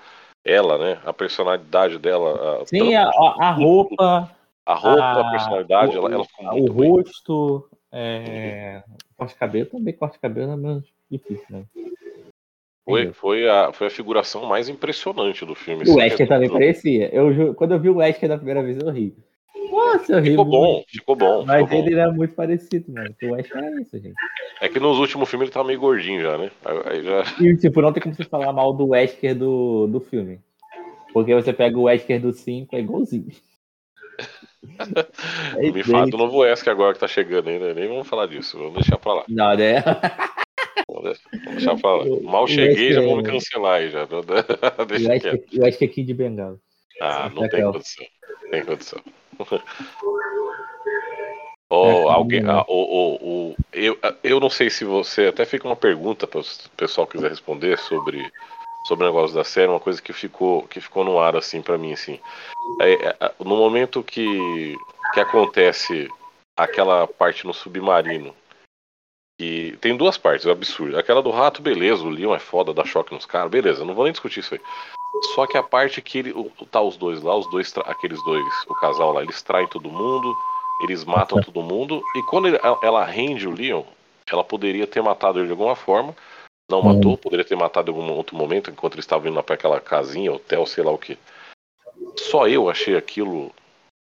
ela, 0.45 0.77
né? 0.77 1.01
A 1.05 1.13
personalidade 1.13 1.97
dela. 1.97 2.61
a- 2.61 2.65
Sim, 2.65 2.95
a, 2.95 3.09
a 3.09 3.51
roupa, 3.51 4.31
A 4.65 4.73
roupa, 4.73 5.01
a, 5.03 5.19
a- 5.27 5.31
personalidade, 5.31 5.97
o, 5.97 5.99
ela, 5.99 6.13
ela 6.13 6.25
ficou 6.25 6.45
o 6.45 6.51
muito 6.51 6.73
bem. 6.73 6.91
rosto, 6.91 7.69
é, 7.91 8.83
corte 9.15 9.33
de 9.33 9.39
cabelo, 9.39 9.65
também 9.67 9.93
corte 9.95 10.13
de 10.13 10.19
cabelo 10.19 10.51
é 10.51 10.55
menos 10.57 10.83
difícil, 11.09 11.45
né? 11.49 11.63
Foi, 12.85 13.11
foi, 13.11 13.49
a, 13.49 13.73
foi 13.73 13.87
a 13.87 13.89
figuração 13.91 14.45
mais 14.45 14.69
impressionante 14.69 15.45
do 15.45 15.53
filme. 15.53 15.83
O 15.89 15.95
Wesker 15.95 16.19
questão 16.19 16.27
também 16.27 16.49
parecia. 16.49 17.13
Eu, 17.13 17.53
quando 17.53 17.73
eu 17.73 17.79
vi 17.81 17.89
o 17.89 17.97
Wesker 17.97 18.29
da 18.29 18.37
primeira 18.37 18.63
vez, 18.63 18.77
eu 18.77 18.89
ri. 18.89 19.13
Nossa, 19.69 20.13
eu 20.13 20.21
ri. 20.21 20.29
Ficou 20.29 20.45
bom, 20.45 20.83
ficou 20.87 21.15
bom. 21.15 21.45
Mas 21.45 21.63
ficou 21.63 21.81
bom. 21.81 21.85
ele 21.85 21.99
era 21.99 22.09
muito 22.11 22.33
parecido, 22.33 22.89
mano. 22.93 23.13
O 23.21 23.31
Wesker 23.31 23.61
é 23.61 23.81
isso, 23.81 23.99
gente. 23.99 24.15
É 24.59 24.67
que 24.69 24.79
nos 24.79 24.97
últimos 24.97 25.29
filmes 25.29 25.47
ele 25.47 25.53
tá 25.53 25.63
meio 25.63 25.79
gordinho 25.79 26.21
já, 26.21 26.37
né? 26.37 26.51
Aí, 26.85 27.03
já... 27.03 27.23
E, 27.39 27.55
tipo, 27.57 27.81
não 27.81 27.93
tem 27.93 28.01
como 28.01 28.15
você 28.15 28.23
falar 28.23 28.51
mal 28.51 28.73
do 28.73 28.87
Wesker 28.87 29.35
do, 29.35 29.87
do 29.87 29.99
filme. 29.99 30.39
Porque 31.13 31.33
você 31.33 31.53
pega 31.53 31.77
o 31.77 31.83
Wesker 31.83 32.19
do 32.21 32.33
5, 32.33 32.75
é 32.75 32.79
igualzinho. 32.79 33.27
É 35.57 35.69
Me 35.71 35.83
fala 35.83 36.07
do 36.07 36.17
novo 36.17 36.39
Wesker 36.39 36.71
agora 36.71 36.93
que 36.93 36.99
tá 36.99 37.07
chegando 37.07 37.49
ainda. 37.49 37.73
Nem 37.73 37.87
vamos 37.87 38.07
falar 38.07 38.27
disso. 38.27 38.57
Vamos 38.57 38.73
deixar 38.73 38.97
pra 38.97 39.13
lá. 39.13 39.23
Não, 39.29 39.55
né? 39.55 39.83
Vamos 40.87 41.19
deixar, 41.45 41.75
vamos 41.75 41.81
pra 41.81 41.95
lá. 41.95 42.03
Mal 42.23 42.43
o 42.43 42.47
cheguei, 42.47 42.93
já 42.93 42.99
Wesker- 43.01 43.07
vão 43.07 43.17
me 43.17 43.23
cancelar 43.23 43.73
aí 43.75 43.89
já. 43.91 44.03
O 44.05 44.85
Deixa 44.85 45.19
quieto. 45.19 45.23
Wesker, 45.33 45.59
o 45.59 45.63
Wesker 45.63 45.89
aqui 45.89 46.03
de 46.03 46.13
Bengala. 46.13 46.57
Ah, 46.99 47.29
não 47.33 47.47
tem 47.47 47.63
condição. 47.63 48.05
Não 48.43 48.49
tem 48.49 48.65
condição. 48.65 48.99
Oh, 51.69 52.09
É, 52.09 52.13
alguém, 52.13 52.41
não. 52.41 52.59
ah, 52.59 52.65
o, 52.67 52.73
o, 52.73 53.49
o- 53.51 53.55
eu, 53.73 53.97
eu 54.23 54.39
não 54.39 54.49
sei 54.49 54.69
se 54.69 54.85
você. 54.85 55.27
Até 55.27 55.45
fica 55.45 55.67
uma 55.67 55.75
pergunta 55.75 56.25
para 56.25 56.39
o 56.39 56.43
pessoal 56.77 57.05
que 57.05 57.13
quiser 57.13 57.29
responder 57.29 57.77
sobre, 57.77 58.31
sobre 58.85 59.05
o 59.05 59.07
negócio 59.09 59.35
da 59.35 59.43
série, 59.43 59.67
uma 59.69 59.79
coisa 59.79 60.01
que 60.01 60.13
ficou, 60.13 60.63
que 60.63 60.79
ficou 60.79 61.03
no 61.03 61.19
ar 61.19 61.35
assim 61.35 61.61
para 61.61 61.77
mim 61.77 61.93
assim. 61.93 62.19
É, 62.79 62.93
é, 63.09 63.33
no 63.39 63.57
momento 63.57 64.01
que, 64.03 64.79
que 65.13 65.19
acontece 65.19 66.11
aquela 66.55 67.05
parte 67.05 67.45
no 67.45 67.53
submarino, 67.53 68.33
que 69.39 69.77
tem 69.81 69.95
duas 69.95 70.17
partes, 70.17 70.45
é 70.47 70.51
absurdo. 70.51 70.97
Aquela 70.97 71.21
do 71.21 71.29
rato, 71.31 71.61
beleza, 71.61 72.03
o 72.03 72.09
Leon 72.09 72.33
é 72.33 72.39
foda, 72.39 72.73
dá 72.73 72.85
choque 72.85 73.13
nos 73.13 73.25
caras, 73.25 73.51
beleza, 73.51 73.85
não 73.85 73.93
vou 73.93 74.03
nem 74.05 74.13
discutir 74.13 74.39
isso 74.39 74.55
aí. 74.55 74.61
Só 75.35 75.45
que 75.45 75.57
a 75.57 75.63
parte 75.63 76.01
que 76.01 76.19
ele, 76.19 76.33
tá 76.71 76.81
os 76.81 76.97
dois 76.97 77.21
lá, 77.21 77.35
os 77.35 77.47
dois, 77.47 77.73
aqueles 77.85 78.21
dois, 78.23 78.45
o 78.67 78.75
casal 78.75 79.13
lá, 79.13 79.21
eles 79.21 79.41
traem 79.41 79.67
todo 79.67 79.89
mundo, 79.89 80.35
eles 80.79 81.03
matam 81.03 81.39
todo 81.41 81.61
mundo, 81.63 82.03
e 82.15 82.21
quando 82.21 82.47
ele- 82.47 82.59
ela 82.81 83.03
rende 83.03 83.47
o 83.47 83.51
Leon, 83.51 83.83
ela 84.31 84.43
poderia 84.43 84.85
ter 84.85 85.01
matado 85.01 85.39
ele 85.39 85.47
de 85.47 85.51
alguma 85.51 85.75
forma, 85.75 86.15
não 86.69 86.81
Hum. 86.81 86.83
matou, 86.83 87.17
poderia 87.17 87.45
ter 87.45 87.55
matado 87.55 87.91
em 87.91 87.95
algum 87.95 88.11
outro 88.11 88.35
momento, 88.35 88.69
enquanto 88.69 88.95
eles 88.95 89.05
estavam 89.05 89.29
indo 89.31 89.41
pra 89.43 89.55
aquela 89.55 89.79
casinha, 89.79 90.31
hotel, 90.31 90.65
sei 90.65 90.83
lá 90.83 90.91
o 90.91 90.97
que. 90.97 91.17
Só 92.17 92.47
eu 92.47 92.69
achei 92.69 92.97
aquilo 92.97 93.51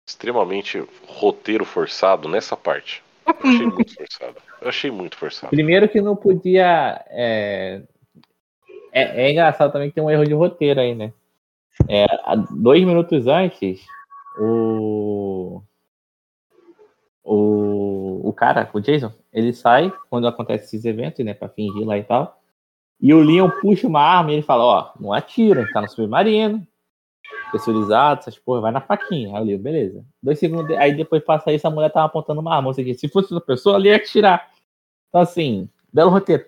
extremamente 0.08 0.84
roteiro 1.08 1.66
forçado 1.66 2.28
nessa 2.30 2.56
parte. 2.56 3.04
Eu 3.26 3.50
achei 3.50 3.66
muito 3.68 3.96
forçado. 3.96 4.36
Eu 4.62 4.70
achei 4.70 4.92
muito 4.92 5.18
forçado. 5.18 5.52
Primeiro 5.52 5.90
que 5.90 6.02
não 6.02 6.16
podia. 6.16 7.04
É... 7.10 7.82
É, 8.92 9.26
é 9.26 9.32
engraçado 9.32 9.72
também 9.72 9.90
que 9.90 9.96
tem 9.96 10.04
um 10.04 10.10
erro 10.10 10.26
de 10.26 10.34
roteiro 10.34 10.80
aí, 10.80 10.94
né? 10.94 11.12
É, 11.90 12.06
dois 12.52 12.84
minutos 12.84 13.26
antes, 13.28 13.82
o. 14.38 15.03
O, 17.24 18.22
o 18.28 18.34
cara, 18.34 18.70
o 18.74 18.80
Jason, 18.80 19.12
ele 19.32 19.54
sai 19.54 19.92
quando 20.10 20.28
acontece 20.28 20.66
esses 20.66 20.86
eventos, 20.86 21.24
né? 21.24 21.34
Pra 21.34 21.48
fingir 21.48 21.86
lá 21.86 21.98
e 21.98 22.04
tal. 22.04 22.42
E 23.00 23.14
o 23.14 23.22
Leon 23.22 23.50
puxa 23.62 23.88
uma 23.88 24.02
arma 24.02 24.32
e 24.32 24.36
ele 24.36 24.42
fala: 24.42 24.64
Ó, 24.64 24.92
não 25.00 25.14
atira, 25.14 25.68
tá 25.74 25.82
no 25.82 25.90
submarino, 25.90 26.66
pressurizado, 27.52 28.20
essas 28.22 28.38
porra, 28.38 28.62
vai 28.62 28.72
na 28.72 28.82
faquinha. 28.82 29.38
Aí 29.38 29.46
Leon, 29.46 29.60
beleza. 29.60 30.06
Dois 30.22 30.40
segundos, 30.40 30.76
aí 30.78 30.96
depois 30.96 31.24
passa 31.24 31.52
isso, 31.52 31.68
a 31.68 31.72
mulher 31.72 31.92
tava 31.92 32.08
apontando 32.08 32.42
uma 32.42 32.56
arma. 32.56 32.68
Ou 32.68 32.74
seja, 32.74 32.94
se 32.94 33.08
fosse 33.08 33.34
outra 33.34 33.46
pessoa, 33.46 33.76
ali 33.76 33.90
ia 33.90 33.96
atirar. 33.96 34.50
Então, 35.10 35.22
assim, 35.22 35.70
belo 35.92 36.10
roteiro. 36.10 36.46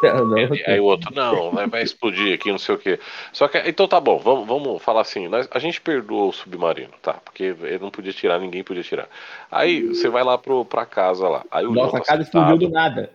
Belo 0.02 0.54
Aí, 0.66 0.80
o 0.80 0.84
outro, 0.84 1.14
não, 1.14 1.52
vai, 1.52 1.82
explodir 1.82 2.34
aqui, 2.34 2.50
não 2.50 2.58
sei 2.58 2.74
o 2.74 2.78
quê. 2.78 2.98
Só 3.32 3.48
que, 3.48 3.58
então 3.66 3.86
tá 3.88 4.00
bom, 4.00 4.18
vamos, 4.18 4.46
vamos 4.46 4.82
falar 4.82 5.00
assim, 5.00 5.28
nós- 5.28 5.48
a 5.50 5.58
gente 5.58 5.80
perdoou 5.80 6.28
o 6.28 6.32
submarino, 6.32 6.92
tá? 7.00 7.14
Porque 7.14 7.44
ele 7.44 7.78
não 7.78 7.90
podia 7.90 8.12
tirar, 8.12 8.38
ninguém 8.38 8.62
podia 8.62 8.82
tirar. 8.82 9.08
Aí 9.50 9.82
você 9.82 10.08
vai 10.08 10.22
lá 10.22 10.36
pro, 10.36 10.64
pra 10.64 10.84
casa 10.84 11.28
lá. 11.28 11.44
Aí 11.50 11.64
o 11.64 11.72
Nossa, 11.72 11.96
a 11.96 12.00
tá 12.00 12.06
casa 12.06 12.24
sentado. 12.24 12.44
explodiu 12.44 12.68
do 12.68 12.74
nada. 12.74 13.10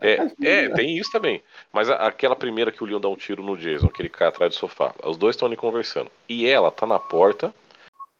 É, 0.00 0.18
é, 0.42 0.68
tem 0.68 0.96
isso 0.96 1.10
também. 1.10 1.42
Mas 1.72 1.90
a- 1.90 2.06
aquela 2.06 2.36
primeira 2.36 2.70
que 2.70 2.82
o 2.82 2.86
Leon 2.86 3.00
dá 3.00 3.08
um 3.08 3.16
tiro 3.16 3.42
no 3.42 3.56
Jason, 3.56 3.88
que 3.88 4.00
ele 4.02 4.08
cai 4.08 4.28
atrás 4.28 4.52
do 4.54 4.58
sofá. 4.58 4.94
Os 5.04 5.16
dois 5.16 5.34
estão 5.34 5.46
ali 5.46 5.56
conversando. 5.56 6.10
E 6.28 6.46
ela 6.46 6.70
tá 6.70 6.86
na 6.86 6.98
porta, 6.98 7.52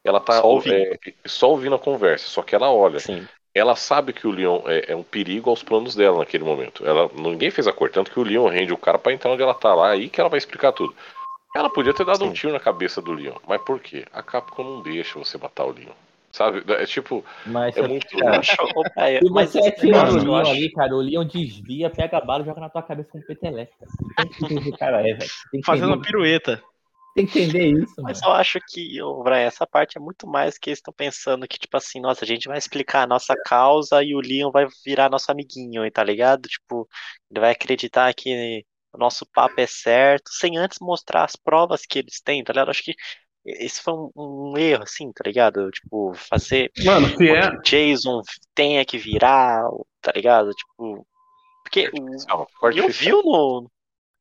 ela 0.03 0.19
tá 0.19 0.41
Só 0.41 0.47
ouvindo. 0.47 0.75
é, 0.75 0.99
só 1.25 1.49
ouvindo 1.51 1.75
a 1.75 1.79
conversa, 1.79 2.27
só 2.27 2.41
que 2.41 2.55
ela 2.55 2.71
olha. 2.71 2.99
Sim. 2.99 3.27
Ela 3.53 3.75
sabe 3.75 4.13
que 4.13 4.27
o 4.27 4.31
Leon 4.31 4.61
é, 4.67 4.91
é 4.91 4.95
um 4.95 5.03
perigo 5.03 5.49
aos 5.49 5.63
planos 5.63 5.95
dela 5.95 6.19
naquele 6.19 6.43
momento. 6.43 6.85
Ela, 6.85 7.09
ninguém 7.15 7.49
fez 7.49 7.67
a 7.67 7.73
cor, 7.73 7.89
tanto 7.89 8.11
que 8.11 8.19
o 8.19 8.23
Leon 8.23 8.47
rende 8.47 8.71
o 8.71 8.77
cara 8.77 8.97
pra 8.99 9.11
entrar 9.11 9.31
onde 9.31 9.41
ela 9.41 9.53
tá 9.53 9.73
lá, 9.73 9.89
aí 9.91 10.07
que 10.09 10.19
ela 10.19 10.29
vai 10.29 10.37
explicar 10.37 10.71
tudo. 10.71 10.93
Ela 11.55 11.69
podia 11.69 11.93
ter 11.93 12.05
dado 12.05 12.23
um 12.23 12.27
Sim. 12.27 12.33
tiro 12.33 12.53
na 12.53 12.59
cabeça 12.59 13.01
do 13.01 13.11
Leon, 13.11 13.35
mas 13.47 13.59
por 13.61 13.79
quê? 13.79 14.05
A 14.13 14.21
Capcom 14.21 14.63
não 14.63 14.81
deixa 14.81 15.17
você 15.17 15.37
matar 15.37 15.65
o 15.65 15.71
Leon. 15.71 15.91
Sabe? 16.31 16.63
É 16.67 16.85
tipo, 16.85 17.25
Mas 17.43 17.75
é 17.75 17.81
muito. 17.87 18.05
é, 18.95 19.19
mas 19.31 19.51
você 19.51 19.59
no 19.81 19.91
negócio, 19.91 20.17
eu 20.19 20.23
Leon 20.25 20.35
acho- 20.35 20.51
ali, 20.51 20.71
cara, 20.71 20.95
o 20.95 21.01
Leon 21.01 21.25
desvia, 21.25 21.89
pega 21.89 22.19
a 22.19 22.21
bala 22.21 22.43
e 22.43 22.45
joga 22.45 22.61
na 22.61 22.69
tua 22.69 22.83
cabeça 22.83 23.09
com 23.11 23.17
um 23.17 23.21
peteleco. 23.23 23.71
cara. 23.79 24.29
Cara, 24.77 25.01
é, 25.09 25.13
velho. 25.15 25.29
Fazendo 25.65 25.87
uma 25.87 26.01
pirueta. 26.01 26.63
Tem 27.19 27.27
que 27.27 27.39
entender 27.39 27.67
isso, 27.71 27.93
mano. 27.97 28.03
Mas 28.03 28.21
eu 28.21 28.31
acho 28.31 28.59
que, 28.65 29.01
ô, 29.01 29.21
Brian, 29.21 29.39
essa 29.39 29.67
parte 29.67 29.97
é 29.97 29.99
muito 30.01 30.25
mais 30.25 30.57
que 30.57 30.69
eles 30.69 30.79
estão 30.79 30.93
pensando 30.93 31.45
que, 31.45 31.59
tipo 31.59 31.75
assim, 31.75 31.99
nossa, 31.99 32.23
a 32.23 32.27
gente 32.27 32.47
vai 32.47 32.57
explicar 32.57 33.03
a 33.03 33.07
nossa 33.07 33.35
causa 33.45 34.01
e 34.01 34.15
o 34.15 34.21
Leon 34.21 34.49
vai 34.51 34.67
virar 34.85 35.09
nosso 35.09 35.29
amiguinho, 35.29 35.89
tá 35.91 36.01
ligado? 36.01 36.47
Tipo, 36.47 36.87
ele 37.29 37.41
vai 37.41 37.51
acreditar 37.51 38.13
que 38.13 38.63
o 38.93 38.97
nosso 38.97 39.25
papo 39.33 39.59
é 39.59 39.67
certo, 39.67 40.31
sem 40.31 40.57
antes 40.57 40.77
mostrar 40.79 41.25
as 41.25 41.35
provas 41.35 41.81
que 41.85 41.99
eles 41.99 42.21
têm, 42.21 42.41
tá 42.41 42.53
ligado? 42.53 42.69
Acho 42.69 42.83
que 42.83 42.95
esse 43.45 43.81
foi 43.81 43.93
um, 43.93 44.11
um 44.15 44.57
erro, 44.57 44.83
assim, 44.83 45.11
tá 45.11 45.23
ligado? 45.25 45.69
Tipo, 45.71 46.13
fazer 46.13 46.71
Mano, 46.85 47.07
se 47.17 47.29
é. 47.29 47.49
que 47.49 47.57
o 47.57 47.61
Jason 47.61 48.21
tenha 48.55 48.85
que 48.85 48.97
virar, 48.97 49.63
tá 50.01 50.13
ligado? 50.15 50.51
Tipo, 50.51 51.05
porque 51.63 51.89
o, 51.93 52.45
ficou 52.45 52.71
e 52.71 52.77
eu 52.77 52.89
viu 52.89 53.21
no. 53.23 53.69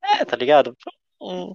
É, 0.03 0.25
tá 0.25 0.37
ligado? 0.37 0.77
Um, 1.21 1.53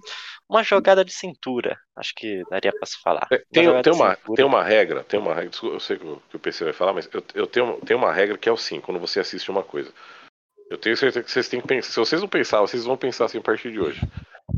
uma 0.48 0.62
jogada 0.62 1.04
de 1.04 1.12
cintura. 1.12 1.78
Acho 1.96 2.12
que 2.14 2.42
daria 2.50 2.72
para 2.72 2.86
se 2.86 3.00
falar. 3.00 3.26
Tem, 3.52 3.68
uma, 3.68 3.82
tem, 3.82 3.92
uma, 3.92 4.16
tem 4.36 4.44
uma 4.44 4.62
regra, 4.62 5.04
tem 5.04 5.18
uma 5.18 5.34
regra, 5.34 5.50
eu 5.62 5.80
sei 5.80 5.98
que 5.98 6.06
o 6.06 6.38
PC 6.38 6.64
vai 6.64 6.72
falar, 6.72 6.92
mas 6.92 7.08
eu, 7.12 7.22
eu 7.34 7.46
tenho, 7.46 7.80
tenho 7.80 7.98
uma 7.98 8.12
regra 8.12 8.36
que 8.36 8.48
é 8.48 8.52
o 8.52 8.56
sim, 8.56 8.80
quando 8.80 9.00
você 9.00 9.20
assiste 9.20 9.50
uma 9.50 9.62
coisa. 9.62 9.92
Eu 10.70 10.78
tenho 10.78 10.96
certeza 10.96 11.24
que 11.24 11.30
vocês 11.30 11.48
têm 11.48 11.60
que 11.60 11.66
pensar. 11.66 11.90
Se 11.90 12.00
vocês 12.00 12.20
não 12.20 12.28
pensar, 12.28 12.60
vocês 12.60 12.84
vão 12.84 12.96
pensar 12.96 13.26
assim 13.26 13.38
a 13.38 13.42
partir 13.42 13.70
de 13.70 13.80
hoje. 13.80 14.00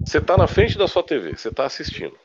Você 0.05 0.21
tá 0.21 0.37
na 0.37 0.47
frente 0.47 0.79
da 0.79 0.88
sua 0.88 1.03
TV, 1.03 1.37
você 1.37 1.51
tá 1.51 1.64
assistindo. 1.64 2.16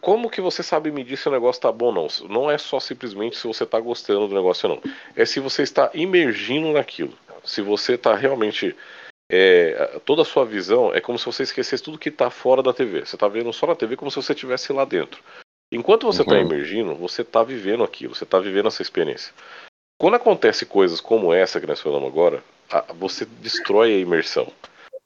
Como 0.00 0.30
que 0.30 0.40
você 0.40 0.62
sabe 0.62 0.90
medir 0.90 1.16
se 1.16 1.28
o 1.28 1.32
negócio 1.32 1.60
tá 1.60 1.70
bom 1.70 1.86
ou 1.86 1.92
não? 1.92 2.06
Não 2.28 2.50
é 2.50 2.56
só 2.56 2.80
simplesmente 2.80 3.36
se 3.36 3.46
você 3.46 3.66
tá 3.66 3.78
gostando 3.78 4.28
do 4.28 4.34
negócio 4.34 4.68
ou 4.68 4.76
não. 4.76 4.92
É 5.14 5.24
se 5.24 5.40
você 5.40 5.62
está 5.62 5.90
imergindo 5.92 6.72
naquilo. 6.72 7.12
Se 7.44 7.60
você 7.60 7.98
tá 7.98 8.14
realmente 8.14 8.74
é, 9.30 10.00
toda 10.04 10.22
a 10.22 10.24
sua 10.24 10.44
visão 10.44 10.92
é 10.92 11.00
como 11.00 11.18
se 11.18 11.24
você 11.24 11.44
esquecesse 11.44 11.82
tudo 11.82 11.98
que 11.98 12.08
está 12.08 12.30
fora 12.30 12.62
da 12.62 12.72
TV. 12.72 13.06
Você 13.06 13.16
está 13.16 13.28
vendo 13.28 13.52
só 13.52 13.66
na 13.66 13.76
TV 13.76 13.96
como 13.96 14.10
se 14.10 14.16
você 14.16 14.32
estivesse 14.32 14.72
lá 14.72 14.84
dentro. 14.84 15.22
Enquanto 15.72 16.06
você 16.06 16.22
está 16.22 16.34
uhum. 16.34 16.40
emergindo, 16.40 16.94
você 16.96 17.22
está 17.22 17.44
vivendo 17.44 17.84
aquilo, 17.84 18.14
você 18.14 18.24
está 18.24 18.40
vivendo 18.40 18.66
essa 18.66 18.82
experiência. 18.82 19.32
Quando 19.96 20.14
acontece 20.14 20.66
coisas 20.66 21.00
como 21.00 21.32
essa 21.32 21.60
que 21.60 21.66
nós 21.66 21.80
falamos 21.80 22.08
agora, 22.08 22.42
você 22.96 23.24
destrói 23.24 23.94
a 23.94 23.98
imersão. 23.98 24.50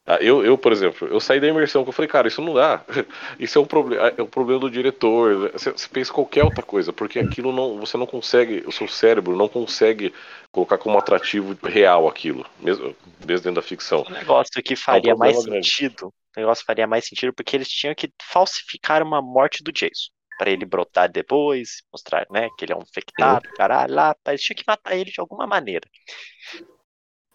Ah, 0.07 0.19
eu, 0.21 0.45
eu, 0.45 0.59
por 0.59 0.71
exemplo, 0.71 1.09
eu 1.09 1.19
saí 1.19 1.41
da 1.41 1.47
imersão, 1.49 1.83
que 1.83 1.89
eu 1.89 1.93
falei, 1.93 2.09
cara, 2.09 2.29
isso 2.29 2.43
não 2.43 2.53
dá. 2.53 2.85
Isso 3.41 3.59
é 3.59 3.63
um 3.63 3.65
problema, 3.65 4.13
é 4.17 4.23
um 4.23 4.27
problema 4.27 4.61
do 4.61 4.71
diretor. 4.71 5.51
Você, 5.53 5.73
você, 5.73 5.89
pensa 5.89 6.13
qualquer 6.13 6.45
outra 6.45 6.63
coisa, 6.63 6.93
porque 6.93 7.19
aquilo 7.19 7.51
não, 7.53 7.79
você 7.79 7.97
não 7.97 8.07
consegue, 8.07 8.63
o 8.67 8.73
seu 8.73 8.87
cérebro 8.87 9.35
não 9.35 9.49
consegue 9.49 10.13
colocar 10.53 10.77
como 10.77 10.99
atrativo 10.99 11.57
real 11.65 12.07
aquilo, 12.07 12.45
mesmo, 12.61 12.95
mesmo 13.27 13.45
dentro 13.45 13.55
da 13.55 13.63
ficção. 13.63 14.05
Um 14.07 14.13
negócio 14.13 14.63
que 14.63 14.77
faria 14.77 15.13
é 15.13 15.15
um 15.15 15.19
mais 15.19 15.43
grande. 15.43 15.67
sentido, 15.67 16.13
um 16.37 16.41
negócio 16.41 16.65
faria 16.67 16.87
mais 16.87 17.07
sentido 17.07 17.33
porque 17.33 17.57
eles 17.57 17.69
tinham 17.69 17.95
que 17.95 18.13
falsificar 18.23 19.03
uma 19.03 19.23
morte 19.23 19.65
do 19.65 19.73
Jason. 19.73 20.11
para 20.39 20.51
ele 20.51 20.67
brotar 20.67 21.11
depois, 21.11 21.83
mostrar, 21.91 22.27
né, 22.31 22.51
que 22.59 22.67
ele 22.67 22.75
é 22.75 22.77
um 22.77 22.83
infectado, 22.83 23.49
caralho, 23.55 23.95
lá, 23.95 24.15
eles 24.27 24.43
tinham 24.43 24.57
que 24.57 24.65
matar 24.67 24.95
ele 24.95 25.11
de 25.11 25.21
alguma 25.21 25.47
maneira. 25.47 25.89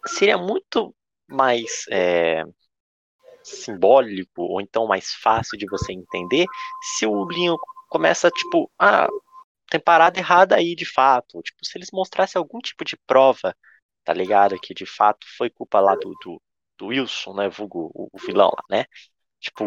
Seria 0.06 0.38
muito 0.38 0.94
mais 1.30 1.84
é, 1.90 2.44
simbólico 3.42 4.42
ou 4.42 4.60
então 4.60 4.86
mais 4.86 5.12
fácil 5.14 5.58
de 5.58 5.66
você 5.66 5.92
entender 5.92 6.46
se 6.96 7.06
o 7.06 7.28
Linho 7.28 7.56
começa 7.88 8.30
tipo, 8.30 8.70
ah, 8.78 9.08
tem 9.70 9.80
parada 9.80 10.18
errada 10.18 10.56
aí 10.56 10.74
de 10.74 10.84
fato. 10.84 11.40
Tipo, 11.42 11.64
se 11.64 11.78
eles 11.78 11.90
mostrassem 11.92 12.38
algum 12.38 12.58
tipo 12.60 12.84
de 12.84 12.96
prova, 13.06 13.54
tá 14.04 14.12
ligado? 14.12 14.58
Que 14.60 14.74
de 14.74 14.86
fato 14.86 15.26
foi 15.36 15.50
culpa 15.50 15.80
lá 15.80 15.94
do, 15.96 16.14
do, 16.24 16.42
do 16.78 16.86
Wilson, 16.88 17.34
né? 17.34 17.48
Vulgo 17.48 17.90
o, 17.94 18.08
o 18.12 18.18
vilão 18.18 18.50
lá, 18.50 18.64
né? 18.70 18.84
Tipo, 19.40 19.64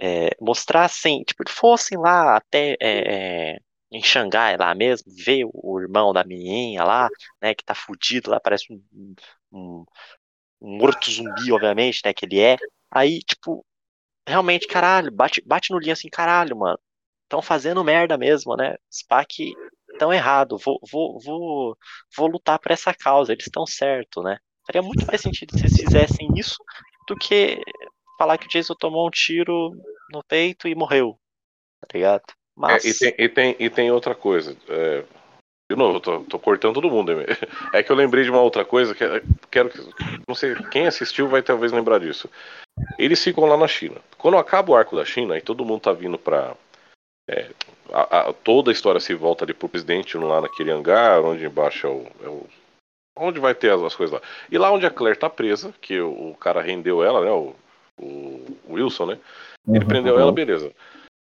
é, 0.00 0.30
mostrassem, 0.40 1.22
tipo, 1.24 1.44
fossem 1.50 1.98
lá 1.98 2.36
até 2.36 2.76
é, 2.80 3.58
em 3.90 4.02
Xangai 4.02 4.56
lá 4.56 4.74
mesmo, 4.74 5.12
ver 5.14 5.44
o 5.52 5.80
irmão 5.80 6.12
da 6.12 6.24
menininha 6.24 6.84
lá, 6.84 7.08
né? 7.42 7.54
Que 7.54 7.64
tá 7.64 7.74
fudido 7.74 8.30
lá, 8.30 8.40
parece 8.40 8.72
um, 8.72 9.14
um, 9.52 9.84
um 10.60 10.78
morto 10.78 11.10
zumbi, 11.10 11.52
obviamente, 11.52 12.00
né? 12.04 12.12
Que 12.12 12.26
ele 12.26 12.40
é. 12.40 12.56
Aí, 12.90 13.20
tipo, 13.20 13.64
realmente, 14.26 14.66
caralho, 14.66 15.10
bate, 15.10 15.42
bate 15.46 15.72
no 15.72 15.78
linha 15.78 15.92
assim, 15.92 16.08
caralho, 16.08 16.56
mano. 16.56 16.78
Estão 17.24 17.42
fazendo 17.42 17.82
merda 17.82 18.16
mesmo, 18.16 18.56
né? 18.56 18.76
SPAC 18.90 19.52
estão 19.92 20.12
errado. 20.12 20.58
Vou, 20.58 20.78
vou, 20.90 21.18
vou, 21.20 21.78
vou 22.16 22.26
lutar 22.28 22.58
por 22.58 22.70
essa 22.70 22.94
causa. 22.94 23.32
Eles 23.32 23.46
estão 23.46 23.66
certo, 23.66 24.22
né? 24.22 24.38
Faria 24.66 24.82
muito 24.82 25.06
mais 25.06 25.20
sentido 25.20 25.52
se 25.52 25.64
eles 25.64 25.76
fizessem 25.76 26.28
isso 26.36 26.56
do 27.08 27.16
que 27.16 27.60
falar 28.18 28.38
que 28.38 28.46
o 28.46 28.48
Jason 28.48 28.74
tomou 28.74 29.06
um 29.06 29.10
tiro 29.10 29.72
no 30.12 30.22
peito 30.24 30.68
e 30.68 30.74
morreu. 30.74 31.18
Tá 31.80 31.86
ligado? 31.94 32.24
Mas... 32.54 32.84
É, 32.84 32.88
e, 32.88 32.94
tem, 32.94 33.14
e, 33.18 33.28
tem, 33.28 33.56
e 33.58 33.70
tem 33.70 33.90
outra 33.90 34.14
coisa. 34.14 34.56
É, 34.68 35.04
de 35.68 35.76
novo, 35.76 35.96
eu 35.96 36.00
tô, 36.00 36.20
tô, 36.20 36.38
cortando 36.38 36.74
todo 36.74 36.90
mundo. 36.90 37.12
É 37.72 37.82
que 37.82 37.90
eu 37.90 37.96
lembrei 37.96 38.22
de 38.22 38.30
uma 38.30 38.40
outra 38.40 38.64
coisa 38.64 38.94
que 38.94 39.04
quero 39.50 39.68
que. 39.68 39.78
Não 40.26 40.34
sei, 40.34 40.54
quem 40.70 40.86
assistiu 40.86 41.28
vai 41.28 41.42
talvez 41.42 41.72
lembrar 41.72 41.98
disso. 41.98 42.30
Eles 42.98 43.22
ficam 43.22 43.44
lá 43.44 43.56
na 43.56 43.66
China. 43.66 43.96
Quando 44.16 44.36
acaba 44.36 44.72
o 44.72 44.76
arco 44.76 44.94
da 44.94 45.04
China 45.04 45.36
e 45.36 45.40
todo 45.40 45.64
mundo 45.64 45.80
tá 45.80 45.92
vindo 45.92 46.16
pra. 46.18 46.54
É, 47.28 47.50
a, 47.92 48.28
a, 48.28 48.32
toda 48.32 48.70
a 48.70 48.72
história 48.72 49.00
se 49.00 49.12
volta 49.14 49.44
ali 49.44 49.52
pro 49.52 49.68
presidente 49.68 50.16
lá 50.16 50.40
naquele 50.40 50.70
hangar, 50.70 51.20
onde 51.22 51.44
embaixo 51.44 51.86
é 51.86 51.90
o. 51.90 52.06
É 52.24 52.28
o 52.28 52.46
onde 53.18 53.40
vai 53.40 53.54
ter 53.54 53.72
as, 53.72 53.82
as, 53.82 53.96
coisas 53.96 54.14
lá. 54.14 54.22
E 54.50 54.58
lá 54.58 54.70
onde 54.70 54.86
a 54.86 54.90
Claire 54.90 55.18
tá 55.18 55.28
presa, 55.28 55.74
que 55.80 55.98
o, 56.00 56.30
o 56.30 56.36
cara 56.36 56.60
rendeu 56.60 57.02
ela, 57.02 57.24
né? 57.24 57.30
O, 57.30 57.56
o 57.98 58.74
Wilson, 58.74 59.06
né? 59.06 59.18
Ele 59.66 59.80
uhum, 59.80 59.86
prendeu 59.86 60.14
uhum. 60.14 60.20
ela, 60.20 60.32
beleza. 60.32 60.70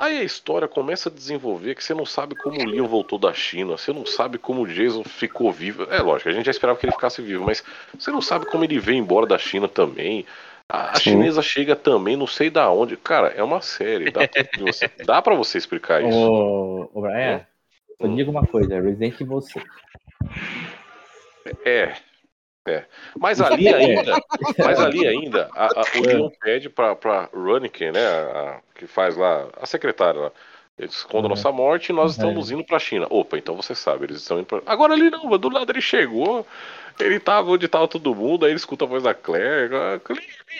Aí 0.00 0.16
a 0.16 0.24
história 0.24 0.66
começa 0.66 1.10
a 1.10 1.12
desenvolver 1.12 1.74
que 1.74 1.84
você 1.84 1.92
não 1.92 2.06
sabe 2.06 2.34
como 2.34 2.58
o 2.58 2.64
Leon 2.64 2.86
voltou 2.86 3.18
da 3.18 3.34
China, 3.34 3.76
você 3.76 3.92
não 3.92 4.06
sabe 4.06 4.38
como 4.38 4.62
o 4.62 4.66
Jason 4.66 5.04
ficou 5.04 5.52
vivo. 5.52 5.86
É 5.90 6.00
lógico, 6.00 6.30
a 6.30 6.32
gente 6.32 6.46
já 6.46 6.50
esperava 6.50 6.78
que 6.78 6.86
ele 6.86 6.92
ficasse 6.92 7.20
vivo, 7.20 7.44
mas 7.44 7.62
você 7.98 8.10
não 8.10 8.22
sabe 8.22 8.46
como 8.46 8.64
ele 8.64 8.78
veio 8.78 8.96
embora 8.96 9.26
da 9.26 9.36
China 9.36 9.68
também. 9.68 10.24
A, 10.66 10.98
chinesa 10.98 11.42
chega 11.42 11.76
também, 11.76 12.16
não 12.16 12.26
sei 12.26 12.48
da 12.48 12.70
onde. 12.70 12.96
Cara, 12.96 13.28
é 13.28 13.42
uma 13.42 13.60
série. 13.60 14.10
Dá, 14.10 14.20
você, 14.58 14.88
dá 15.04 15.20
pra 15.20 15.34
você 15.34 15.58
explicar 15.58 16.02
isso. 16.02 16.16
Ô, 16.16 16.88
ô 16.94 17.02
Brian, 17.02 17.14
é. 17.14 17.46
eu 17.98 18.14
digo 18.14 18.30
uma 18.30 18.46
coisa, 18.46 18.80
Resident 18.80 19.20
Evil 19.20 19.42
6. 19.42 19.64
É, 21.62 21.92
é. 22.66 22.84
Mas 23.18 23.40
ali 23.42 23.68
ainda, 23.68 24.16
mas 24.58 24.80
ali 24.80 25.06
ainda, 25.06 25.50
a, 25.54 25.66
a, 25.66 25.82
o 25.98 26.06
Leon 26.06 26.30
pede 26.40 26.70
pra, 26.70 26.96
pra 26.96 27.28
Runiken, 27.34 27.92
né, 27.92 28.06
a, 28.06 28.60
que 28.80 28.86
faz 28.86 29.14
lá, 29.16 29.46
a 29.60 29.66
secretária 29.66 30.18
lá, 30.18 30.32
eles 30.78 30.94
escondem 30.94 31.24
uhum. 31.24 31.28
nossa 31.28 31.52
morte 31.52 31.90
e 31.90 31.92
nós 31.92 32.12
estamos 32.12 32.50
indo 32.50 32.64
pra 32.64 32.78
China. 32.78 33.06
Opa, 33.10 33.36
então 33.36 33.54
você 33.54 33.74
sabe, 33.74 34.06
eles 34.06 34.16
estão 34.16 34.38
indo 34.38 34.46
pra... 34.46 34.62
Agora 34.64 34.94
ali 34.94 35.10
não, 35.10 35.36
do 35.36 35.50
lado 35.50 35.70
ele 35.70 35.82
chegou, 35.82 36.46
ele 36.98 37.20
tava 37.20 37.50
onde 37.50 37.68
tava 37.68 37.86
todo 37.86 38.14
mundo, 38.14 38.44
aí 38.44 38.52
ele 38.52 38.58
escuta 38.58 38.84
a 38.84 38.88
voz 38.88 39.02
da 39.02 39.14
Claire, 39.14 39.72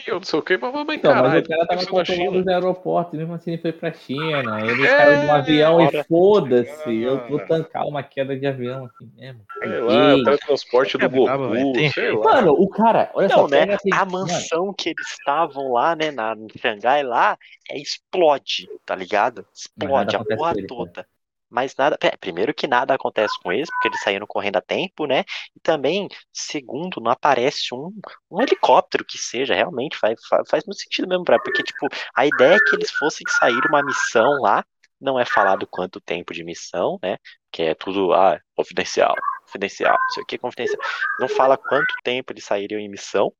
eu 0.07 0.16
não 0.16 0.23
sei 0.23 0.38
o 0.38 0.43
que, 0.43 0.57
mas, 0.57 0.73
mas 0.73 0.97
então, 0.97 1.12
caralho, 1.12 1.35
mas 1.35 1.45
o 1.45 1.49
cara 1.49 1.66
tava 1.66 1.87
controlando 1.87 2.38
os 2.38 2.49
aeroportos, 2.49 3.19
mesmo 3.19 3.35
assim 3.35 3.53
ele 3.53 3.62
foi 3.62 3.73
pra 3.73 3.93
China, 3.93 4.61
ele 4.64 4.87
é, 4.87 4.97
saiu 4.97 5.21
de 5.21 5.27
um 5.27 5.35
avião 5.35 5.81
e 5.83 6.05
foda-se, 6.05 6.97
eu 6.97 7.29
vou 7.29 7.38
tancar 7.40 7.87
uma 7.87 8.03
queda 8.03 8.37
de 8.37 8.47
avião 8.47 8.85
aqui 8.85 9.09
mesmo. 9.16 9.40
Sei 9.59 9.81
lá, 9.81 10.14
o 10.14 10.38
transporte 10.38 10.99
do 10.99 11.11
Goku, 11.11 11.90
sei 11.93 12.12
lá. 12.12 12.25
Mano, 12.25 12.53
o 12.53 12.69
cara, 12.69 13.11
olha 13.14 13.29
não, 13.29 13.37
só, 13.37 13.49
né, 13.49 13.75
assim, 13.75 13.90
a 13.93 14.05
mansão 14.05 14.61
mano. 14.66 14.75
que 14.75 14.90
eles 14.90 15.11
estavam 15.11 15.73
lá, 15.73 15.97
né, 15.97 16.11
na, 16.11 16.35
em 16.35 16.59
Xangai 16.59 17.03
lá, 17.03 17.38
é, 17.71 17.79
explode, 17.79 18.69
tá 18.85 18.95
ligado? 18.95 19.45
Explode 19.55 20.16
a 20.16 20.25
porra 20.25 20.55
toda. 20.66 21.07
Mas 21.51 21.75
nada. 21.77 21.99
Primeiro 22.21 22.55
que 22.55 22.67
nada 22.67 22.95
acontece 22.95 23.35
com 23.43 23.53
eles, 23.53 23.69
porque 23.71 23.89
eles 23.89 24.01
saíram 24.01 24.27
correndo 24.27 24.57
a 24.57 24.61
tempo, 24.63 25.07
né? 25.07 25.25
E 25.57 25.61
também, 25.61 26.09
segundo, 26.33 27.01
não 27.01 27.11
aparece 27.11 27.75
um, 27.75 27.91
um 28.31 28.41
helicóptero 28.41 29.05
que 29.05 29.19
seja, 29.19 29.55
realmente 29.55 29.97
faz, 29.99 30.21
faz, 30.29 30.49
faz 30.49 30.65
muito 30.65 30.81
sentido 30.81 31.09
mesmo, 31.09 31.25
pra, 31.25 31.39
porque, 31.41 31.63
tipo, 31.63 31.89
a 32.15 32.27
ideia 32.27 32.55
é 32.55 32.61
que 32.61 32.77
eles 32.77 32.91
fossem 32.93 33.27
sair 33.29 33.61
uma 33.69 33.83
missão 33.83 34.41
lá, 34.41 34.65
não 35.01 35.19
é 35.19 35.25
falado 35.25 35.67
quanto 35.67 36.01
tempo 36.01 36.33
de 36.33 36.45
missão, 36.45 36.99
né? 37.03 37.17
Que 37.51 37.63
é 37.65 37.75
tudo, 37.75 38.13
ah, 38.13 38.39
confidencial, 38.55 39.17
confidencial, 39.45 39.99
não 40.01 40.11
sei 40.11 40.23
o 40.23 40.27
que, 40.27 40.39
confidencial. 40.39 40.81
Não 41.19 41.29
fala 41.29 41.57
quanto 41.57 41.95
tempo 42.05 42.33
eles 42.33 42.45
sairiam 42.45 42.79
em 42.79 42.89
missão, 42.89 43.33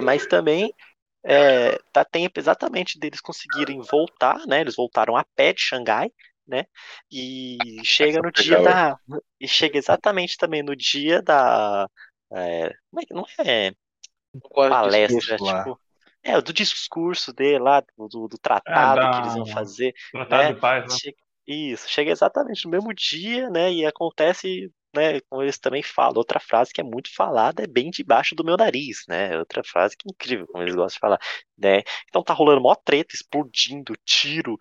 mas 0.00 0.26
também 0.26 0.72
é, 1.24 1.78
dá 1.92 2.04
tempo 2.04 2.38
exatamente 2.38 2.98
deles 2.98 3.20
conseguirem 3.20 3.80
voltar, 3.80 4.46
né? 4.46 4.60
Eles 4.60 4.76
voltaram 4.76 5.16
a 5.16 5.24
pé 5.34 5.52
de 5.52 5.60
Xangai, 5.60 6.10
né? 6.46 6.66
E 7.10 7.58
chega 7.84 8.20
no 8.20 8.30
dia 8.30 8.60
da. 8.60 8.98
E 9.40 9.48
chega 9.48 9.78
exatamente 9.78 10.36
também 10.36 10.62
no 10.62 10.76
dia 10.76 11.22
da. 11.22 11.88
É, 12.32 12.72
não 13.10 13.24
é. 13.38 13.72
palestra, 14.54 15.36
tipo. 15.36 15.80
É, 16.22 16.40
do 16.40 16.52
discurso 16.52 17.32
dele 17.32 17.60
lá, 17.60 17.80
do, 17.96 18.26
do 18.26 18.38
tratado 18.38 19.00
é, 19.00 19.04
da... 19.04 19.10
que 19.10 19.18
eles 19.18 19.34
vão 19.34 19.46
fazer. 19.46 19.94
Tratado 20.10 20.42
né? 20.42 20.52
de 20.52 20.60
paz, 20.60 20.84
né? 20.90 20.98
Chega, 20.98 21.16
isso, 21.46 21.88
chega 21.88 22.10
exatamente 22.10 22.64
no 22.64 22.70
mesmo 22.72 22.92
dia, 22.92 23.48
né? 23.48 23.72
E 23.72 23.86
acontece, 23.86 24.72
né? 24.92 25.20
Como 25.28 25.42
eles 25.42 25.56
também 25.56 25.82
falam, 25.84 26.16
outra 26.16 26.40
frase 26.40 26.72
que 26.72 26.80
é 26.80 26.84
muito 26.84 27.14
falada 27.14 27.62
é 27.62 27.66
bem 27.68 27.90
debaixo 27.90 28.34
do 28.34 28.44
meu 28.44 28.56
nariz, 28.56 29.04
né? 29.08 29.38
Outra 29.38 29.62
frase 29.62 29.96
que 29.96 30.08
é 30.08 30.10
incrível, 30.10 30.48
como 30.48 30.64
eles 30.64 30.74
gostam 30.74 30.96
de 30.96 30.98
falar, 30.98 31.18
né? 31.56 31.82
Então 32.08 32.24
tá 32.24 32.34
rolando 32.34 32.60
mó 32.60 32.74
treta, 32.74 33.14
explodindo, 33.14 33.94
tiro, 34.04 34.58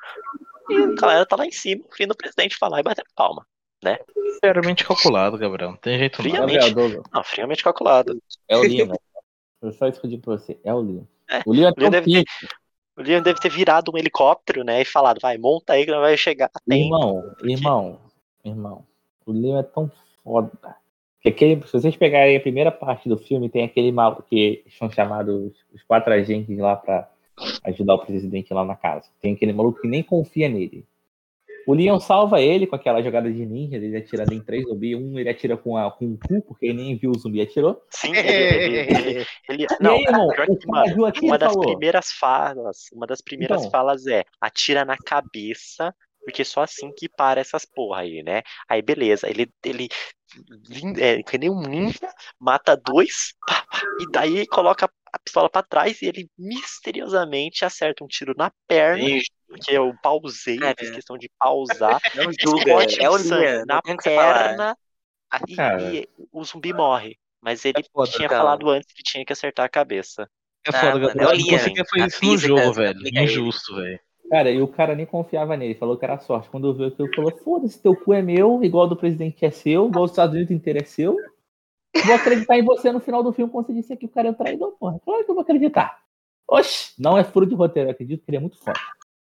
e 0.70 0.76
a 0.76 0.96
galera 0.96 1.26
tá 1.26 1.36
lá 1.36 1.46
em 1.46 1.52
cima, 1.52 1.84
ouvindo 1.86 2.12
o 2.12 2.18
presidente 2.18 2.58
falar 2.58 2.80
e 2.80 2.84
batendo 2.84 3.08
palma, 3.16 3.46
né? 3.84 3.98
Friamente 4.40 4.86
calculado, 4.86 5.38
Gabriel. 5.38 5.72
Não 5.72 5.78
tem 5.78 5.98
jeito 5.98 6.22
friamente, 6.22 6.76
não. 6.76 7.04
Não, 7.14 7.24
friamente 7.24 7.64
calculado. 7.64 8.18
É 8.48 8.58
o 8.58 8.64
Liam, 8.64 8.88
né? 8.88 8.96
Eu 9.62 9.72
só 9.72 9.88
escondi 9.88 10.18
pra 10.18 10.38
você. 10.38 10.60
É 10.64 10.74
o 10.74 10.82
Liam. 10.82 11.08
É, 11.30 11.42
o 11.46 11.54
Liam, 11.54 11.74
é 11.76 11.90
deve 11.90 12.12
ter, 12.12 12.26
o 12.98 13.02
Liam 13.02 13.22
deve 13.22 13.40
ter 13.40 13.50
virado 13.50 13.92
um 13.94 13.98
helicóptero, 13.98 14.64
né? 14.64 14.82
E 14.82 14.86
falado, 14.86 15.20
vai, 15.22 15.38
monta 15.38 15.74
aí 15.74 15.86
que 15.86 15.92
não 15.92 16.02
vai 16.02 16.16
chegar. 16.18 16.50
Irmão, 16.68 17.22
porque... 17.22 17.52
irmão, 17.52 18.00
irmão. 18.44 18.86
O 19.26 19.32
Liam 19.32 19.60
é 19.60 19.64
tão 19.64 19.92
foda. 20.24 20.52
Que 21.22 21.30
aquele, 21.30 21.66
se 21.66 21.74
vocês 21.74 21.96
pegarem 21.96 22.38
a 22.38 22.42
primeira 22.42 22.72
parte 22.72 23.10
do 23.10 23.18
filme, 23.18 23.50
tem 23.50 23.64
aquele 23.64 23.92
mal 23.92 24.22
que 24.30 24.64
são 24.78 24.90
chamados 24.92 25.52
os 25.74 25.84
quatro 25.84 26.14
agentes 26.14 26.58
lá 26.58 26.76
pra 26.76 27.10
ajudar 27.64 27.96
o 27.96 28.06
presidente 28.06 28.54
lá 28.54 28.64
na 28.64 28.76
casa. 28.76 29.10
Tem 29.22 29.34
aquele 29.34 29.54
maluco 29.54 29.82
que 29.82 29.88
nem 29.88 30.04
confia 30.04 30.48
nele. 30.50 30.86
O 31.68 31.74
Leon 31.74 32.00
salva 32.00 32.40
ele 32.42 32.68
com 32.68 32.76
aquela 32.76 33.02
jogada 33.02 33.32
de 33.32 33.44
ninja, 33.44 33.78
ele 33.78 33.98
atira 33.98 34.24
em 34.32 34.40
três 34.40 34.68
zumbis, 34.68 34.96
um 34.96 35.18
ele 35.18 35.30
atira 35.30 35.58
com, 35.58 35.76
a, 35.76 35.90
com 35.92 36.14
o 36.14 36.18
cu, 36.18 36.42
porque 36.44 36.68
ele 36.68 36.74
nem 36.76 36.96
viu 36.96 37.10
o 37.10 37.18
zumbi 37.18 37.42
atirou. 37.42 37.82
Sim, 37.90 38.16
ele, 38.16 38.78
ele, 38.78 38.90
ele, 38.92 39.26
ele 39.50 39.68
não, 39.80 39.96
aí, 39.96 40.04
irmão, 40.04 40.28
que, 40.60 40.68
mano, 40.68 41.12
uma 41.24 41.38
das 41.40 41.54
falou. 41.54 41.68
primeiras 41.68 42.12
falas, 42.12 42.78
uma 42.94 43.08
das 43.08 43.20
primeiras 43.20 43.62
Então. 43.62 43.72
falas 43.72 44.06
é 44.06 44.24
atira 44.40 44.86
na 44.86 44.96
cabeça, 44.96 45.92
porque 46.24 46.46
só 46.46 46.62
assim 46.62 46.92
que 46.96 47.10
para 47.10 47.42
essas 47.42 47.66
porra 47.66 48.02
aí, 48.02 48.22
né? 48.22 48.44
Aí 48.70 48.84
beleza, 48.84 49.28
ele 49.28 49.48
ele 49.64 49.90
é, 51.00 51.24
que 51.24 51.38
nem 51.38 51.50
um 51.50 51.62
ninja, 51.62 52.14
mata 52.40 52.76
dois, 52.76 53.34
pá, 53.46 53.66
pá, 53.70 53.82
e 54.02 54.12
daí 54.12 54.48
coloca 54.48 54.90
a 55.12 55.20
pistola 55.20 55.50
pra 55.50 55.64
trás 55.64 56.02
e 56.02 56.08
ele 56.08 56.30
misteriosamente 56.38 57.64
acerta 57.64 58.04
um 58.04 58.08
tiro 58.08 58.34
na 58.38 58.52
perna, 58.68 59.06
porque 59.48 59.72
eu 59.72 59.94
pausei, 60.02 60.58
Cara. 60.58 60.76
fiz 60.78 60.92
questão 60.92 61.18
de 61.18 61.30
pausar, 61.40 62.00
Não 62.16 62.32
julga, 62.40 62.72
é 63.00 63.10
o 63.10 63.18
sangue 63.18 63.66
na 63.66 63.82
que 63.82 63.96
perna 63.98 64.78
e, 65.48 65.56
e 66.02 66.10
o 66.32 66.44
zumbi 66.44 66.74
morre. 66.74 67.18
Mas 67.42 67.64
ele 67.64 67.84
foda, 67.94 68.10
tinha 68.12 68.28
cara. 68.28 68.42
falado 68.42 68.70
antes 68.70 68.92
que 68.92 69.04
tinha 69.04 69.24
que 69.24 69.32
acertar 69.32 69.66
a 69.66 69.70
cabeça. 69.70 70.28
É 70.66 70.70
Ah, 70.70 70.92
foda, 70.92 71.12
é 71.12 71.28
o 71.28 71.38
Não 71.38 71.48
conseguia 71.48 71.86
fazer 71.86 72.08
isso 72.08 72.26
no 72.26 72.38
jogo, 72.38 72.74
velho. 72.74 73.00
Injusto, 73.22 73.76
velho. 73.76 74.00
Cara, 74.30 74.50
e 74.50 74.62
o 74.62 74.68
cara 74.68 74.96
nem 74.96 75.06
confiava 75.06 75.56
nele, 75.56 75.76
falou 75.76 75.98
que 75.98 76.06
era 76.06 76.18
sorte. 76.18 76.50
Quando 76.50 76.74
viu 76.74 76.88
aquilo, 76.88 77.14
falou: 77.16 77.32
foda-se, 77.32 77.82
teu 77.82 77.96
cu 77.96 78.14
é 78.14 78.22
meu, 78.22 78.64
igual 78.64 78.88
do 78.88 78.96
presidente 78.96 79.46
é 79.46 79.52
seu, 79.52 79.88
igual 79.88 80.06
dos 80.06 80.12
Estados 80.12 80.34
Unidos 80.34 80.52
inteiro 80.52 80.80
é 80.80 80.84
seu. 80.84 81.16
Vou 82.06 82.16
acreditar 82.16 82.58
em 82.58 82.64
você 82.64 82.92
no 82.92 83.00
final 83.00 83.24
do 83.24 83.32
filme 83.32 83.52
quando 83.52 83.68
você 83.68 83.74
disse 83.74 83.96
que 83.96 84.06
o 84.06 84.10
cara 84.10 84.28
é 84.28 84.32
um 84.32 84.36
traidor, 84.36 84.76
porra. 84.80 85.00
Claro 85.00 85.24
que 85.24 85.32
eu 85.32 85.36
vou 85.36 85.44
acreditar. 85.44 86.00
Oxi, 86.48 86.94
não 87.00 87.18
é 87.18 87.24
furo 87.24 87.46
de 87.46 87.56
roteiro, 87.56 87.90
eu 87.90 87.92
acredito 87.92 88.24
que 88.24 88.30
ele 88.30 88.38
é 88.38 88.40
muito 88.40 88.58
forte. 88.58 88.82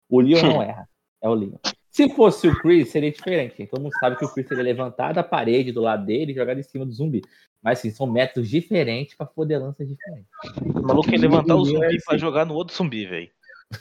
O 0.08 0.20
Leon 0.20 0.42
não 0.42 0.62
erra, 0.62 0.88
é 1.20 1.28
o 1.28 1.34
Leon. 1.34 1.56
Se 1.90 2.08
fosse 2.10 2.46
o 2.46 2.54
Chris, 2.58 2.90
seria 2.90 3.10
diferente. 3.10 3.66
Todo 3.66 3.82
mundo 3.82 3.92
sabe 3.98 4.16
que 4.16 4.24
o 4.24 4.28
Chris 4.28 4.46
seria 4.46 4.62
levantado 4.62 5.18
a 5.18 5.22
parede 5.22 5.72
do 5.72 5.80
lado 5.80 6.04
dele 6.04 6.32
e 6.32 6.34
jogado 6.34 6.58
em 6.58 6.62
cima 6.62 6.84
do 6.84 6.92
zumbi. 6.92 7.22
Mas 7.62 7.78
assim, 7.78 7.90
são 7.90 8.06
métodos 8.06 8.50
diferentes 8.50 9.14
pra 9.14 9.26
foder 9.26 9.60
lanças 9.60 9.88
diferentes. 9.88 10.28
O 10.62 10.82
maluco 10.82 11.10
ia 11.10 11.18
levantar 11.18 11.56
o 11.56 11.62
Ele 11.62 11.70
é 11.70 11.72
zumbi 11.72 11.96
assim. 11.96 12.04
pra 12.06 12.18
jogar 12.18 12.44
no 12.44 12.54
outro 12.54 12.76
zumbi, 12.76 13.06
velho. 13.06 13.30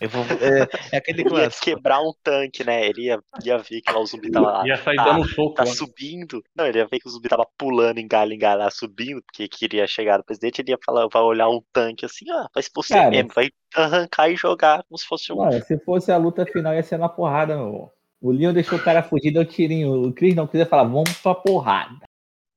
Eu 0.01 0.09
vou- 0.09 0.23
É, 0.41 0.95
é 0.95 0.97
aquele 0.97 1.21
Ele 1.21 1.35
ia 1.41 1.49
quebrar 1.49 2.01
um 2.01 2.11
tanque, 2.23 2.63
né? 2.63 2.87
Ele 2.87 3.03
ia, 3.03 3.19
ia 3.43 3.57
ver 3.57 3.81
que 3.81 3.91
lá 3.91 3.99
o 3.99 4.05
zumbi 4.05 4.31
tava 4.31 4.51
lá. 4.51 4.67
Ia 4.67 4.77
sair 4.77 4.95
tá- 4.95 5.05
dando 5.05 5.21
um 5.21 5.23
soco. 5.25 5.53
Tá 5.53 5.63
né? 5.63 5.71
subindo. 5.71 6.43
Não, 6.55 6.65
ele 6.65 6.79
ia 6.79 6.87
ver 6.87 6.99
que 6.99 7.07
o 7.07 7.11
zumbi 7.11 7.29
tava 7.29 7.47
pulando 7.57 7.99
em 7.99 8.07
galho 8.07 8.33
em 8.33 8.37
galho 8.39 8.61
lá, 8.61 8.71
subindo, 8.71 9.21
porque 9.23 9.47
queria 9.47 9.85
chegar 9.87 10.17
no 10.17 10.23
presidente. 10.23 10.59
Ele 10.61 10.71
ia 10.71 10.79
falar, 10.83 11.07
vai 11.11 11.21
olhar 11.21 11.49
um 11.49 11.61
tanque 11.71 12.05
assim, 12.05 12.25
ó, 12.31 12.47
vai 12.53 12.63
você 12.75 12.93
Cara. 12.95 13.09
mesmo, 13.11 13.29
vai 13.33 13.49
arrancar 13.75 14.29
e 14.29 14.35
jogar 14.35 14.83
como 14.83 14.97
se 14.97 15.05
fosse 15.05 15.31
um. 15.31 15.37
Mano, 15.37 15.63
se 15.63 15.77
fosse 15.79 16.11
a 16.11 16.17
luta 16.17 16.45
final, 16.45 16.73
ia 16.73 16.83
ser 16.83 16.97
na 16.97 17.07
porrada, 17.09 17.55
meu 17.55 17.67
irmão. 17.67 17.91
O 18.21 18.31
Leon 18.31 18.53
deixou 18.53 18.79
o 18.79 18.83
cara 18.83 19.03
fugir, 19.03 19.31
deu 19.31 19.45
tirinho. 19.45 20.07
O 20.07 20.11
Chris 20.13 20.33
não 20.35 20.47
quis 20.47 20.67
falar, 20.67 20.83
vamos 20.85 21.13
pra 21.21 21.35
porrada. 21.35 21.93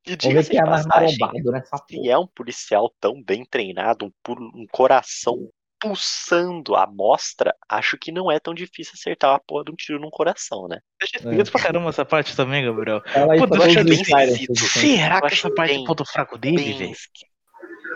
E 0.06 0.10
Vamos 0.12 0.22
ver 0.24 0.28
diga-se 0.28 0.50
quem 0.50 0.60
de 0.62 0.66
é 0.66 0.70
mais 0.70 0.86
marombado 0.86 1.50
nessa 1.52 1.76
se 1.76 1.96
porra. 1.96 2.10
é 2.10 2.16
um 2.18 2.26
policial 2.26 2.90
tão 2.98 3.22
bem 3.22 3.44
treinado, 3.44 4.06
um, 4.06 4.32
um 4.62 4.66
coração 4.72 5.50
pulsando 5.80 6.74
a 6.76 6.86
mostra, 6.86 7.54
acho 7.68 7.96
que 7.98 8.10
não 8.12 8.30
é 8.30 8.38
tão 8.40 8.52
difícil 8.54 8.92
acertar 8.94 9.34
a 9.34 9.38
porra 9.40 9.64
de 9.64 9.70
um 9.72 9.76
tiro 9.76 9.98
num 10.00 10.10
coração, 10.10 10.66
né? 10.68 10.80
Achei 11.02 11.20
esquisito 11.20 11.52
pra 11.52 11.62
caramba 11.62 11.88
essa 11.90 12.04
parte 12.04 12.34
também, 12.36 12.64
Gabriel. 12.64 13.02
Aí 13.06 13.38
Pô, 13.38 13.54
eu 13.54 13.62
achei 13.62 13.84
bem 13.84 14.00
esquisito. 14.00 14.56
Será 14.56 15.16
Eu 15.18 15.22
que 15.22 15.34
essa 15.34 15.50
parte 15.54 15.74
é 15.74 15.78
o 15.78 15.84
ponto 15.84 16.04
fraco 16.04 16.36
dele, 16.38 16.56
Bem 16.56 16.78
velho? 16.78 16.92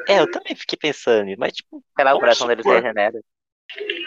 É, 0.09 0.21
eu 0.21 0.31
também 0.31 0.55
fiquei 0.57 0.79
pensando, 0.79 1.33
mas 1.39 1.53
tipo, 1.53 1.83
Sei 1.97 2.05
lá, 2.05 2.15
o 2.15 2.21
coração 2.21 2.47
dele 2.47 2.63
se 2.63 2.69
supor. 2.69 2.83
regenera. 2.83 3.21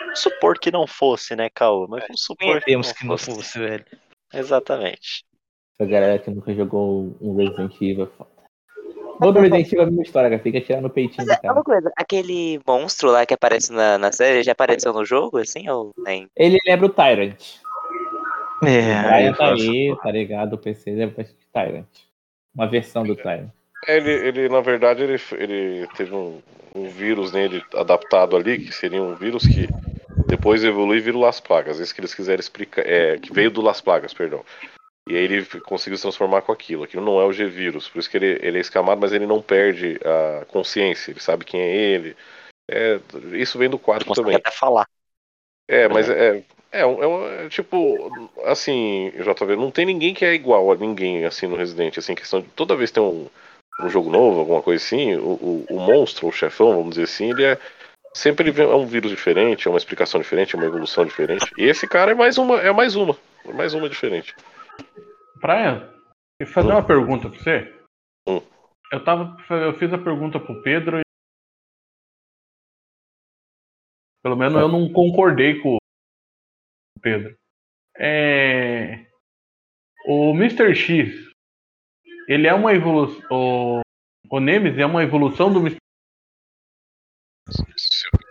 vamos 0.04 0.20
supor 0.20 0.60
que 0.60 0.72
não 0.72 0.86
fosse, 0.88 1.36
né, 1.36 1.50
Caô? 1.50 1.88
Mas 1.88 2.04
vamos 2.04 2.22
supor 2.24 2.60
que 2.60 2.66
Temos 2.66 2.88
não 2.88 2.94
que 2.96 3.06
não 3.06 3.18
fosse. 3.18 3.32
fosse, 3.36 3.60
velho. 3.60 3.86
Exatamente. 4.34 5.26
Pra 5.78 5.88
galera 5.88 6.20
que 6.20 6.30
nunca 6.32 6.54
jogou 6.54 7.16
um 7.22 7.36
Resident 7.36 7.74
Evil, 7.82 8.12
é. 8.20 8.35
Todo 9.20 9.40
Resident 9.40 9.68
Evil 9.68 9.80
é 9.80 9.84
a 9.84 9.86
mesma 9.88 10.04
história, 10.04 10.30
cara. 10.30 10.42
Fica 10.42 10.62
tirando 10.62 10.86
o 10.86 10.90
peitinho 10.90 11.26
do 11.26 11.32
É 11.32 11.38
cara. 11.38 11.54
uma 11.54 11.64
coisa, 11.64 11.92
aquele 11.96 12.60
monstro 12.68 13.10
lá 13.12 13.26
que 13.26 13.34
aparece 13.34 13.72
na, 13.72 13.98
na 13.98 14.12
série 14.12 14.44
já 14.44 14.52
apareceu 14.52 14.92
no 14.94 15.06
jogo, 15.06 15.38
assim, 15.38 15.70
ou 15.70 15.94
nem? 15.98 16.28
Ele 16.36 16.58
lembra 16.68 16.86
o 16.86 16.90
Tyrant. 16.90 17.42
O 18.62 18.68
É, 18.68 19.04
Brian 19.04 19.28
eu 19.30 19.36
tá 19.36 19.54
aí, 19.54 19.96
tá 20.02 20.12
ligado? 20.12 20.54
O 20.54 20.58
PC 20.58 20.92
lembra 20.92 21.24
de 21.24 21.34
Tyrant. 21.54 21.86
Uma 22.54 22.68
versão 22.68 23.04
do 23.04 23.16
Tyrant. 23.16 23.50
Ele, 23.88 24.10
ele, 24.12 24.50
na 24.50 24.62
verdade, 24.62 25.04
ele, 25.04 25.22
ele 25.34 25.88
teve 25.96 26.14
um, 26.14 26.42
um 26.74 26.88
vírus 26.90 27.32
nele 27.32 27.64
adaptado 27.76 28.36
ali, 28.36 28.58
que 28.60 28.72
seria 28.74 29.02
um 29.04 29.14
vírus 29.14 29.46
que 29.46 29.68
depois 30.28 30.64
evolui 30.64 30.98
e 30.98 31.02
vira 31.02 31.18
o 31.18 31.20
Las 31.20 31.40
Plagas. 31.40 31.80
Esse 31.80 31.94
que 31.94 32.02
eles 32.02 32.16
quiserem 32.16 32.40
explicar. 32.40 32.82
É, 32.86 33.18
que 33.18 33.32
veio 33.32 33.52
do 33.52 33.62
Las 33.62 33.82
Plagas, 33.82 34.14
perdão. 34.14 34.44
E 35.08 35.16
aí 35.16 35.24
ele 35.24 35.46
conseguiu 35.62 35.98
se 35.98 36.02
transformar 36.02 36.42
com 36.42 36.52
aquilo. 36.52 36.84
Aquilo 36.84 37.06
não 37.06 37.20
é 37.20 37.26
o 37.26 37.32
G-Vírus. 37.32 37.88
Por 37.88 38.00
isso 38.00 38.10
que 38.10 38.18
ele, 38.18 38.40
ele 38.42 38.58
é 38.58 38.62
escamado, 38.62 39.00
mas 39.00 39.14
ele 39.14 39.28
não 39.28 39.42
perde 39.42 40.00
a 40.04 40.46
consciência. 40.46 41.12
Ele 41.12 41.20
sabe 41.20 41.46
quem 41.46 41.62
é 41.62 41.76
ele. 41.76 42.16
É, 42.70 43.00
isso 43.34 43.60
vem 43.60 43.70
do 43.70 43.78
4 43.78 44.08
Consegue 44.08 44.26
também. 44.26 44.38
até 44.38 44.52
falar. 44.52 44.88
É, 45.68 45.88
mas 45.88 46.10
é, 46.10 46.44
é, 46.72 46.86
um- 46.86 47.04
é, 47.04 47.08
um- 47.08 47.28
é 47.46 47.50
tipo, 47.50 48.30
assim, 48.46 49.12
JV, 49.18 49.56
não 49.56 49.72
tem 49.72 49.86
ninguém 49.86 50.14
que 50.14 50.26
é 50.26 50.34
igual 50.34 50.72
a 50.72 50.76
ninguém, 50.76 51.26
assim, 51.26 51.48
no 51.48 51.56
Resident, 51.56 51.98
assim, 51.98 52.16
questão 52.16 52.42
de 52.42 52.48
toda 52.50 52.76
vez 52.76 52.90
que 52.90 52.96
tem 52.96 53.04
um, 53.04 53.28
um 53.82 53.90
jogo 53.90 54.10
novo, 54.10 54.40
alguma 54.40 54.62
coisa 54.62 54.84
assim, 54.84 55.16
o, 55.16 55.34
o, 55.34 55.66
o 55.70 55.80
monstro, 55.80 56.28
o 56.28 56.32
chefão, 56.32 56.76
vamos 56.76 56.92
dizer 56.92 57.04
assim, 57.04 57.32
ele 57.32 57.44
é, 57.44 57.58
sempre 58.14 58.50
ele 58.50 58.62
é 58.62 58.68
um 58.68 58.86
vírus 58.86 59.12
diferente, 59.12 59.68
é 59.68 59.72
uma 59.72 59.78
explicação 59.78 60.20
diferente, 60.22 60.56
é 60.56 60.58
uma 60.58 60.68
evolução 60.68 61.06
diferente, 61.06 61.46
e 61.58 61.64
esse 61.66 61.88
cara 61.88 62.12
é 62.12 62.16
mais 62.16 62.38
uma, 62.38 62.60
é 62.62 62.72
mais 62.72 62.96
uma, 62.96 63.18
é 63.48 63.54
mais 63.54 63.74
uma 63.74 63.90
diferente. 63.90 64.36
Brian, 65.42 65.94
eu 66.40 66.48
fazer 66.48 66.72
uma 66.72 66.86
pergunta 66.86 67.30
pra 67.30 67.40
você. 67.40 67.86
Hum. 68.28 68.42
Eu 68.92 69.04
tava. 69.04 69.38
Eu 69.50 69.74
fiz 69.74 69.92
a 69.94 69.98
pergunta 69.98 70.40
pro 70.40 70.62
Pedro 70.62 71.00
e. 71.00 71.02
Pelo 74.24 74.36
menos 74.36 74.56
eu 74.56 74.68
não 74.68 74.92
concordei 74.92 75.60
com 75.62 75.76
o 75.76 77.00
Pedro. 77.00 77.36
É... 77.98 79.06
O 80.08 80.32
Mr. 80.32 80.76
X, 80.76 81.32
ele 82.28 82.48
é 82.48 82.54
uma 82.54 82.74
evolução. 82.74 83.24
O... 83.32 83.82
o 84.30 84.40
Nemesis 84.40 84.80
é 84.80 84.86
uma 84.86 85.04
evolução 85.04 85.54
do 85.54 85.60
Mr. 85.60 85.78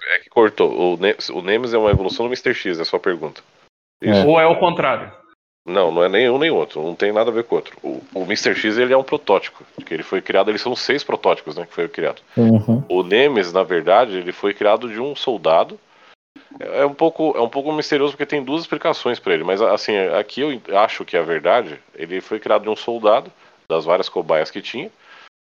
É 0.06 0.18
que 0.18 0.28
cortou, 0.28 0.94
o, 0.94 0.96
Ne 0.96 1.16
o 1.32 1.40
Nemesis 1.40 1.74
é 1.74 1.78
uma 1.78 1.90
evolução 1.90 2.26
do 2.26 2.32
Mr. 2.32 2.52
X, 2.54 2.78
é 2.78 2.82
a 2.82 2.84
sua 2.84 3.00
pergunta. 3.00 3.42
Isso. 4.02 4.26
Ou 4.26 4.40
é 4.40 4.46
o 4.46 4.58
contrário? 4.58 5.23
Não, 5.66 5.90
não 5.90 6.04
é 6.04 6.08
nem 6.08 6.28
um 6.28 6.38
nem 6.38 6.50
outro, 6.50 6.82
não 6.82 6.94
tem 6.94 7.10
nada 7.10 7.30
a 7.30 7.32
ver 7.32 7.44
com 7.44 7.54
o 7.54 7.58
outro. 7.58 7.76
O, 7.82 8.02
o 8.14 8.22
Mr. 8.24 8.54
X, 8.54 8.76
ele 8.76 8.92
é 8.92 8.96
um 8.96 9.02
protótipo, 9.02 9.64
que 9.84 9.94
ele 9.94 10.02
foi 10.02 10.20
criado, 10.20 10.50
eles 10.50 10.60
são 10.60 10.76
seis 10.76 11.02
protótipos, 11.02 11.56
né, 11.56 11.64
que 11.64 11.72
foi 11.72 11.88
criado. 11.88 12.20
Uhum. 12.36 12.84
O 12.88 13.02
Nemesis, 13.02 13.52
na 13.52 13.62
verdade, 13.62 14.18
ele 14.18 14.32
foi 14.32 14.52
criado 14.52 14.88
de 14.88 15.00
um 15.00 15.16
soldado. 15.16 15.80
É 16.60 16.80
é 16.80 16.86
um 16.86 16.92
pouco, 16.92 17.34
é 17.36 17.40
um 17.40 17.48
pouco 17.48 17.72
misterioso 17.72 18.12
porque 18.12 18.26
tem 18.26 18.44
duas 18.44 18.62
explicações 18.62 19.18
para 19.18 19.32
ele, 19.32 19.44
mas 19.44 19.62
assim, 19.62 19.96
aqui 19.96 20.42
eu 20.42 20.78
acho 20.78 21.04
que 21.04 21.16
é 21.16 21.20
a 21.20 21.24
verdade. 21.24 21.80
Ele 21.94 22.20
foi 22.20 22.38
criado 22.38 22.62
de 22.62 22.68
um 22.68 22.76
soldado 22.76 23.32
das 23.68 23.86
várias 23.86 24.08
cobaias 24.08 24.50
que 24.50 24.60
tinha 24.60 24.90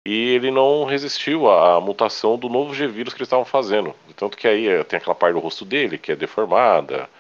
e 0.07 0.31
ele 0.31 0.51
não 0.51 0.85
resistiu 0.85 1.51
à, 1.51 1.77
à 1.77 1.81
mutação 1.81 2.39
do 2.39 2.49
novo 2.49 2.75
G-vírus 2.75 3.13
que 3.13 3.19
eles 3.19 3.27
estavam 3.27 3.45
fazendo. 3.45 3.95
Tanto 4.17 4.39
que 4.39 4.49
aí 4.49 4.67
eh, 4.67 4.83
tem 4.83 4.97
aquela 4.97 5.15
parte 5.15 5.35
do 5.35 5.41
rosto 5.41 5.67
dele 5.67 5.99
que 5.99 6.13
é 6.13 6.17
deformada. 6.17 7.11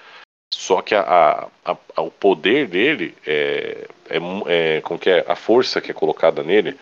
Só 0.52 0.80
que 0.82 0.94
a, 0.94 1.48
a- 1.64 1.76
a- 1.96 2.02
o 2.02 2.10
poder 2.10 2.66
dele 2.66 3.14
é, 3.26 3.86
é, 4.08 4.76
é 4.78 4.98
que 4.98 5.10
é 5.10 5.24
a 5.28 5.36
força 5.36 5.80
que 5.80 5.90
é 5.90 5.94
colocada 5.94 6.42
nele 6.42 6.78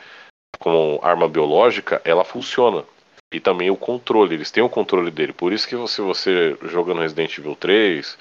como 0.58 0.98
arma 1.02 1.28
biológica, 1.28 2.00
ela 2.04 2.24
funciona 2.24 2.84
e 3.32 3.40
também 3.40 3.70
o 3.70 3.76
controle, 3.76 4.34
eles 4.34 4.50
têm 4.50 4.62
o 4.62 4.68
controle 4.68 5.10
dele. 5.10 5.32
Por 5.32 5.52
isso 5.52 5.68
que 5.68 5.76
você, 5.76 6.00
você 6.00 6.56
jogando 6.62 7.00
Resident 7.00 7.36
Evil 7.36 7.56
3, 7.56 8.16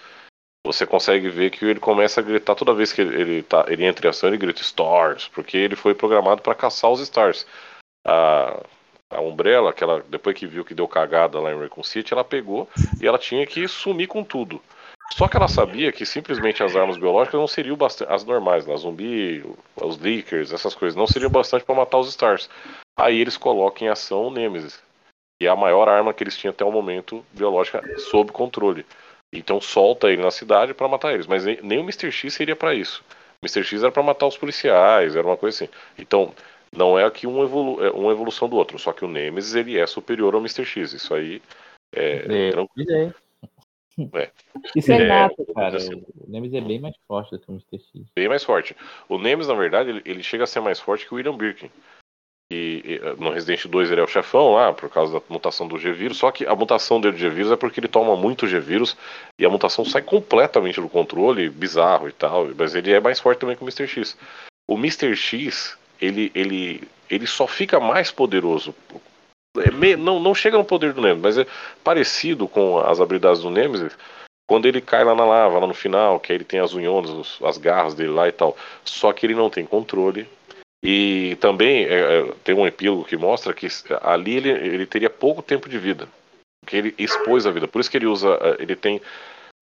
você 0.66 0.86
consegue 0.86 1.30
ver 1.30 1.52
que 1.52 1.64
ele 1.64 1.80
começa 1.80 2.20
a 2.20 2.24
gritar 2.24 2.56
toda 2.56 2.74
vez 2.74 2.92
que 2.92 3.02
ele, 3.02 3.22
ele, 3.22 3.44
tá, 3.44 3.66
ele 3.70 3.86
entra 3.86 4.08
em 4.08 4.10
ação, 4.10 4.28
ele 4.30 4.38
grita 4.38 4.62
Stars, 4.62 5.28
porque 5.28 5.56
ele 5.58 5.76
foi 5.76 5.94
programado 5.94 6.42
para 6.42 6.56
caçar 6.56 6.92
os 6.92 7.00
Stars. 7.00 7.46
A, 8.06 8.62
a 9.12 9.22
Umbrella, 9.22 9.72
que 9.72 9.84
ela, 9.84 10.04
depois 10.10 10.36
que 10.36 10.48
viu 10.48 10.66
que 10.66 10.74
deu 10.74 10.88
cagada 10.88 11.40
lá 11.40 11.52
em 11.54 11.60
Raccoon 11.60 11.84
City, 11.84 12.14
ela 12.14 12.24
pegou 12.24 12.68
e 13.00 13.08
ela 13.08 13.20
tinha 13.20 13.46
que 13.46 13.68
sumir 13.68 14.08
com 14.08 14.24
tudo. 14.24 14.60
Só 15.12 15.28
que 15.28 15.38
ela 15.38 15.48
sabia 15.48 15.92
que 15.92 16.06
simplesmente 16.06 16.64
as 16.64 16.76
armas 16.76 16.98
biológicas 16.98 17.40
não 17.40 17.48
seriam 17.48 17.78
bastante. 17.78 18.12
As 18.12 18.26
normais, 18.26 18.66
lá, 18.66 18.76
zumbi, 18.76 19.46
os 19.76 19.98
leakers, 19.98 20.52
essas 20.52 20.76
coisas, 20.76 20.96
não 20.96 21.08
seriam 21.08 21.32
bastante 21.32 21.64
para 21.64 21.76
matar 21.76 22.00
os 22.00 22.10
Stars. 22.10 22.50
Aí 22.98 23.20
eles 23.20 23.38
colocam 23.38 23.88
em 23.88 23.92
ação 23.92 24.28
o 24.28 24.32
Nemesis 24.32 24.84
que 25.40 25.46
é 25.46 25.50
a 25.50 25.56
maior 25.56 25.90
arma 25.90 26.14
que 26.14 26.24
eles 26.24 26.38
tinham 26.38 26.52
até 26.52 26.64
o 26.64 26.72
momento 26.72 27.26
biológica 27.34 27.82
sob 28.00 28.32
controle. 28.32 28.86
Então 29.34 29.60
solta 29.60 30.10
ele 30.10 30.22
na 30.22 30.32
cidade 30.32 30.74
para 30.74 30.88
matar 30.88 31.14
eles, 31.14 31.28
mas 31.28 31.44
nem, 31.44 31.60
nem 31.62 31.80
o 31.80 31.82
Mr. 31.82 32.12
X 32.12 32.34
seria 32.34 32.56
para 32.56 32.74
isso. 32.74 33.04
O 33.42 33.46
Mr. 33.46 33.64
X 33.64 33.84
era 33.84 33.92
para 33.92 34.04
matar 34.04 34.28
os 34.28 34.38
policiais, 34.38 35.16
era 35.16 35.28
uma 35.28 35.36
coisa 35.36 35.64
assim. 35.64 35.74
Então 35.98 36.34
não 36.72 36.98
é 36.98 37.04
aqui 37.04 37.28
um 37.28 37.44
evolu 37.44 37.84
é 37.84 37.92
uma 37.92 38.12
evolução 38.12 38.48
do 38.48 38.56
outro, 38.56 38.80
só 38.80 38.94
que 38.94 39.04
o 39.04 39.10
Nemesis 39.10 39.56
ele 39.56 39.78
é 39.78 39.86
superior 39.86 40.34
ao 40.34 40.40
Mr. 40.40 40.66
X. 40.66 40.94
Isso 40.94 41.14
aí 41.14 41.42
é, 41.94 42.48
É, 42.48 42.52
tranquilo. 42.52 42.92
é. 42.92 43.14
É. 44.14 44.30
Isso 44.76 44.92
é, 44.92 45.02
É, 45.02 45.08
nato, 45.08 45.46
cara. 45.54 45.78
assim. 45.78 46.04
O 46.20 46.30
Nemesis 46.30 46.58
é 46.58 46.62
bem 46.62 46.80
mais 46.80 46.96
forte 47.08 47.32
do 47.32 47.40
que 47.40 47.50
o 47.50 47.54
Mr. 47.54 47.80
X. 47.80 48.08
Bem 48.16 48.28
mais 48.28 48.44
forte. 48.44 48.76
O 49.08 49.18
Nemesis, 49.18 49.48
na 49.48 49.60
verdade, 49.60 49.90
ele, 49.90 50.02
ele 50.06 50.24
chega 50.24 50.44
a 50.44 50.48
ser 50.48 50.60
mais 50.60 50.80
forte 50.80 51.06
que 51.06 51.14
o 51.14 51.18
William 51.18 51.38
Birkin. 51.38 51.70
E, 52.52 52.84
e, 52.86 53.00
no 53.20 53.32
Resident 53.32 53.66
2 53.66 53.90
ele 53.90 54.02
é 54.02 54.04
o 54.04 54.08
chefão 54.08 54.54
lá, 54.54 54.72
por 54.72 54.90
causa 54.90 55.20
da 55.20 55.26
mutação 55.30 55.68
do 55.68 55.80
G-Vírus. 55.80 56.18
Só 56.18 56.32
que 56.32 56.46
a 56.46 56.56
mutação 56.56 57.02
dele 57.02 57.14
do 57.14 57.20
G-Vírus 57.20 57.52
é 57.52 57.56
porque 57.56 57.80
ele 57.80 57.88
toma 57.88 58.16
muito 58.16 58.48
G-Vírus 58.48 58.96
e 59.40 59.46
a 59.46 59.50
mutação 59.50 59.84
sai 59.84 60.02
completamente 60.02 60.80
do 60.80 60.90
controle, 60.90 61.50
bizarro 61.50 62.08
e 62.08 62.12
tal. 62.12 62.48
Mas 62.56 62.76
ele 62.76 62.92
é 62.92 63.00
mais 63.00 63.20
forte 63.20 63.40
também 63.40 63.56
que 63.56 63.64
o 63.64 63.68
Mr. 63.68 63.88
X. 63.88 64.18
O 64.68 64.76
Mr. 64.76 65.16
X, 65.16 65.78
ele, 66.00 66.32
ele, 66.36 66.88
ele 67.10 67.26
só 67.26 67.48
fica 67.48 67.80
mais 67.80 68.12
poderoso. 68.12 68.76
É 69.62 69.96
não, 69.96 70.20
não 70.20 70.34
chega 70.36 70.58
no 70.58 70.66
poder 70.66 70.94
do 70.94 71.02
Nemesis, 71.02 71.22
mas 71.24 71.38
é 71.38 71.46
parecido 71.84 72.48
com 72.48 72.80
as 72.80 73.00
habilidades 73.00 73.42
do 73.42 73.50
Nemesis 73.50 73.96
quando 74.48 74.68
ele 74.68 74.80
cai 74.80 75.04
lá 75.04 75.16
na 75.16 75.26
lava, 75.26 75.58
lá 75.60 75.66
no 75.68 75.74
final, 75.74 76.20
que 76.20 76.32
aí 76.32 76.38
ele 76.38 76.44
tem 76.46 76.60
as 76.60 76.74
unhonas, 76.74 77.10
os- 77.10 77.40
as 77.44 77.58
garras 77.58 77.96
dele 77.96 78.12
lá 78.12 78.28
e 78.28 78.32
tal. 78.32 78.56
Só 78.84 79.12
que 79.12 79.26
ele 79.26 79.34
não 79.34 79.50
tem 79.50 79.66
controle. 79.66 80.28
E 80.84 81.36
também 81.42 81.86
é, 81.86 82.20
é, 82.20 82.32
tem 82.44 82.54
um 82.54 82.68
epílogo 82.68 83.06
que 83.06 83.18
mostra 83.18 83.54
que 83.54 83.68
ali 84.04 84.36
ele, 84.38 84.50
ele 84.52 84.86
teria 84.86 85.10
pouco 85.10 85.42
tempo 85.42 85.68
de 85.68 85.80
vida. 85.80 86.08
Porque 86.64 86.78
ele 86.78 86.96
expôs 86.98 87.48
a 87.48 87.52
vida. 87.52 87.68
Por 87.68 87.80
isso 87.82 87.90
que 87.90 87.98
ele 87.98 88.06
usa. 88.06 88.38
é, 88.42 88.62
Ele 88.62 88.76
tem 88.76 89.02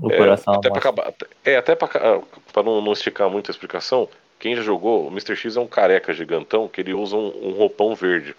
O 0.01 0.11
é, 0.11 0.17
coração 0.17 0.55
até 0.55 0.69
pra 0.69 0.79
acabar, 0.79 1.13
é, 1.45 1.55
até 1.55 1.75
pra, 1.75 1.87
ca- 1.87 2.21
pra 2.51 2.61
não, 2.63 2.81
não 2.81 2.91
esticar 2.91 3.29
muito 3.29 3.49
a 3.49 3.53
explicação, 3.53 4.09
quem 4.37 4.53
já 4.55 4.61
jogou, 4.61 5.07
o 5.07 5.11
Mr. 5.11 5.35
X 5.37 5.55
é 5.55 5.59
um 5.61 5.67
careca 5.67 6.13
gigantão 6.13 6.67
que 6.67 6.81
ele 6.81 6.93
usa 6.93 7.15
um, 7.15 7.47
um 7.47 7.51
roupão 7.51 7.95
verde. 7.95 8.35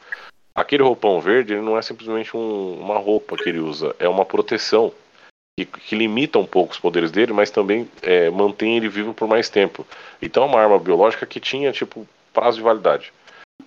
Aquele 0.54 0.82
roupão 0.82 1.20
verde, 1.20 1.56
não 1.56 1.76
é 1.76 1.82
simplesmente 1.82 2.36
um- 2.36 2.80
uma 2.80 2.96
roupa 2.98 3.36
que 3.36 3.48
ele 3.48 3.58
usa, 3.58 3.94
é 3.98 4.08
uma 4.08 4.24
proteção 4.24 4.92
que, 5.58 5.66
que 5.66 5.96
limita 5.96 6.38
um 6.38 6.46
pouco 6.46 6.72
os 6.72 6.78
poderes 6.78 7.10
dele, 7.10 7.32
mas 7.32 7.50
também 7.50 7.88
é, 8.02 8.30
mantém 8.30 8.76
ele 8.76 8.88
vivo 8.88 9.12
por 9.12 9.26
mais 9.26 9.48
tempo. 9.48 9.86
Então 10.22 10.44
é 10.44 10.46
uma 10.46 10.60
arma 10.60 10.78
biológica 10.78 11.26
que 11.26 11.40
tinha, 11.40 11.72
tipo, 11.72 12.06
prazo 12.32 12.58
de 12.58 12.62
validade. 12.62 13.12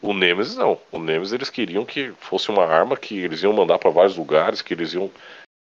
O 0.01 0.13
Nemesis 0.13 0.55
não. 0.55 0.79
O 0.91 0.99
Nemesis 0.99 1.33
eles 1.33 1.49
queriam 1.49 1.85
que 1.85 2.11
fosse 2.19 2.49
uma 2.49 2.65
arma 2.65 2.95
que 2.97 3.17
eles 3.17 3.41
iam 3.43 3.53
mandar 3.53 3.79
pra 3.79 3.89
vários 3.89 4.15
lugares, 4.17 4.61
que 4.61 4.73
eles 4.73 4.93
iam. 4.93 5.09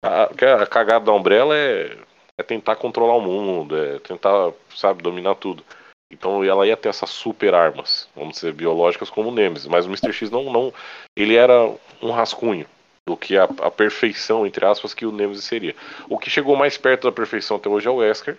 A, 0.03 0.23
a 0.23 0.65
cagada 0.67 1.05
da 1.05 1.13
Umbrella 1.13 1.55
é, 1.55 1.97
é 2.37 2.43
tentar 2.43 2.75
controlar 2.75 3.15
o 3.15 3.21
mundo, 3.21 3.77
é 3.77 3.99
tentar, 3.99 4.51
sabe, 4.75 5.01
dominar 5.01 5.35
tudo. 5.35 5.63
Então 6.13 6.43
ela 6.43 6.65
ia 6.65 6.77
ter 6.77 6.89
essas 6.89 7.09
super 7.09 7.53
armas, 7.53 8.07
vamos 8.15 8.35
dizer, 8.35 8.53
biológicas 8.53 9.09
como 9.09 9.29
o 9.29 9.33
Nemesis. 9.33 9.67
Mas 9.67 9.85
o 9.85 9.89
Mr. 9.89 10.13
X 10.13 10.29
não, 10.29 10.51
não. 10.51 10.73
Ele 11.15 11.35
era 11.35 11.69
um 12.01 12.11
rascunho 12.11 12.65
do 13.05 13.17
que 13.17 13.37
a, 13.37 13.43
a 13.43 13.71
perfeição, 13.71 14.45
entre 14.45 14.65
aspas, 14.65 14.93
que 14.93 15.05
o 15.05 15.11
Nemesis 15.11 15.43
seria. 15.43 15.75
O 16.07 16.17
que 16.17 16.29
chegou 16.29 16.55
mais 16.55 16.77
perto 16.77 17.03
da 17.03 17.11
perfeição 17.11 17.57
até 17.57 17.67
hoje 17.67 17.87
é 17.87 17.91
o 17.91 17.95
Wesker. 17.95 18.37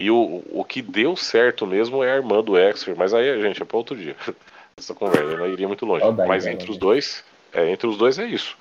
E 0.00 0.10
o, 0.10 0.44
o 0.50 0.64
que 0.64 0.82
deu 0.82 1.16
certo 1.16 1.66
mesmo 1.66 2.04
é 2.04 2.12
a 2.12 2.16
irmã 2.16 2.42
do 2.42 2.52
Wesker. 2.52 2.94
Mas 2.96 3.14
aí, 3.14 3.40
gente, 3.40 3.62
é 3.62 3.64
pra 3.64 3.78
outro 3.78 3.96
dia. 3.96 4.14
Essa 4.78 4.94
conversa 4.94 5.36
não 5.36 5.48
iria 5.48 5.66
muito 5.66 5.86
longe. 5.86 6.02
Saudade 6.02 6.28
mas 6.28 6.46
entre 6.46 6.70
os 6.70 6.76
né? 6.76 6.80
dois, 6.80 7.24
é, 7.52 7.70
entre 7.70 7.86
os 7.86 7.96
dois 7.96 8.18
é 8.18 8.26
isso. 8.26 8.56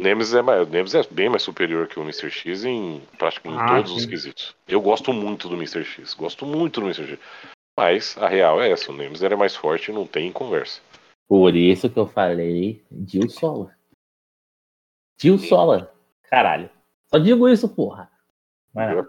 O 0.00 0.02
Nemesis 0.02 0.34
é, 0.34 0.40
mais, 0.40 0.66
o 0.66 0.70
Nemesis 0.70 0.94
é 0.94 1.14
bem 1.14 1.28
mais 1.28 1.42
superior 1.42 1.86
que 1.86 1.98
o 1.98 2.02
Mr. 2.02 2.30
X 2.30 2.64
em 2.64 3.02
praticamente 3.18 3.62
Ah, 3.62 3.76
todos 3.76 3.92
os 3.92 4.02
sim. 4.02 4.08
quesitos. 4.08 4.56
Eu 4.66 4.80
gosto 4.80 5.12
muito 5.12 5.50
do 5.50 5.54
Mr. 5.54 5.84
X. 5.84 6.14
Gosto 6.14 6.46
muito 6.46 6.80
do 6.80 6.86
Mr. 6.86 7.06
X. 7.06 7.18
Mas 7.76 8.16
a 8.18 8.28
real 8.28 8.60
é 8.60 8.70
essa, 8.70 8.90
o 8.90 8.94
Nemesis 8.94 9.22
era 9.22 9.36
mais 9.36 9.56
forte 9.56 9.90
e 9.90 9.94
não 9.94 10.06
tem 10.06 10.30
conversa. 10.32 10.80
Por 11.28 11.56
isso 11.56 11.88
que 11.88 11.98
eu 11.98 12.06
falei 12.06 12.84
Jill 13.06 13.28
Sola. 13.30 13.74
Jill 15.20 15.38
Sola. 15.38 15.94
Caralho. 16.24 16.68
Só 17.08 17.18
digo 17.18 17.48
isso, 17.48 17.68
porra. 17.68 18.10
Mas. 18.74 19.06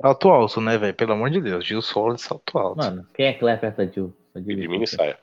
Salto 0.00 0.28
alto, 0.28 0.60
né, 0.60 0.78
velho? 0.78 0.94
Pelo 0.94 1.12
amor 1.12 1.28
de 1.30 1.40
Deus. 1.40 1.66
Gil 1.66 1.82
Solo 1.82 2.14
de 2.14 2.22
salto 2.22 2.56
alto. 2.58 2.78
Mano, 2.78 3.06
quem 3.14 3.26
é 3.26 3.32
que 3.32 3.44
leva 3.44 3.60
perto 3.60 3.78
da 3.78 3.86
Jill? 3.86 4.16
Só 4.32 4.38
digo 4.38 4.52
E 4.52 4.56
de 4.56 4.68
mini 4.68 4.86
saia. 4.86 5.18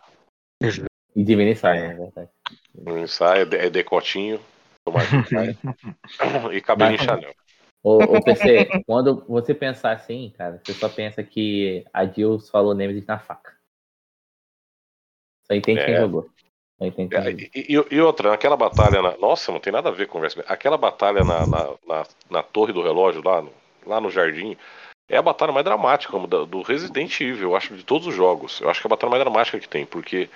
E 1.16 1.24
de 1.24 1.36
mini 1.36 1.56
saia, 1.56 1.80
é 1.80 1.94
verdade. 1.94 2.30
Mini 2.76 3.08
saia, 3.08 3.46
de- 3.46 3.58
é 3.58 3.70
decotinho, 3.70 4.40
tomate 4.86 5.22
de 5.22 5.30
saia. 5.30 5.58
e 6.54 6.62
cabelinho 6.62 6.98
Mas- 6.98 7.06
Chanel. 7.06 7.34
Ô, 7.84 8.18
ô 8.18 8.20
PC, 8.24 8.84
quando 8.86 9.24
você 9.28 9.54
pensar 9.54 9.92
assim, 9.92 10.34
cara, 10.38 10.62
você 10.64 10.74
só 10.74 10.90
pensa 10.90 11.24
que 11.24 11.86
a 11.94 12.06
Jill 12.06 12.40
falou 12.40 12.74
Nemesis 12.76 13.06
na 13.06 13.20
faca. 13.20 13.58
Só 15.46 15.54
entende 15.56 15.84
quem 15.86 15.96
É. 15.96 15.98
jogou. 15.98 16.30
Só 16.78 16.86
entende 16.86 17.10
quem 17.10 17.20
É, 17.20 17.24
jogou. 17.24 17.40
E, 17.56 17.74
e- 17.76 17.96
e 17.96 18.02
outra, 18.02 18.30
naquela 18.32 18.56
batalha. 18.58 19.02
Na... 19.02 19.18
Nossa, 19.18 19.52
não 19.52 19.60
tem 19.60 19.74
nada 19.74 19.90
a 19.90 19.92
ver 19.92 20.06
com 20.08 20.14
conversa. 20.14 20.44
Aquela 20.48 20.78
batalha 20.78 21.24
na, 21.24 21.48
na, 21.48 21.76
na, 21.88 22.04
na 22.30 22.44
torre 22.44 22.74
do 22.74 22.84
relógio, 22.84 23.24
lá 23.24 23.42
no, 23.42 23.52
lá 23.86 24.00
no 24.00 24.12
jardim, 24.12 24.56
é 25.10 25.18
a 25.18 25.22
batalha 25.22 25.52
mais 25.52 25.66
dramática 25.66 26.12
como 26.12 26.28
da- 26.28 26.44
do 26.46 26.62
Resident 26.62 27.20
Evil, 27.20 27.50
eu 27.50 27.56
acho, 27.56 27.76
de 27.76 27.84
todos 27.84 28.08
os 28.08 28.14
jogos. 28.14 28.62
Eu 28.62 28.70
acho 28.70 28.80
que 28.82 28.88
é 28.88 28.90
a 28.90 28.92
batalha 28.96 29.10
mais 29.10 29.24
dramática 29.24 29.60
que 29.60 29.68
tem, 29.68 29.86
porque 29.86 30.30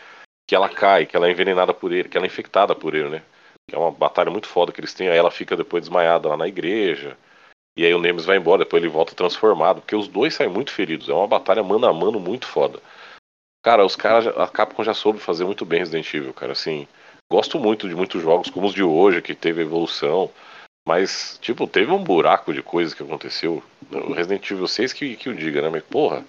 que 0.48 0.56
ela 0.56 0.68
cai, 0.68 1.06
que 1.06 1.16
ela 1.16 1.28
é 1.28 1.32
envenenada 1.32 1.74
por 1.74 1.92
ele, 1.92 2.10
que 2.10 2.18
ela 2.18 2.26
é 2.26 2.28
infectada 2.28 2.74
por 2.76 2.96
ele, 2.96 3.10
né? 3.10 3.24
Que 3.70 3.76
é 3.76 3.80
uma 3.80 3.92
batalha 3.92 4.32
muito 4.32 4.48
foda 4.48 4.72
que 4.72 4.80
eles 4.82 4.94
têm. 4.94 5.10
Aí 5.10 5.18
ela 5.18 5.32
fica 5.32 5.56
depois 5.56 5.84
desmaiada 5.84 6.28
lá 6.28 6.36
na 6.36 6.48
igreja. 6.48 7.16
E 7.76 7.86
aí 7.86 7.94
o 7.94 8.00
Nemesis 8.00 8.26
vai 8.26 8.38
embora, 8.38 8.64
depois 8.64 8.84
ele 8.84 8.92
volta 8.92 9.16
transformado, 9.16 9.82
porque 9.82 9.96
os 9.96 10.08
dois 10.08 10.36
saem 10.36 10.50
muito 10.50 10.72
feridos. 10.72 11.10
É 11.10 11.14
uma 11.14 11.28
batalha 11.28 11.64
mano 11.64 11.88
a 11.88 11.94
mano 11.94 12.20
muito 12.20 12.46
foda. 12.46 12.80
Cara, 13.64 13.86
os 13.86 13.96
caras, 13.96 14.28
a 14.28 14.48
Capcom 14.48 14.84
já 14.84 14.94
soube 14.94 15.20
fazer 15.20 15.46
muito 15.46 15.66
bem 15.66 15.80
Resident 15.80 16.14
Evil, 16.14 16.34
cara. 16.34 16.52
Assim, 16.52 16.88
gosto 17.32 17.58
muito 17.58 17.88
de 17.88 17.96
muitos 17.96 18.22
jogos, 18.22 18.50
como 18.50 18.68
os 18.68 18.74
de 18.74 18.84
hoje, 18.84 19.22
que 19.22 19.34
teve 19.34 19.62
evolução. 19.62 20.30
Mas, 20.88 21.40
tipo, 21.42 21.66
teve 21.66 21.92
um 21.92 22.04
buraco 22.04 22.54
de 22.54 22.62
coisa 22.62 22.96
que 22.96 23.02
aconteceu. 23.02 23.64
O 23.90 24.14
Resident 24.14 24.52
Evil 24.52 24.68
6 24.68 24.94
que, 24.94 25.16
que 25.16 25.30
o 25.30 25.36
diga, 25.36 25.62
né? 25.62 25.70
Mas, 25.70 25.84
porra, 25.84 26.24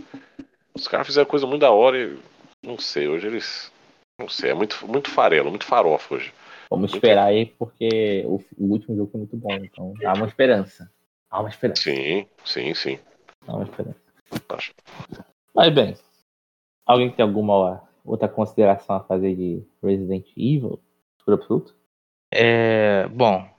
os 0.74 0.86
caras 0.88 1.07
fizeram 1.07 1.28
coisa 1.28 1.47
muito 1.47 1.61
da 1.61 1.70
hora 1.70 1.99
e. 1.99 2.16
Não 2.62 2.78
sei, 2.78 3.09
hoje 3.09 3.26
eles. 3.26 3.72
Não 4.18 4.28
sei, 4.28 4.53
é 4.53 4.55
muito, 4.55 4.86
muito 4.86 5.11
farelo, 5.11 5.51
muito 5.51 5.66
farofa 5.66 6.14
hoje. 6.14 6.32
Vamos 6.70 6.95
esperar 6.95 7.26
aí, 7.26 7.47
porque 7.59 8.22
o, 8.26 8.40
o 8.57 8.72
último 8.72 8.97
jogo 8.97 9.11
foi 9.11 9.18
muito 9.18 9.36
bom. 9.36 9.55
Então, 9.55 9.95
há 10.05 10.12
uma 10.14 10.26
esperança. 10.26 10.90
Há 11.35 11.41
uma 11.41 11.49
esperança. 11.49 11.82
Sim, 11.82 12.28
sim, 12.45 12.74
sim. 12.74 12.99
Há 13.49 13.57
uma 13.57 13.64
esperança. 13.64 13.99
Acho. 14.51 14.72
Mas 15.53 15.74
bem, 15.74 15.97
alguém 16.87 17.11
tem 17.11 17.24
alguma 17.24 17.82
outra 18.05 18.28
consideração 18.28 18.95
a 18.95 19.01
fazer 19.01 19.35
de 19.35 19.66
Resident 19.82 20.28
Evil? 20.37 20.80
Por 21.24 21.35
absoluto? 21.35 21.74
É. 22.32 23.09
Bom. 23.09 23.53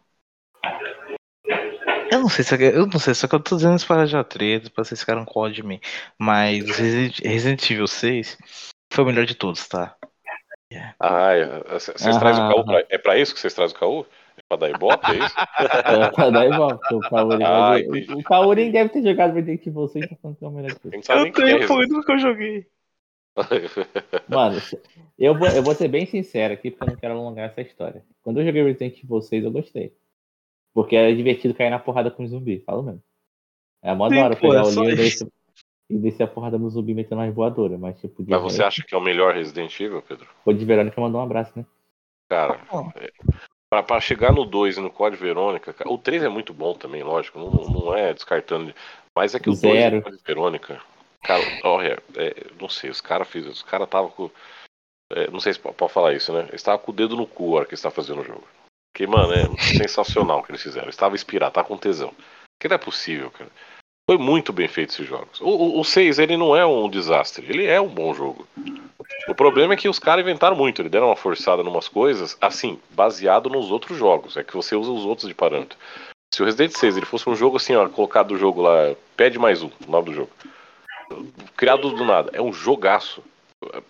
Eu 2.09 2.21
não 2.21 2.29
sei 2.29 2.45
se 2.45 2.55
é- 2.55 2.77
eu 2.77 2.87
não 2.87 2.97
sei, 2.97 3.13
só 3.13 3.27
que 3.27 3.35
eu 3.35 3.43
tô 3.43 3.57
dizendo 3.57 3.75
isso 3.75 3.87
para 3.87 4.05
já 4.05 4.23
treta, 4.23 4.69
pra 4.69 4.85
vocês 4.85 5.01
ficarem 5.01 5.25
com 5.25 5.41
ódio 5.41 5.55
de 5.55 5.63
mim. 5.63 5.81
Mas 6.17 6.63
Resident, 6.77 7.19
Resident 7.25 7.69
Evil 7.69 7.87
6 7.87 8.37
foi 8.93 9.03
o 9.03 9.07
melhor 9.07 9.25
de 9.25 9.35
todos, 9.35 9.67
tá? 9.67 9.97
Ah, 10.97 11.33
é, 11.33 11.63
vocês 11.73 12.05
Aham, 12.05 12.19
trazem 12.19 12.45
o 12.45 12.47
caô 12.47 12.63
pra, 12.63 12.85
É 12.89 12.97
pra 12.97 13.17
isso 13.17 13.33
que 13.33 13.39
vocês 13.41 13.53
trazem 13.53 13.75
o 13.75 13.79
caô? 13.79 14.05
Pra 14.47 14.57
dar 14.57 14.69
ibope, 14.69 15.11
é 15.11 15.25
isso? 15.25 15.35
É, 15.59 16.11
pra 16.11 16.29
dar 16.29 16.77
porque 16.77 16.95
o 16.95 16.99
Kaori, 16.99 17.43
Ah, 17.43 17.79
entendi. 17.79 18.13
o, 18.13 18.19
o 18.19 18.23
Kaori 18.23 18.71
deve 18.71 18.89
ter 18.89 19.03
jogado 19.03 19.33
Resident 19.33 19.65
Evil 19.65 19.87
6 19.87 20.09
tá 20.09 20.15
falando 20.21 20.37
que 20.37 20.45
é 20.45 20.47
o 20.47 20.51
melhor 20.51 20.71
gente 20.71 21.05
sabe 21.05 21.23
nem 21.23 21.31
quem 21.31 21.51
é 21.51 21.67
foi 21.67 21.87
do 21.87 22.03
que 22.03 22.11
eu 22.11 22.19
joguei. 22.19 22.67
Mano, 24.29 24.61
eu 25.17 25.37
vou, 25.37 25.47
eu 25.47 25.63
vou 25.63 25.73
ser 25.73 25.87
bem 25.87 26.05
sincero 26.05 26.53
aqui, 26.53 26.69
porque 26.69 26.83
eu 26.83 26.89
não 26.89 26.95
quero 26.95 27.13
alongar 27.15 27.49
essa 27.49 27.61
história. 27.61 28.05
Quando 28.21 28.39
eu 28.39 28.45
joguei 28.45 28.63
Resident 28.63 29.03
Evil 29.03 29.21
6, 29.21 29.43
eu 29.43 29.51
gostei. 29.51 29.93
Porque 30.73 30.95
era 30.95 31.15
divertido 31.15 31.53
cair 31.53 31.69
na 31.69 31.79
porrada 31.79 32.11
com 32.11 32.27
zumbi, 32.27 32.59
falo 32.59 32.83
mesmo. 32.83 33.03
É 33.81 33.93
mó 33.93 34.09
da 34.09 34.25
hora 34.25 34.35
pegar 34.35 34.59
é 34.59 34.61
o 34.61 34.69
livro 34.69 34.91
e 34.91 34.95
descer, 34.95 35.27
e 35.89 36.23
a 36.23 36.27
porrada 36.27 36.57
no 36.57 36.69
zumbi 36.69 36.93
metendo 36.93 37.21
umas 37.21 37.33
voadoras, 37.33 37.79
mas 37.79 37.99
tipo, 37.99 38.23
Mas 38.27 38.41
você 38.41 38.63
acha 38.63 38.83
que 38.83 38.93
é 38.93 38.97
o 38.97 39.01
melhor 39.01 39.33
Resident 39.33 39.79
Evil, 39.79 40.01
Pedro? 40.01 40.27
o 40.43 40.53
de 40.53 40.65
Verônica 40.65 40.99
mandou 40.99 41.21
um 41.21 41.23
abraço, 41.23 41.53
né? 41.55 41.65
Cara, 42.27 42.59
pra 43.83 43.99
chegar 44.01 44.31
no 44.31 44.45
2 44.45 44.77
e 44.77 44.81
no 44.81 44.91
Código 44.91 45.23
Verônica, 45.23 45.73
cara, 45.73 45.89
o 45.91 45.97
3 45.97 46.23
é 46.23 46.29
muito 46.29 46.53
bom 46.53 46.73
também, 46.73 47.03
lógico, 47.03 47.39
não, 47.39 47.49
não 47.49 47.95
é 47.95 48.13
descartando. 48.13 48.73
Mas 49.15 49.33
é 49.33 49.39
que 49.39 49.49
o 49.49 49.53
2 49.53 49.61
Zero. 49.61 49.95
e 49.95 49.99
o 49.99 50.01
Código 50.03 50.23
Verônica, 50.25 50.81
cara, 51.23 51.43
olha, 51.63 52.01
é, 52.15 52.35
não 52.59 52.69
sei, 52.69 52.89
os 52.89 53.01
caras 53.01 53.27
fizeram, 53.27 53.53
os 53.53 53.63
caras 53.63 53.87
estavam 53.87 54.09
com. 54.09 54.29
é, 55.11 55.29
não 55.31 55.39
sei 55.39 55.53
se 55.53 55.59
pode 55.59 55.93
falar 55.93 56.13
isso, 56.13 56.33
né? 56.33 56.41
Eles 56.41 56.55
estavam 56.55 56.79
com 56.79 56.91
o 56.91 56.95
dedo 56.95 57.15
no 57.15 57.27
cu 57.27 57.53
a 57.53 57.57
hora 57.57 57.65
que 57.65 57.71
eles 57.71 57.79
estavam 57.79 57.95
fazendo 57.95 58.21
o 58.21 58.25
jogo. 58.25 58.47
Porque, 58.93 59.07
mano, 59.07 59.33
é 59.33 59.43
sensacional 59.77 60.39
o 60.39 60.43
que 60.43 60.51
eles 60.51 60.63
fizeram. 60.63 60.85
Eles 60.85 60.95
estavam 60.95 61.15
inspirados, 61.15 61.53
tá 61.53 61.63
com 61.63 61.77
tesão. 61.77 62.13
Que 62.59 62.67
não 62.69 62.75
é 62.75 62.79
possível, 62.79 63.29
cara. 63.31 63.51
Foi 64.07 64.19
muito 64.19 64.53
bem 64.53 64.67
feito 64.67 64.91
esses 64.91 65.07
jogos. 65.07 65.41
O, 65.41 65.49
o, 65.49 65.79
o 65.79 65.83
6, 65.83 66.19
ele 66.19 66.37
não 66.37 66.55
é 66.55 66.63
um 66.63 66.87
desastre, 66.87 67.45
ele 67.49 67.65
é 67.65 67.81
um 67.81 67.87
bom 67.87 68.13
jogo. 68.13 68.47
O 69.27 69.33
problema 69.33 69.73
é 69.73 69.77
que 69.77 69.89
os 69.89 69.97
caras 69.97 70.23
inventaram 70.23 70.55
muito, 70.55 70.81
eles 70.81 70.91
deram 70.91 71.07
uma 71.07 71.15
forçada 71.15 71.63
em 71.63 71.67
umas 71.67 71.87
coisas, 71.87 72.37
assim, 72.39 72.79
baseado 72.91 73.49
nos 73.49 73.71
outros 73.71 73.97
jogos. 73.97 74.37
É 74.37 74.43
que 74.43 74.53
você 74.53 74.75
usa 74.75 74.91
os 74.91 75.05
outros 75.05 75.27
de 75.27 75.33
parâmetro. 75.33 75.77
Se 76.31 76.43
o 76.43 76.45
Resident 76.45 76.77
6 76.77 76.97
ele 76.97 77.05
fosse 77.05 77.27
um 77.27 77.35
jogo 77.35 77.57
assim, 77.57 77.75
ó, 77.75 77.89
colocado 77.89 78.27
do 78.27 78.37
jogo 78.37 78.61
lá, 78.61 78.95
pede 79.17 79.39
mais 79.39 79.63
um, 79.63 79.71
o 79.87 79.91
nome 79.91 80.05
do 80.05 80.13
jogo. 80.13 80.29
Criado 81.57 81.89
do 81.89 82.05
nada, 82.05 82.29
é 82.31 82.41
um 82.41 82.53
jogaço. 82.53 83.23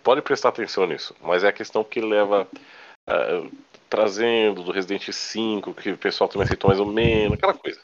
Pode 0.02 0.22
prestar 0.22 0.48
atenção 0.48 0.86
nisso, 0.86 1.14
mas 1.20 1.44
é 1.44 1.48
a 1.48 1.52
questão 1.52 1.84
que 1.84 2.00
leva 2.00 2.48
ah, 3.06 3.46
trazendo 3.90 4.62
do 4.62 4.72
Resident 4.72 5.10
5, 5.10 5.74
que 5.74 5.90
o 5.90 5.98
pessoal 5.98 6.28
também 6.28 6.44
aceitou 6.44 6.68
mais 6.68 6.80
ou 6.80 6.86
menos, 6.86 7.34
aquela 7.34 7.52
coisa. 7.52 7.80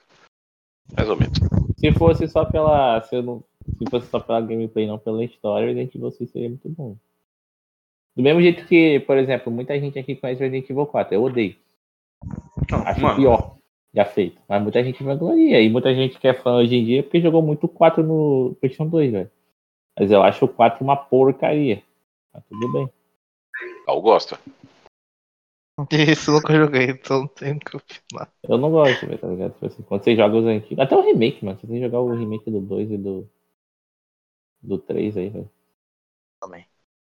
Mais 0.96 1.08
ou 1.08 1.16
menos. 1.16 1.61
Se 1.82 1.92
fosse 1.94 2.28
só 2.28 2.44
pela. 2.44 3.02
Se, 3.02 3.16
eu 3.16 3.24
não, 3.24 3.42
se 3.76 3.90
fosse 3.90 4.06
só 4.06 4.20
pela 4.20 4.40
gameplay, 4.40 4.86
não 4.86 5.00
pela 5.00 5.24
história, 5.24 5.66
Resident 5.66 5.92
Evil 5.92 6.12
6 6.12 6.30
seria 6.30 6.48
muito 6.48 6.68
bom. 6.68 6.96
Do 8.14 8.22
mesmo 8.22 8.40
jeito 8.40 8.64
que, 8.66 9.00
por 9.00 9.18
exemplo, 9.18 9.52
muita 9.52 9.78
gente 9.80 9.98
aqui 9.98 10.14
conhece 10.14 10.40
Resident 10.40 10.70
Evil 10.70 10.86
4. 10.86 11.12
Eu 11.12 11.24
odeio. 11.24 11.56
Não, 12.70 12.86
Acho 12.86 13.00
mano, 13.00 13.16
pior 13.16 13.56
já 13.92 14.04
feito. 14.04 14.40
Mas 14.48 14.62
muita 14.62 14.84
gente 14.84 15.02
vangloria. 15.02 15.60
E 15.60 15.68
muita 15.68 15.92
gente 15.92 16.20
que 16.20 16.28
é 16.28 16.34
fã 16.34 16.54
hoje 16.54 16.76
em 16.76 16.84
dia 16.84 17.02
porque 17.02 17.20
jogou 17.20 17.42
muito 17.42 17.64
o 17.64 17.68
4 17.68 18.00
no 18.04 18.56
PlayStation 18.60 18.88
2, 18.88 19.10
velho. 19.10 19.30
Mas 19.98 20.10
eu 20.12 20.22
acho 20.22 20.44
o 20.44 20.48
4 20.48 20.84
uma 20.84 20.96
porcaria. 20.96 21.82
Mas 22.32 22.44
tudo 22.44 22.72
bem. 22.72 22.88
Cal 23.86 24.00
gosta. 24.00 24.38
Isso 25.90 26.30
eu 26.30 26.34
nunca 26.34 26.54
joguei, 26.54 26.84
então 26.90 27.20
não 27.20 27.28
tenho 27.28 27.56
o 27.56 27.60
que 27.60 27.76
opinar. 27.76 28.30
Eu 28.42 28.58
não 28.58 28.70
gosto, 28.70 29.06
velho, 29.06 29.18
tá 29.18 29.26
ligado? 29.26 29.52
Tipo 29.54 29.66
assim, 29.66 29.82
quando 29.82 30.04
você 30.04 30.16
joga 30.16 30.36
os 30.36 30.44
antigos. 30.44 30.78
Até 30.78 30.96
o 30.96 31.00
remake, 31.00 31.44
mano. 31.44 31.58
Você 31.58 31.80
jogar 31.80 32.00
o 32.00 32.14
remake 32.14 32.50
do 32.50 32.60
2 32.60 32.90
e 32.90 32.98
do. 32.98 33.28
Do 34.62 34.78
3 34.78 35.16
aí, 35.16 35.28
velho. 35.30 35.50
Também. 36.40 36.66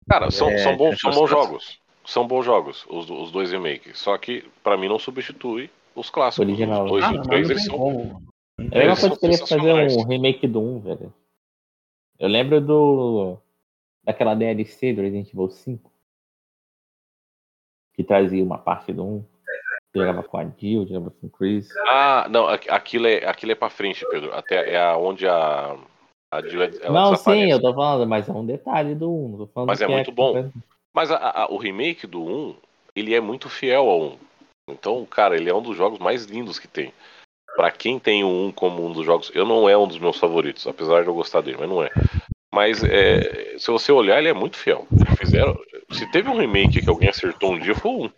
Cara, 0.07 0.29
são, 0.29 0.49
É, 0.49 0.57
são, 0.57 0.75
bons, 0.75 0.99
são 0.99 1.11
bons 1.11 1.29
jogos. 1.29 1.79
São 2.05 2.27
bons 2.27 2.43
jogos, 2.43 2.85
os, 2.89 3.09
os 3.09 3.31
dois 3.31 3.51
remakes. 3.51 3.99
Só 3.99 4.17
que, 4.17 4.43
pra 4.63 4.75
mim, 4.75 4.87
não 4.87 4.99
substitui 4.99 5.69
os 5.95 6.09
clássicos. 6.09 6.47
Original. 6.47 6.83
Os 6.83 6.89
dois 6.89 7.05
ah, 7.05 7.13
e 7.13 7.19
os 7.19 7.27
três, 7.27 7.47
não 7.47 7.51
eles 7.51 7.63
tem 7.63 7.71
são. 7.71 7.77
como. 7.77 8.29
É 8.71 8.83
a 8.83 8.87
mesma 8.87 8.95
coisa 8.95 9.15
que 9.15 9.19
queria 9.19 9.37
fazer 9.47 9.97
um 9.97 10.03
remake 10.03 10.47
do 10.47 10.59
1, 10.59 10.79
velho. 10.81 11.13
Eu 12.19 12.27
lembro 12.27 12.59
do. 12.59 13.37
Daquela 14.03 14.33
DLC 14.33 14.93
do 14.93 15.01
Resident 15.01 15.29
Evil 15.29 15.49
5. 15.49 15.91
Que 17.99 18.03
trazia 18.05 18.41
uma 18.41 18.57
parte 18.57 18.93
do 18.93 19.03
1. 19.05 19.25
Jogava 19.93 20.23
com 20.23 20.37
a 20.37 20.45
Jill, 20.57 20.87
jogava 20.87 21.11
com 21.11 21.27
o 21.27 21.29
Chris. 21.29 21.75
Ah, 21.85 22.27
não, 22.29 22.47
aqu- 22.47 22.71
aquilo 22.71 23.05
é, 23.07 23.25
aquilo 23.27 23.51
é 23.51 23.55
pra 23.55 23.69
frente, 23.69 24.05
Pedro. 24.09 24.33
Até 24.33 24.73
é 24.73 24.95
onde 24.95 25.27
a. 25.27 25.75
A 26.33 26.41
Jill, 26.41 26.61
ela 26.81 26.93
não, 26.93 27.15
sim, 27.17 27.51
eu 27.51 27.59
tô 27.59 27.73
falando, 27.73 28.07
mas 28.07 28.29
é 28.29 28.31
um 28.31 28.45
detalhe 28.45 28.95
do 28.95 29.11
1. 29.13 29.27
Não 29.29 29.37
tô 29.39 29.47
falando 29.47 29.67
Mas 29.67 29.81
é 29.81 29.85
que 29.85 29.91
muito 29.91 30.13
bom. 30.13 30.49
Mas 30.95 31.11
a- 31.11 31.17
a- 31.43 31.51
o 31.51 31.57
remake 31.57 32.07
do 32.07 32.23
1, 32.23 32.55
ele 32.95 33.13
é 33.13 33.19
muito 33.19 33.49
fiel 33.49 33.89
ao 33.89 34.01
1. 34.01 34.17
Então, 34.69 35.05
cara, 35.05 35.35
ele 35.35 35.49
é 35.49 35.53
um 35.53 35.61
dos 35.61 35.75
jogos 35.75 35.99
mais 35.99 36.23
lindos 36.23 36.57
que 36.57 36.69
tem. 36.69 36.93
Pra 37.53 37.69
quem 37.69 37.99
tem 37.99 38.23
o 38.23 38.29
1 38.29 38.53
como 38.53 38.85
um 38.85 38.93
dos 38.93 39.05
jogos, 39.05 39.29
eu 39.35 39.43
não 39.43 39.67
é 39.67 39.77
um 39.77 39.87
dos 39.89 39.99
meus 39.99 40.17
favoritos, 40.17 40.65
apesar 40.65 41.01
de 41.01 41.09
eu 41.09 41.13
gostar 41.15 41.41
dele, 41.41 41.57
mas 41.59 41.69
não 41.69 41.83
é. 41.83 41.89
Mas 42.53 42.81
é, 42.81 43.57
se 43.57 43.69
você 43.69 43.91
olhar, 43.91 44.19
ele 44.19 44.29
é 44.29 44.33
muito 44.33 44.55
fiel. 44.55 44.87
Fizeram, 45.17 45.57
se 45.91 46.05
teve 46.11 46.29
um 46.29 46.37
remake 46.37 46.81
que 46.81 46.89
alguém 46.89 47.09
acertou 47.09 47.53
um 47.53 47.59
dia, 47.59 47.75
foi 47.75 47.91
1. 47.91 48.11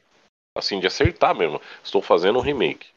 Assim, 0.58 0.80
de 0.80 0.88
acertar 0.88 1.36
mesmo. 1.36 1.62
Estou 1.84 2.02
fazendo 2.02 2.38
um 2.40 2.42
remake. 2.42 2.88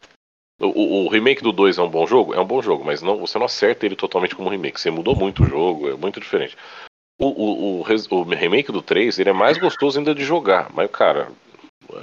O, 0.60 0.66
o- 0.66 1.04
o 1.06 1.08
remake 1.08 1.42
do 1.42 1.52
2 1.52 1.78
é 1.78 1.82
um 1.82 1.88
bom 1.88 2.06
jogo? 2.06 2.34
É 2.34 2.40
um 2.40 2.44
bom 2.46 2.60
jogo, 2.62 2.84
mas 2.84 3.02
não, 3.02 3.18
você 3.18 3.38
não 3.38 3.46
acerta 3.46 3.86
ele 3.86 3.96
totalmente 3.96 4.34
como 4.34 4.48
remake. 4.50 4.80
Você 4.80 4.90
mudou 4.90 5.14
muito 5.14 5.42
o 5.44 5.46
jogo, 5.46 5.88
é 5.90 5.94
muito 5.94 6.20
diferente. 6.20 6.56
O, 7.18 7.26
o, 7.28 7.80
o, 7.80 8.18
o 8.18 8.22
remake 8.24 8.72
do 8.72 8.82
3, 8.82 9.18
ele 9.18 9.30
é 9.30 9.32
mais 9.32 9.56
gostoso 9.56 9.98
ainda 9.98 10.14
de 10.14 10.24
jogar, 10.24 10.72
mas, 10.72 10.90
cara, 10.90 11.30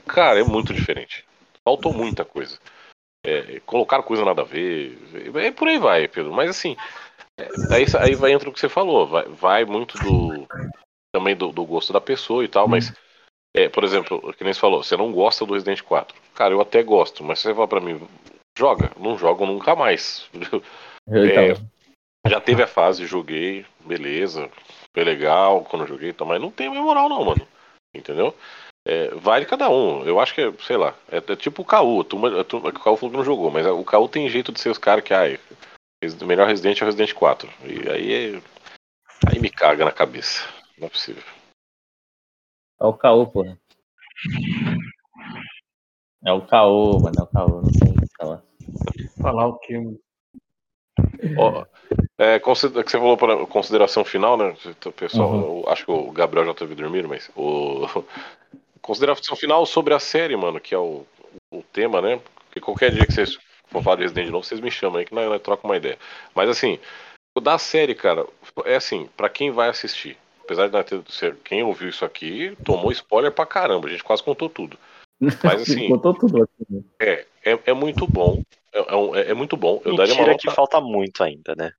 cara, 0.08 0.40
é 0.40 0.44
muito 0.44 0.74
diferente. 0.74 1.26
Faltou 1.64 1.94
muita 1.94 2.24
coisa. 2.24 2.58
É, 3.26 3.60
colocaram 3.66 4.04
coisa 4.04 4.26
nada 4.26 4.42
a 4.42 4.46
ver, 4.46 4.98
é 5.36 5.52
por 5.52 5.68
aí 5.68 5.78
vai, 5.78 6.08
Pedro. 6.08 6.34
Mas 6.34 6.50
assim, 6.50 6.76
é, 7.40 7.48
aí, 7.76 7.86
aí 8.00 8.16
vai 8.16 8.32
entra 8.32 8.50
o 8.50 8.54
que 8.54 8.60
você 8.60 8.70
falou, 8.70 9.06
vai, 9.08 9.26
vai 9.26 9.66
muito 9.66 9.98
do 10.00 10.48
também 11.14 11.36
do, 11.36 11.52
do 11.52 11.66
gosto 11.66 11.92
da 11.94 12.02
pessoa 12.02 12.44
e 12.44 12.48
tal, 12.48 12.68
mas 12.68 12.94
é, 13.56 13.68
por 13.68 13.84
exemplo, 13.84 14.34
que 14.34 14.44
nem 14.44 14.54
você 14.54 14.60
falou, 14.60 14.82
você 14.82 14.96
não 14.96 15.12
gosta 15.12 15.46
do 15.46 15.54
Resident 15.54 15.82
4. 15.82 16.16
Cara, 16.34 16.54
eu 16.54 16.62
até 16.62 16.82
gosto, 16.82 17.24
mas 17.24 17.40
você 17.40 17.54
falar 17.54 17.68
pra 17.68 17.82
mim, 17.82 18.02
joga, 18.58 18.92
não 18.98 19.18
jogo 19.18 19.46
nunca 19.46 19.76
mais. 19.76 20.30
É, 21.10 21.52
então, 21.52 21.68
Já 22.28 22.40
teve 22.40 22.62
a 22.62 22.68
fase, 22.68 23.08
joguei, 23.08 23.66
beleza, 23.84 24.50
foi 24.94 25.04
legal 25.04 25.66
quando 25.66 25.88
joguei, 25.88 26.12
então, 26.12 26.28
mas 26.28 26.40
não 26.40 26.52
tem 26.52 26.70
moral 26.70 27.10
não, 27.10 27.26
mano. 27.26 27.46
Entendeu? 27.94 28.36
É, 28.88 29.08
vai 29.16 29.42
de 29.42 29.48
cada 29.48 29.68
um. 29.68 30.06
Eu 30.06 30.20
acho 30.20 30.34
que 30.34 30.42
é, 30.42 30.54
sei 30.60 30.78
lá, 30.78 30.96
é, 31.12 31.18
é 31.18 31.36
tipo 31.36 31.64
o 31.64 31.66
Caú. 31.66 32.02
A 32.02 32.04
turma, 32.06 32.44
turma, 32.44 32.70
o 32.70 32.74
Caú 32.74 32.96
falou 32.96 33.12
que 33.12 33.18
não 33.18 33.26
jogou, 33.26 33.50
mas 33.50 33.66
o 33.66 33.84
Caú 33.84 34.08
tem 34.08 34.30
jeito 34.30 34.52
de 34.52 34.60
ser 34.60 34.70
os 34.70 34.78
caras 34.78 35.04
que, 35.04 35.14
ai, 35.14 35.40
o 36.22 36.26
melhor 36.26 36.48
Resident 36.48 36.80
é 36.80 36.84
o 36.84 36.86
Resident 36.86 37.14
4. 37.14 37.50
E 37.66 37.90
aí 37.90 38.36
é, 38.36 38.42
Aí 39.28 39.40
me 39.40 39.50
caga 39.50 39.86
na 39.86 39.92
cabeça. 39.92 40.48
Não 40.82 40.88
é 40.88 40.90
possível. 40.90 41.24
É 42.82 42.86
o 42.86 42.94
caô, 42.94 43.28
porra. 43.28 43.56
É 46.26 46.34
o 46.34 46.42
caô, 46.48 47.00
mano. 47.00 47.20
É 47.20 47.22
o 47.22 47.28
caô. 47.28 47.62
Não 47.62 47.72
tem 47.72 47.92
o 47.92 47.94
que 47.94 48.08
falar. 48.18 48.44
Falar 49.22 49.48
o 49.48 49.60
que? 49.60 49.76
Ó, 51.38 51.66
é, 52.18 52.40
considera- 52.40 52.84
que 52.84 52.90
você 52.90 52.98
falou 52.98 53.16
para 53.16 53.46
consideração 53.46 54.04
final, 54.04 54.36
né? 54.36 54.56
O 54.84 54.92
pessoal, 54.92 55.30
Uhum. 55.32 55.62
eu 55.64 55.70
acho 55.70 55.86
que 55.86 55.92
o 55.92 56.12
Gabriel 56.12 56.48
já 56.48 56.54
teve 56.56 56.74
dormindo, 56.74 57.08
mas 57.08 57.30
o 57.36 57.82
consideração 58.82 59.36
final 59.36 59.64
sobre 59.68 59.94
a 59.94 60.00
série, 60.00 60.36
mano, 60.36 60.60
que 60.60 60.74
é 60.74 60.80
o, 60.80 61.06
o 61.52 61.62
tema, 61.62 62.02
né? 62.02 62.20
Porque 62.46 62.60
qualquer 62.60 62.92
dia 62.92 63.06
que 63.06 63.14
vocês 63.14 63.38
for 63.68 63.84
falar 63.84 63.98
de 63.98 64.02
Resident 64.02 64.26
de 64.26 64.32
novo, 64.32 64.44
vocês 64.44 64.60
me 64.60 64.72
chamam 64.72 64.98
aí 64.98 65.06
que 65.06 65.14
nós, 65.14 65.30
nós 65.30 65.42
trocamos 65.44 65.70
uma 65.70 65.78
ideia. 65.78 66.00
Mas 66.34 66.50
assim, 66.50 66.80
o 67.38 67.40
da 67.40 67.60
série, 67.60 67.94
cara, 67.94 68.26
é 68.66 68.76
assim, 68.76 69.08
pra 69.16 69.30
quem 69.30 69.52
vai 69.52 69.70
assistir. 69.70 70.18
Apesar 70.44 70.68
de 70.68 70.74
nós 70.74 70.86
ter, 70.86 71.02
ser, 71.10 71.36
quem 71.44 71.64
ouviu 71.64 71.90
isso 71.90 72.04
aqui 72.04 72.56
tomou 72.66 72.92
spoiler 72.92 73.32
pra 73.32 73.46
caramba, 73.46 73.88
a 73.88 73.92
gente 73.92 74.04
quase 74.04 74.24
contou 74.24 74.50
tudo. 74.50 74.78
Mas 75.20 75.62
assim, 75.62 75.88
Contou 75.88 76.14
tudo 76.14 76.44
aqui. 76.44 76.66
né? 76.70 76.82
é, 77.00 77.26
é, 77.46 77.60
é 77.68 77.74
muito 77.74 78.08
bom. 78.08 78.42
É, 78.74 78.80
é 78.80 78.84
é- 79.22 79.32
é 79.32 79.34
muito 79.34 79.56
bom. 79.56 79.82
Eu 79.86 79.96
daria 79.96 80.14
uma 80.14 80.22
Mentira 80.22 80.32
nota. 80.34 80.48
que 80.50 80.56
falta 80.56 80.82
muito 80.82 81.24
ainda, 81.24 81.56
né? 81.56 81.72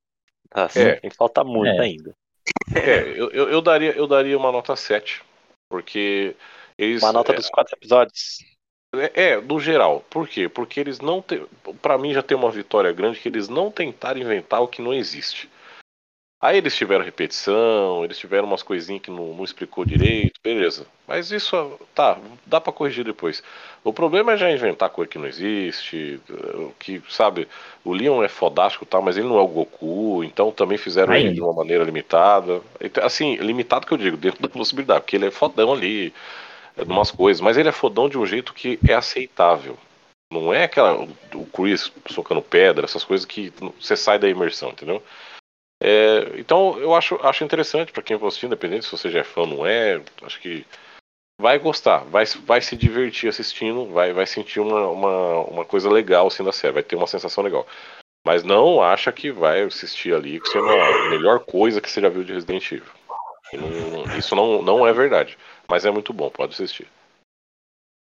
Assim, 0.50 0.80
É. 0.80 1.00
falta 1.16 1.42
muito 1.42 1.80
É. 1.80 1.84
ainda. 1.84 2.14
É, 2.74 3.00
eu, 3.18 3.30
eu, 3.30 3.48
eu 3.50 3.60
daria, 3.60 3.92
eu 3.92 4.06
daria 4.06 4.36
uma 4.36 4.52
nota 4.52 4.74
7. 4.76 5.22
Porque 5.70 6.34
eles. 6.76 7.02
Uma 7.02 7.12
nota 7.12 7.32
dos 7.32 7.48
quatro 7.48 7.74
episódios. 7.76 8.38
É, 8.94 9.30
é, 9.30 9.40
no 9.40 9.58
geral. 9.58 10.04
Por 10.10 10.28
quê? 10.28 10.48
Porque 10.48 10.78
eles 10.78 11.00
não 11.00 11.22
tem. 11.22 11.46
Pra 11.80 11.96
mim 11.96 12.12
já 12.12 12.22
tem 12.22 12.36
uma 12.36 12.50
vitória 12.50 12.92
grande 12.92 13.18
que 13.20 13.28
eles 13.28 13.48
não 13.48 13.70
tentaram 13.70 14.20
inventar 14.20 14.60
o 14.62 14.68
que 14.68 14.82
não 14.82 14.92
existe. 14.92 15.48
Aí 16.42 16.58
eles 16.58 16.74
tiveram 16.74 17.04
repetição, 17.04 18.04
eles 18.04 18.18
tiveram 18.18 18.48
umas 18.48 18.64
coisinhas 18.64 19.00
que 19.00 19.12
não, 19.12 19.32
não 19.32 19.44
explicou 19.44 19.84
direito, 19.84 20.40
beleza. 20.42 20.84
Mas 21.06 21.30
isso, 21.30 21.78
tá, 21.94 22.18
dá 22.44 22.60
pra 22.60 22.72
corrigir 22.72 23.04
depois. 23.04 23.44
O 23.84 23.92
problema 23.92 24.32
é 24.32 24.36
já 24.36 24.50
inventar 24.50 24.90
coisa 24.90 25.08
que 25.08 25.18
não 25.18 25.28
existe, 25.28 26.20
eh, 26.28 26.68
que, 26.80 27.00
sabe, 27.08 27.46
o 27.84 27.92
Leon 27.92 28.24
é 28.24 28.28
fodástico 28.28 28.82
e 28.82 28.88
tal, 28.88 29.00
mas 29.00 29.16
ele 29.16 29.28
não 29.28 29.38
é 29.38 29.40
o 29.40 29.46
Goku, 29.46 30.24
então 30.24 30.50
também 30.50 30.76
fizeram 30.76 31.14
ele 31.14 31.28
Ainda. 31.28 31.34
de 31.36 31.40
uma 31.40 31.52
maneira 31.52 31.84
limitada. 31.84 32.60
Então, 32.80 33.04
Assim, 33.04 33.36
limitado 33.36 33.86
que 33.86 33.94
eu 33.94 33.98
digo, 33.98 34.16
dentro 34.16 34.42
da 34.42 34.48
possibilidade, 34.48 35.02
porque 35.02 35.14
ele 35.14 35.26
é 35.26 35.30
fodão 35.30 35.72
ali, 35.72 36.12
é, 36.76 36.82
umas 36.82 37.12
coisas, 37.12 37.40
mas 37.40 37.56
ele 37.56 37.68
é 37.68 37.72
fodão 37.72 38.08
de 38.08 38.18
um 38.18 38.26
jeito 38.26 38.52
que 38.52 38.80
é 38.88 38.94
aceitável. 38.94 39.78
Não 40.28 40.52
é 40.52 40.64
aquela. 40.64 40.94
O 41.34 41.46
Chris 41.46 41.92
socando 42.08 42.42
pedra, 42.42 42.84
essas 42.84 43.04
coisas 43.04 43.24
que 43.24 43.52
você 43.78 43.96
sai 43.96 44.18
da 44.18 44.28
imersão, 44.28 44.70
entendeu? 44.70 45.00
É, 45.84 46.38
então 46.38 46.78
eu 46.78 46.94
acho, 46.94 47.16
acho 47.26 47.42
interessante 47.42 47.92
pra 47.92 48.02
quem 48.02 48.16
for 48.18 48.28
assistir, 48.28 48.46
independente 48.46 48.84
se 48.84 48.92
você 48.92 49.10
já 49.10 49.18
é 49.20 49.24
fã 49.24 49.40
ou 49.40 49.46
não 49.48 49.66
é, 49.66 50.00
acho 50.22 50.40
que 50.40 50.64
vai 51.40 51.58
gostar, 51.58 52.04
vai, 52.04 52.24
vai 52.46 52.60
se 52.60 52.76
divertir 52.76 53.28
assistindo, 53.28 53.86
vai, 53.86 54.12
vai 54.12 54.24
sentir 54.24 54.60
uma, 54.60 54.86
uma, 54.88 55.40
uma 55.40 55.64
coisa 55.64 55.90
legal 55.90 56.28
assim 56.28 56.44
da 56.44 56.52
série, 56.52 56.74
vai 56.74 56.82
ter 56.84 56.94
uma 56.94 57.08
sensação 57.08 57.42
legal. 57.42 57.66
Mas 58.24 58.44
não 58.44 58.80
acha 58.80 59.10
que 59.10 59.32
vai 59.32 59.62
assistir 59.62 60.14
ali 60.14 60.38
que 60.40 60.48
seja 60.48 60.60
a 60.60 61.08
melhor 61.10 61.40
coisa 61.40 61.80
que 61.80 61.90
você 61.90 62.00
já 62.00 62.08
viu 62.08 62.22
de 62.22 62.32
Resident 62.32 62.70
Evil. 62.70 62.92
Não- 63.52 64.16
isso 64.16 64.36
não, 64.36 64.62
não 64.62 64.86
é 64.86 64.92
verdade. 64.92 65.36
Mas 65.68 65.84
é 65.84 65.90
muito 65.90 66.12
bom, 66.12 66.30
pode 66.30 66.52
assistir. 66.52 66.86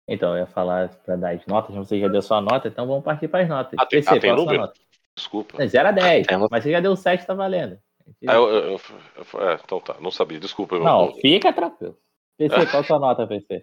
Então, 0.09 0.33
eu 0.33 0.41
ia 0.41 0.47
falar 0.47 0.89
pra 1.05 1.15
dar 1.15 1.31
as 1.33 1.47
notas, 1.47 1.77
você 1.77 2.01
já 2.01 2.09
deu 2.09 2.21
sua 2.21 2.41
nota, 2.41 2.67
então 2.67 2.85
vamos 2.85 3.05
partir 3.05 3.29
para 3.29 3.45
as 3.45 3.49
notas. 3.49 3.79
Ah, 3.79 3.87
tem- 3.87 4.01
PC, 4.01 4.17
ah, 4.17 4.21
tem 4.21 4.35
número? 4.35 4.59
nota? 4.63 4.75
Desculpa. 5.17 5.63
É 5.63 5.67
0 5.67 5.89
a 5.89 5.93
10, 5.93 6.27
Tem 6.27 6.37
uma- 6.37 6.49
mas 6.51 6.63
você 6.65 6.71
já 6.71 6.81
deu 6.81 6.97
7, 6.97 7.27
tá 7.27 7.35
valendo. 7.35 7.79
Ah, 8.27 8.35
eu- 8.35 8.49
eu- 8.49 8.81
eu- 9.35 9.49
é, 9.49 9.55
então 9.65 9.81
tá, 9.81 9.97
não 10.01 10.11
sabia, 10.11 10.41
desculpa. 10.41 10.75
eu- 10.77 10.83
Não, 10.85 11.07
eu- 11.07 11.15
fica 11.17 11.53
tranquilo. 11.53 11.97
PC, 12.39 12.67
qual 12.67 12.81
a 12.83 12.85
sua 12.85 12.99
nota, 12.99 13.27
PC? 13.27 13.61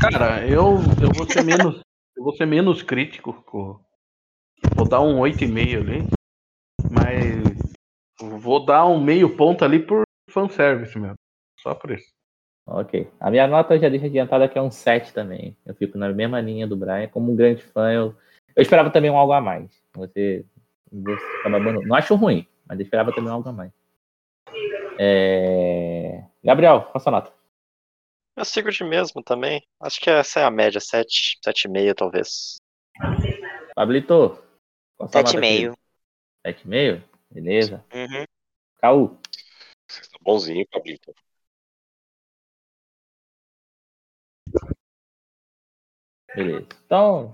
Cara, 0.00 0.46
eu, 0.46 0.76
eu 1.02 1.12
vou 1.14 1.26
ser 1.28 1.44
menos. 1.44 1.80
Eu 2.16 2.22
vou 2.24 2.34
ser 2.34 2.46
menos 2.46 2.82
crítico. 2.82 3.32
com- 3.44 3.78
Vou 4.74 4.88
dar 4.88 5.00
um 5.00 5.18
8,5 5.20 5.76
ali. 5.78 6.08
Mas 6.90 7.42
vou 8.40 8.64
dar 8.64 8.86
um 8.86 8.98
meio 9.00 9.36
ponto 9.36 9.64
ali 9.64 9.78
por 9.78 10.02
fanservice 10.30 10.98
mesmo. 10.98 11.16
Só 11.60 11.74
por 11.74 11.90
isso. 11.90 12.08
Ok. 12.66 13.10
A 13.20 13.30
minha 13.30 13.46
nota 13.46 13.74
eu 13.74 13.80
já 13.80 13.88
deixa 13.90 14.06
adiantada 14.06 14.48
que 14.48 14.58
é 14.58 14.62
um 14.62 14.70
7 14.70 15.12
também. 15.12 15.54
Eu 15.66 15.74
fico 15.74 15.98
na 15.98 16.08
mesma 16.10 16.40
linha 16.40 16.66
do 16.66 16.76
Brian. 16.76 17.08
Como 17.08 17.30
um 17.32 17.36
grande 17.36 17.62
fã, 17.62 17.92
eu, 17.92 18.16
eu 18.56 18.62
esperava 18.62 18.90
também 18.90 19.10
um 19.10 19.18
algo 19.18 19.32
a 19.34 19.40
mais. 19.40 19.83
Você, 19.96 20.44
você 20.90 21.42
tá 21.42 21.48
babando- 21.48 21.82
Não 21.82 21.94
acho 21.96 22.14
ruim, 22.14 22.46
mas 22.66 22.78
eu 22.78 22.84
esperava 22.84 23.14
também 23.14 23.30
algo 23.30 23.48
a 23.48 23.52
mais. 23.52 23.72
É... 24.98 26.24
Gabriel, 26.42 26.82
qual 26.82 26.96
a 26.96 27.00
sua 27.00 27.12
nota? 27.12 27.32
Eu 28.36 28.44
sigo 28.44 28.70
de 28.70 28.82
mesmo 28.82 29.22
também. 29.22 29.64
Acho 29.80 30.00
que 30.00 30.10
essa 30.10 30.40
é 30.40 30.44
a 30.44 30.50
média, 30.50 30.80
7, 30.80 31.38
7,5 31.44 31.94
talvez. 31.94 32.56
Pablito, 33.74 34.42
Qual 34.96 35.08
sua 35.08 35.22
nota, 35.22 35.38
7,5. 35.38 35.40
querido? 35.40 35.78
7,5? 36.44 37.08
Beleza. 37.30 37.84
Uhum. 37.94 38.24
Caú. 38.78 39.18
Você 39.88 40.02
tá 40.02 40.18
bonzinho, 40.20 40.66
Cabrito. 40.70 41.14
Beleza. 46.34 46.66
Então. 46.84 47.32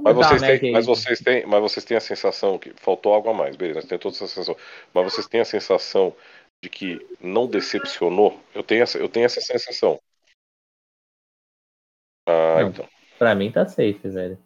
Mas 0.00 0.14
vocês, 0.14 0.40
média 0.40 0.60
têm, 0.60 0.72
mas, 0.72 0.86
vocês 0.86 1.20
têm, 1.20 1.46
mas 1.46 1.60
vocês 1.60 1.84
têm 1.84 1.96
a 1.96 2.00
sensação 2.00 2.58
que 2.58 2.72
faltou 2.74 3.12
algo 3.12 3.30
a 3.30 3.34
mais, 3.34 3.56
beleza? 3.56 3.86
Tem 3.86 3.98
toda 3.98 4.14
essa 4.14 4.26
sensação. 4.26 4.56
Mas 4.94 5.04
vocês 5.12 5.26
têm 5.26 5.40
a 5.40 5.44
sensação 5.44 6.14
de 6.62 6.68
que 6.70 7.04
não 7.20 7.46
decepcionou? 7.46 8.40
Eu 8.54 8.62
tenho 8.62 8.82
essa, 8.82 8.98
eu 8.98 9.08
tenho 9.08 9.26
essa 9.26 9.40
sensação. 9.40 9.98
Ah, 12.28 12.60
Não. 12.62 12.68
então. 12.68 12.88
Pra 13.18 13.34
mim 13.34 13.50
tá 13.50 13.66
safe, 13.66 14.08
velho. 14.08 14.38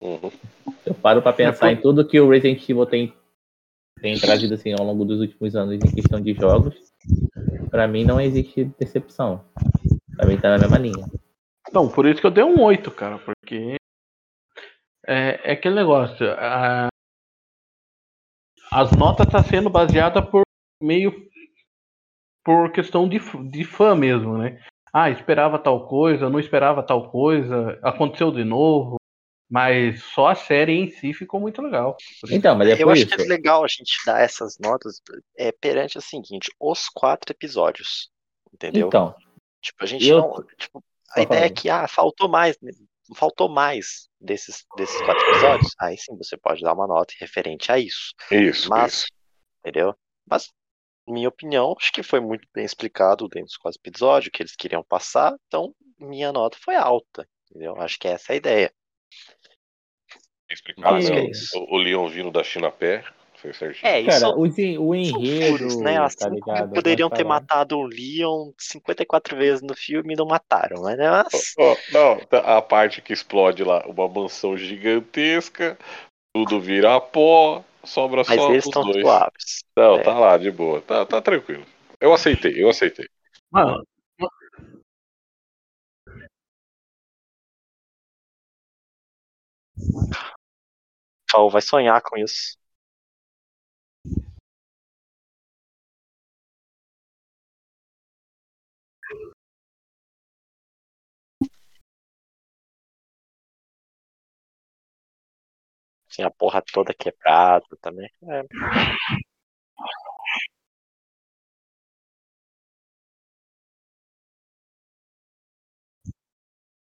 Uhum. 0.00 0.30
Eu 0.84 0.94
paro 0.94 1.22
pra 1.22 1.32
pensar 1.32 1.58
por- 1.60 1.68
em 1.68 1.80
tudo 1.80 2.06
que 2.06 2.20
o 2.20 2.28
Resident 2.28 2.62
Evil 2.68 2.86
tem, 2.86 3.14
tem 4.00 4.18
trazido 4.18 4.54
assim 4.54 4.72
ao 4.72 4.84
longo 4.84 5.04
dos 5.04 5.20
últimos 5.20 5.54
anos 5.54 5.74
em 5.74 5.94
questão 5.94 6.20
de 6.20 6.32
jogos. 6.34 6.92
Pra 7.70 7.86
mim 7.86 8.04
não 8.04 8.20
existe 8.20 8.64
decepção. 8.78 9.44
Pra 10.16 10.26
mim 10.26 10.36
tá 10.40 10.50
na 10.50 10.58
mesma 10.58 10.78
linha. 10.78 11.06
Então, 11.68 11.88
por 11.88 12.06
isso 12.06 12.20
que 12.20 12.26
eu 12.26 12.30
dei 12.30 12.42
um 12.42 12.60
8, 12.60 12.90
cara, 12.90 13.18
porque 13.18 13.76
é, 15.08 15.40
é 15.50 15.52
aquele 15.52 15.74
negócio. 15.74 16.30
a- 16.38 16.88
as 18.70 18.90
notas 18.92 19.26
tá 19.26 19.42
sendo 19.42 19.70
baseada 19.70 20.20
por 20.22 20.42
meio 20.82 21.26
por 22.44 22.70
questão 22.72 23.08
de, 23.08 23.18
de 23.50 23.64
fã 23.64 23.94
mesmo, 23.94 24.38
né? 24.38 24.62
Ah, 24.92 25.10
esperava 25.10 25.58
tal 25.58 25.86
coisa, 25.86 26.30
não 26.30 26.38
esperava 26.40 26.82
tal 26.82 27.10
coisa, 27.10 27.78
aconteceu 27.82 28.30
de 28.30 28.42
novo, 28.44 28.96
mas 29.50 30.02
só 30.02 30.28
a 30.28 30.34
série 30.34 30.72
em 30.72 30.88
si 30.90 31.12
ficou 31.12 31.40
muito 31.40 31.60
legal. 31.60 31.96
Então, 32.30 32.56
mas 32.56 32.68
é 32.68 32.82
Eu 32.82 32.88
acho 32.90 33.02
isso. 33.02 33.16
que 33.16 33.22
é 33.22 33.24
legal 33.26 33.64
a 33.64 33.68
gente 33.68 33.98
dar 34.06 34.20
essas 34.20 34.58
notas 34.58 35.00
é, 35.36 35.52
perante 35.52 35.98
o 35.98 36.02
seguinte, 36.02 36.50
os 36.58 36.88
quatro 36.88 37.32
episódios. 37.32 38.10
Entendeu? 38.52 38.88
Então, 38.88 39.14
Tipo, 39.60 39.84
a 39.84 39.86
gente 39.86 40.06
eu- 40.08 40.18
não. 40.20 40.44
Tipo, 40.56 40.82
a 41.16 41.20
ideia 41.20 41.44
é 41.46 41.50
que 41.50 41.68
ah, 41.68 41.86
faltou 41.88 42.28
mais. 42.28 42.56
Faltou 43.14 43.48
mais 43.48 44.08
desses, 44.20 44.64
desses 44.76 45.00
quatro 45.02 45.22
episódios. 45.30 45.74
Aí 45.80 45.96
sim 45.96 46.16
você 46.16 46.36
pode 46.36 46.62
dar 46.62 46.74
uma 46.74 46.86
nota 46.86 47.14
referente 47.18 47.72
a 47.72 47.78
isso. 47.78 48.14
Isso, 48.30 48.68
Mas, 48.68 48.94
isso. 48.94 49.06
entendeu? 49.60 49.94
Mas, 50.28 50.52
minha 51.06 51.28
opinião, 51.28 51.74
acho 51.78 51.92
que 51.92 52.02
foi 52.02 52.20
muito 52.20 52.46
bem 52.52 52.64
explicado 52.64 53.28
dentro 53.28 53.46
dos 53.46 53.56
quatro 53.56 53.80
episódios, 53.82 54.28
o 54.28 54.30
que 54.30 54.42
eles 54.42 54.56
queriam 54.56 54.84
passar. 54.84 55.34
Então, 55.46 55.74
minha 55.98 56.32
nota 56.32 56.58
foi 56.60 56.76
alta. 56.76 57.26
Entendeu? 57.50 57.80
Acho 57.80 57.98
que 57.98 58.08
essa 58.08 58.32
é 58.32 58.34
a 58.34 58.36
ideia. 58.36 58.74
Explicado, 60.50 60.98
né? 60.98 61.20
é 61.20 61.30
isso. 61.30 61.58
O, 61.58 61.76
o 61.76 61.78
Leon 61.78 62.08
vindo 62.08 62.30
da 62.30 62.42
China 62.42 62.68
a 62.68 62.72
pé, 62.72 63.04
foi. 63.40 63.72
É, 63.82 64.00
isso 64.00 64.20
cara, 64.20 64.34
o, 64.36 64.42
o 64.42 64.94
enredo, 64.94 65.58
furos, 65.58 65.76
né? 65.80 65.98
Assim 65.98 66.18
tá 66.18 66.28
ligado? 66.28 66.58
como 66.58 66.74
poderiam 66.74 67.08
ter 67.10 67.24
matado 67.24 67.78
o 67.78 67.86
Leon 67.86 68.52
54 68.58 69.36
vezes 69.36 69.62
no 69.62 69.74
filme 69.74 70.14
e 70.14 70.16
não 70.16 70.26
mataram, 70.26 70.82
mas, 70.82 70.96
né? 70.96 71.10
Mas- 71.10 71.54
Ó, 71.58 71.76
não, 71.92 72.18
tá- 72.26 72.58
a 72.58 72.62
parte 72.62 73.00
que 73.00 73.12
explode 73.12 73.62
lá, 73.62 73.84
uma 73.86 74.08
mansão 74.08 74.56
gigantesca, 74.56 75.78
tudo 76.34 76.60
vira 76.60 77.00
pó, 77.00 77.64
sobra 77.84 78.22
mas 78.26 78.40
só 78.40 78.50
eles 78.50 78.64
os 78.64 78.68
estão 78.68 78.82
dois. 78.82 79.00
suaves. 79.00 79.64
Não, 79.76 79.96
É. 79.96 80.02
tá 80.02 80.18
lá, 80.18 80.36
de 80.36 80.50
boa. 80.50 80.80
Tá, 80.82 81.06
tá 81.06 81.20
tranquilo. 81.20 81.64
Eu 82.00 82.12
aceitei, 82.12 82.62
eu 82.62 82.68
aceitei. 82.68 83.08
Mano, 83.50 83.84
Cal 91.28 91.50
vai 91.50 91.62
sonhar 91.62 92.00
com 92.02 92.16
isso. 92.16 92.56
Assim, 106.18 106.22
a 106.24 106.30
porra 106.30 106.60
toda 106.72 106.92
quebrada 106.92 107.64
também. 107.80 108.10
É, 108.24 108.42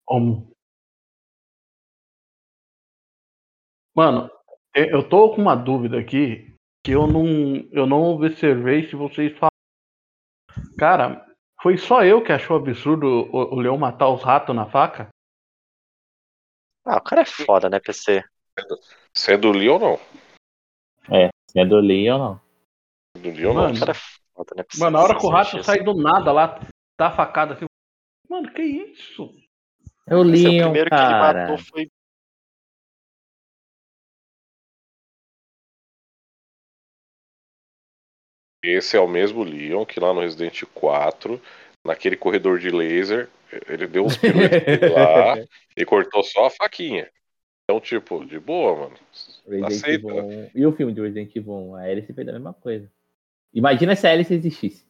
Como? 0.08 0.54
Mano, 3.94 4.30
eu 4.74 5.08
tô 5.08 5.34
com 5.34 5.40
uma 5.42 5.54
dúvida 5.56 5.98
aqui 5.98 6.54
que 6.84 6.92
eu 6.92 7.06
não, 7.06 7.24
eu 7.72 7.86
não 7.86 8.02
observei 8.14 8.88
se 8.88 8.94
vocês 8.96 9.32
falam. 9.38 9.50
Cara, 10.78 11.24
foi 11.62 11.76
só 11.76 12.04
eu 12.04 12.22
que 12.22 12.32
achou 12.32 12.56
absurdo 12.56 13.06
o, 13.06 13.54
o 13.54 13.60
leão 13.60 13.76
matar 13.76 14.08
os 14.10 14.22
ratos 14.22 14.54
na 14.54 14.66
faca? 14.66 15.08
Ah, 16.84 16.96
o 16.98 17.02
cara 17.02 17.22
é 17.22 17.24
foda, 17.26 17.68
né, 17.68 17.78
PC? 17.80 18.22
Você 19.12 19.34
é 19.34 19.36
do 19.36 19.50
Leon 19.50 19.74
ou 19.74 19.80
não? 19.80 20.14
Se 21.50 21.60
é 21.60 21.64
do 21.64 21.78
Leon, 21.78 22.18
não. 22.18 22.40
Do 23.22 23.30
Leon 23.30 23.54
Mano, 23.54 23.76
O 23.76 23.78
cara 23.78 23.92
é 23.92 23.94
foda, 23.94 24.54
né? 24.56 24.64
Mano, 24.76 24.90
na 24.90 25.02
hora 25.04 25.18
que 25.18 25.26
o 25.26 25.30
rato 25.30 25.62
sai 25.62 25.82
do 25.84 25.94
nada 25.94 26.32
lá, 26.32 26.60
tá 26.96 27.06
a 27.06 27.10
facada 27.12 27.54
assim. 27.54 27.66
Mano, 28.28 28.52
que 28.52 28.62
isso? 28.62 29.32
É 30.06 30.14
o 30.16 30.18
é 30.18 30.22
o 30.22 30.24
primeiro 30.24 30.90
que 30.90 30.96
ele 30.96 31.08
cara. 31.08 31.40
matou 31.42 31.58
foi. 31.58 31.88
Esse 38.64 38.96
é 38.96 39.00
o 39.00 39.06
mesmo 39.06 39.44
Leon 39.44 39.84
que 39.84 40.00
lá 40.00 40.12
no 40.12 40.20
Resident 40.20 40.64
4, 40.74 41.40
naquele 41.84 42.16
corredor 42.16 42.58
de 42.58 42.70
laser, 42.70 43.28
ele 43.68 43.86
deu 43.86 44.06
uns 44.06 44.16
piruetos 44.16 44.90
lá 44.90 45.34
e 45.76 45.84
cortou 45.84 46.24
só 46.24 46.46
a 46.46 46.50
faquinha. 46.50 47.08
Então, 47.64 47.80
tipo, 47.80 48.24
de 48.24 48.38
boa, 48.38 48.76
mano. 48.76 48.96
Resident 49.46 49.72
Aceita. 49.72 50.08
Evil 50.08 50.24
1. 50.24 50.50
E 50.54 50.66
o 50.66 50.72
filme 50.72 50.92
de 50.92 51.00
Resident 51.00 51.34
Evil 51.34 51.54
1? 51.54 51.76
A 51.76 51.80
Alice 51.82 52.12
fez 52.12 52.28
a 52.28 52.32
mesma 52.32 52.52
coisa. 52.52 52.90
Imagina 53.54 53.96
se 53.96 54.06
a 54.06 54.10
Alice 54.10 54.32
existisse. 54.32 54.84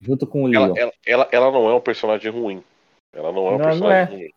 Junto 0.00 0.26
com 0.26 0.44
o 0.44 0.46
Leon. 0.46 0.74
Ela, 0.76 0.78
ela, 0.78 0.92
ela, 1.06 1.28
ela 1.32 1.52
não 1.52 1.68
é 1.70 1.74
um 1.74 1.80
personagem 1.80 2.30
ruim. 2.30 2.62
Ela 3.14 3.32
não 3.32 3.46
é 3.46 3.50
um 3.50 3.52
Não, 3.52 3.58
não 3.58 3.64
personagem 3.64 4.18
ruim. 4.18 4.30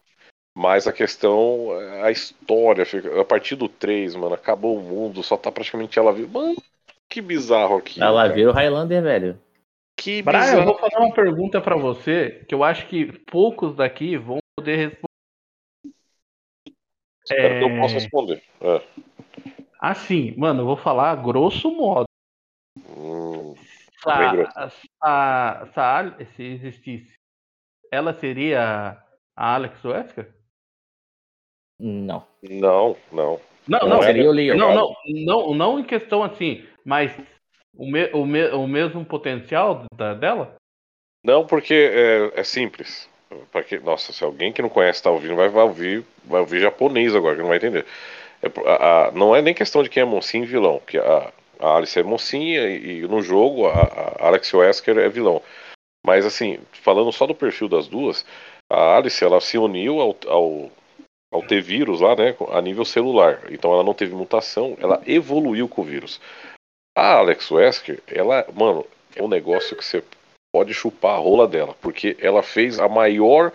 Mas 0.56 0.88
a 0.88 0.94
questão, 0.94 1.72
a 2.04 2.12
história, 2.12 2.86
a 3.20 3.26
partir 3.26 3.56
do 3.56 3.68
3, 3.68 4.16
mano, 4.16 4.36
acabou 4.36 4.78
o 4.78 4.84
mundo, 4.84 5.24
só 5.24 5.36
tá 5.36 5.52
praticamente 5.52 5.98
ela 5.98 6.14
viva. 6.14 6.32
Mano, 6.32 6.62
que 7.10 7.22
bizarro 7.22 7.78
aqui. 7.78 8.02
Ela 8.02 8.28
vira 8.28 8.52
o 8.52 8.54
Highlander, 8.54 9.02
velho. 9.02 9.42
Que 10.00 10.22
Brian, 10.22 10.40
eu 10.40 10.44
bizarro. 10.44 10.66
vou 10.66 10.78
fazer 10.78 10.98
uma 10.98 11.14
pergunta 11.14 11.60
pra 11.60 11.76
você 11.76 12.46
que 12.48 12.54
eu 12.54 12.64
acho 12.64 12.88
que 12.88 13.12
poucos 13.24 13.76
daqui 13.76 14.16
vão 14.16 14.38
poder 14.56 15.00
Espero 17.24 17.60
que 17.60 17.64
eu 17.64 17.70
É. 17.78 17.80
possa 17.80 17.94
responder. 17.96 18.44
É. 18.62 18.82
Assim, 19.80 20.34
mano, 20.38 20.62
eu 20.62 20.66
vou 20.66 20.78
falar 20.78 21.16
grosso 21.16 21.72
modo. 21.72 22.06
Hum, 22.90 23.56
Se 23.56 24.10
a, 24.10 24.70
a- 25.02 25.62
a 25.62 25.66
existisse, 26.40 27.14
ela 27.92 28.14
seria 28.14 28.98
a 29.36 29.54
Alex 29.56 29.84
Wesker? 29.84 30.34
Não. 31.80 32.26
não, 32.42 32.96
não. 33.12 33.40
Não, 33.68 33.80
Não 33.80 33.88
não, 33.90 34.04
é 34.04 34.08
seria 34.08 34.30
o 34.30 34.32
Leon. 34.32 34.58
não, 34.58 34.74
não, 34.76 34.96
não, 35.26 35.54
não 35.54 35.80
em 35.80 35.84
questão 35.86 36.22
assim, 36.24 36.68
mas 36.86 37.12
o, 37.76 37.86
me- 37.90 38.12
o, 38.14 38.26
me- 38.26 38.50
o 38.50 38.68
mesmo 38.68 39.06
potencial 39.06 39.86
da- 39.96 40.14
dela? 40.14 40.56
Não, 41.24 41.48
porque 41.48 41.74
é, 41.74 42.40
é 42.40 42.44
simples. 42.44 43.10
Pra 43.52 43.64
que, 43.64 43.78
nossa, 43.80 44.12
se 44.14 44.24
alguém 44.24 44.52
que 44.52 44.62
não 44.62 44.70
conhece 44.70 45.02
tá 45.04 45.10
ouvindo, 45.12 45.36
vai, 45.36 45.50
vai 45.50 45.64
ouvir, 45.64 46.04
vai 46.26 46.42
ouvir 46.42 46.62
japonês 46.62 47.16
agora, 47.16 47.36
que 47.36 47.42
não 47.42 47.50
vai 47.50 47.58
entender. 47.58 47.86
É 48.42 48.48
a- 48.70 49.08
a- 49.08 49.12
não 49.12 49.36
é 49.36 49.42
nem 49.42 49.54
questão 49.54 49.84
de 49.84 49.90
quem 49.90 50.02
é 50.02 50.06
mocinho 50.06 50.44
e 50.44 50.48
vilão, 50.48 50.82
que 50.86 50.98
a, 50.98 51.32
a 51.60 51.78
Alice 51.78 51.98
é 51.98 52.04
mocinha 52.04 52.68
e, 52.68 53.00
e 53.00 53.02
no 53.08 53.22
jogo 53.22 53.68
a, 53.68 54.16
a 54.20 54.28
Alex 54.28 54.54
Wesker 54.54 54.98
é 54.98 55.10
vilão. 55.10 55.42
Mas 56.06 56.26
assim, 56.26 56.60
falando 56.74 57.12
só 57.12 57.26
do 57.26 57.34
perfil 57.34 57.70
das 57.70 57.88
duas, 57.88 58.26
a 58.70 58.98
Alice 58.98 59.24
ela 59.24 59.40
se 59.40 59.58
uniu 59.58 60.02
ao, 60.02 60.16
ao, 60.28 60.72
ao 61.32 61.42
T-vírus 61.44 62.02
lá, 62.02 62.16
né, 62.16 62.36
a 62.52 62.62
nível 62.62 62.84
celular. 62.84 63.42
Então 63.50 63.72
ela 63.72 63.84
não 63.84 63.94
teve 63.94 64.14
mutação, 64.14 64.78
ela 64.80 65.02
evoluiu 65.08 65.70
com 65.70 65.82
o 65.82 65.86
vírus. 65.86 66.20
A 66.96 67.14
Alex 67.14 67.50
Wesker, 67.50 68.02
ela, 68.08 68.46
mano, 68.54 68.86
é 69.16 69.24
um 69.24 69.28
negócio 69.28 69.76
que 69.76 69.86
você 69.86 70.04
pode 70.54 70.74
chupar 70.74 71.16
a 71.16 71.20
rola 71.20 71.48
dela, 71.48 71.76
porque 71.82 72.16
ela 72.22 72.44
fez 72.44 72.80
a 72.80 72.88
maior, 72.88 73.52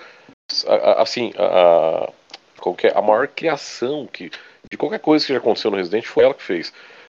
assim, 0.97 1.33
a, 1.37 2.05
a- 2.07 2.13
qual 2.61 2.75
que 2.75 2.89
é? 2.89 2.93
a 2.99 3.01
maior 3.01 3.29
criação 3.29 4.07
que 4.07 4.31
de 4.71 4.77
qualquer 4.77 4.99
coisa 4.99 5.25
que 5.25 5.33
já 5.33 5.39
aconteceu 5.39 5.71
no 5.71 5.77
Resident 5.77 6.05
foi 6.05 6.25
ela 6.25 6.35
que 6.35 6.43
fez, 6.43 6.73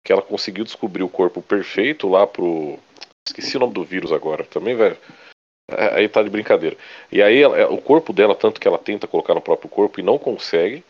que 0.05 0.13
ela 0.13 0.21
conseguiu 0.21 0.63
descobrir 0.63 1.03
o 1.03 1.09
corpo 1.09 1.41
perfeito 1.41 2.07
lá 2.07 2.27
pro, 2.27 2.77
esqueci 3.27 3.57
o 3.57 3.59
nome 3.59 3.73
do 3.73 3.83
vírus 3.83 4.11
agora, 4.11 4.43
também 4.45 4.75
velho, 4.75 4.97
É, 5.71 5.99
aí 5.99 6.09
tá 6.09 6.21
de 6.23 6.29
brincadeira. 6.29 6.77
E 7.11 7.21
aí 7.21 7.41
ela- 7.41 7.69
o 7.71 7.81
corpo 7.81 8.13
dela 8.13 8.35
tanto 8.35 8.59
que 8.59 8.67
ela 8.67 8.77
tenta 8.77 9.07
colocar 9.07 9.33
no 9.33 9.41
próprio 9.41 9.69
corpo 9.69 9.99
e 9.99 10.03
não 10.03 10.17
consegue. 10.17 10.83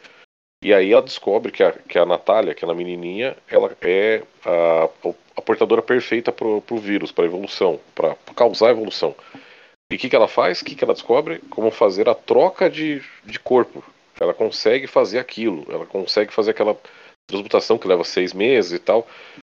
E 0.63 0.73
aí 0.73 0.91
ela 0.91 1.01
descobre 1.01 1.51
que 1.51 1.63
a, 1.63 1.71
que 1.71 1.97
a 1.97 2.05
Natália, 2.05 2.51
aquela 2.51 2.75
menininha, 2.75 3.35
ela 3.49 3.75
é 3.81 4.21
a, 4.45 4.89
a 5.35 5.41
portadora 5.41 5.81
perfeita 5.81 6.31
pro, 6.31 6.61
pro 6.61 6.77
vírus, 6.77 7.11
pra 7.11 7.25
evolução, 7.25 7.79
para 7.95 8.15
causar 8.35 8.67
a 8.67 8.71
evolução. 8.71 9.15
E 9.91 9.95
o 9.95 9.97
que, 9.97 10.07
que 10.07 10.15
ela 10.15 10.27
faz? 10.27 10.61
O 10.61 10.65
que, 10.65 10.75
que 10.75 10.83
ela 10.83 10.93
descobre? 10.93 11.39
Como 11.49 11.71
fazer 11.71 12.07
a 12.07 12.13
troca 12.13 12.69
de, 12.69 13.01
de 13.25 13.39
corpo. 13.39 13.83
Ela 14.19 14.33
consegue 14.35 14.85
fazer 14.85 15.17
aquilo, 15.17 15.65
ela 15.67 15.85
consegue 15.85 16.31
fazer 16.31 16.51
aquela 16.51 16.77
transmutação 17.27 17.77
que 17.77 17.87
leva 17.87 18.03
seis 18.03 18.31
meses 18.31 18.71
e 18.71 18.79
tal. 18.79 19.07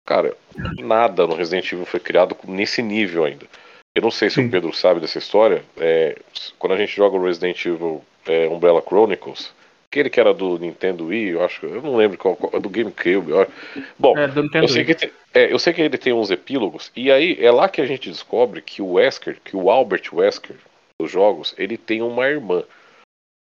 Cara, 0.04 0.36
nada 0.78 1.26
no 1.26 1.36
Resident 1.36 1.70
Evil 1.72 1.86
foi 1.86 2.00
criado 2.00 2.36
nesse 2.44 2.82
nível 2.82 3.24
ainda. 3.24 3.46
Eu 3.94 4.02
não 4.02 4.10
sei 4.10 4.28
se 4.28 4.36
Sim. 4.36 4.46
o 4.46 4.50
Pedro 4.50 4.72
sabe 4.74 5.00
dessa 5.00 5.18
história. 5.18 5.64
É, 5.76 6.16
quando 6.58 6.72
a 6.72 6.76
gente 6.76 6.94
joga 6.94 7.16
o 7.16 7.24
Resident 7.24 7.64
Evil 7.64 8.04
é, 8.26 8.48
Umbrella 8.48 8.82
Chronicles, 8.82 9.52
aquele 9.96 10.10
que 10.10 10.20
era 10.20 10.34
do 10.34 10.58
Nintendo 10.58 11.06
Wii, 11.06 11.30
eu 11.30 11.44
acho 11.44 11.64
eu 11.64 11.80
não 11.80 11.96
lembro 11.96 12.18
qual, 12.18 12.36
qual 12.36 12.60
do 12.60 12.68
GameCube. 12.68 13.30
Eu, 13.30 13.50
bom, 13.98 14.14
é, 14.18 14.26
eu, 14.60 14.68
sei 14.68 14.84
que 14.84 14.94
tem, 14.94 15.10
é, 15.32 15.52
eu 15.52 15.58
sei 15.58 15.72
que 15.72 15.80
ele 15.80 15.96
tem 15.96 16.12
uns 16.12 16.30
epílogos, 16.30 16.92
e 16.94 17.10
aí 17.10 17.38
é 17.40 17.50
lá 17.50 17.68
que 17.68 17.80
a 17.80 17.86
gente 17.86 18.10
descobre 18.10 18.60
que 18.60 18.82
o 18.82 18.92
Wesker, 18.92 19.38
que 19.42 19.56
o 19.56 19.70
Albert 19.70 20.02
Wesker 20.12 20.56
dos 21.00 21.10
jogos, 21.10 21.54
ele 21.56 21.78
tem 21.78 22.02
uma 22.02 22.26
irmã. 22.26 22.62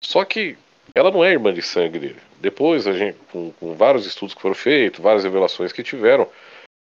Só 0.02 0.24
que 0.24 0.56
ela 0.94 1.10
não 1.10 1.22
é 1.22 1.32
irmã 1.32 1.52
de 1.52 1.60
sangue 1.60 1.98
dele. 1.98 2.20
Depois, 2.40 2.86
a 2.86 2.92
gente, 2.92 3.18
com, 3.30 3.50
com 3.52 3.74
vários 3.74 4.06
estudos 4.06 4.34
que 4.34 4.40
foram 4.40 4.54
feitos, 4.54 5.02
várias 5.02 5.24
revelações 5.24 5.72
que 5.72 5.82
tiveram, 5.82 6.26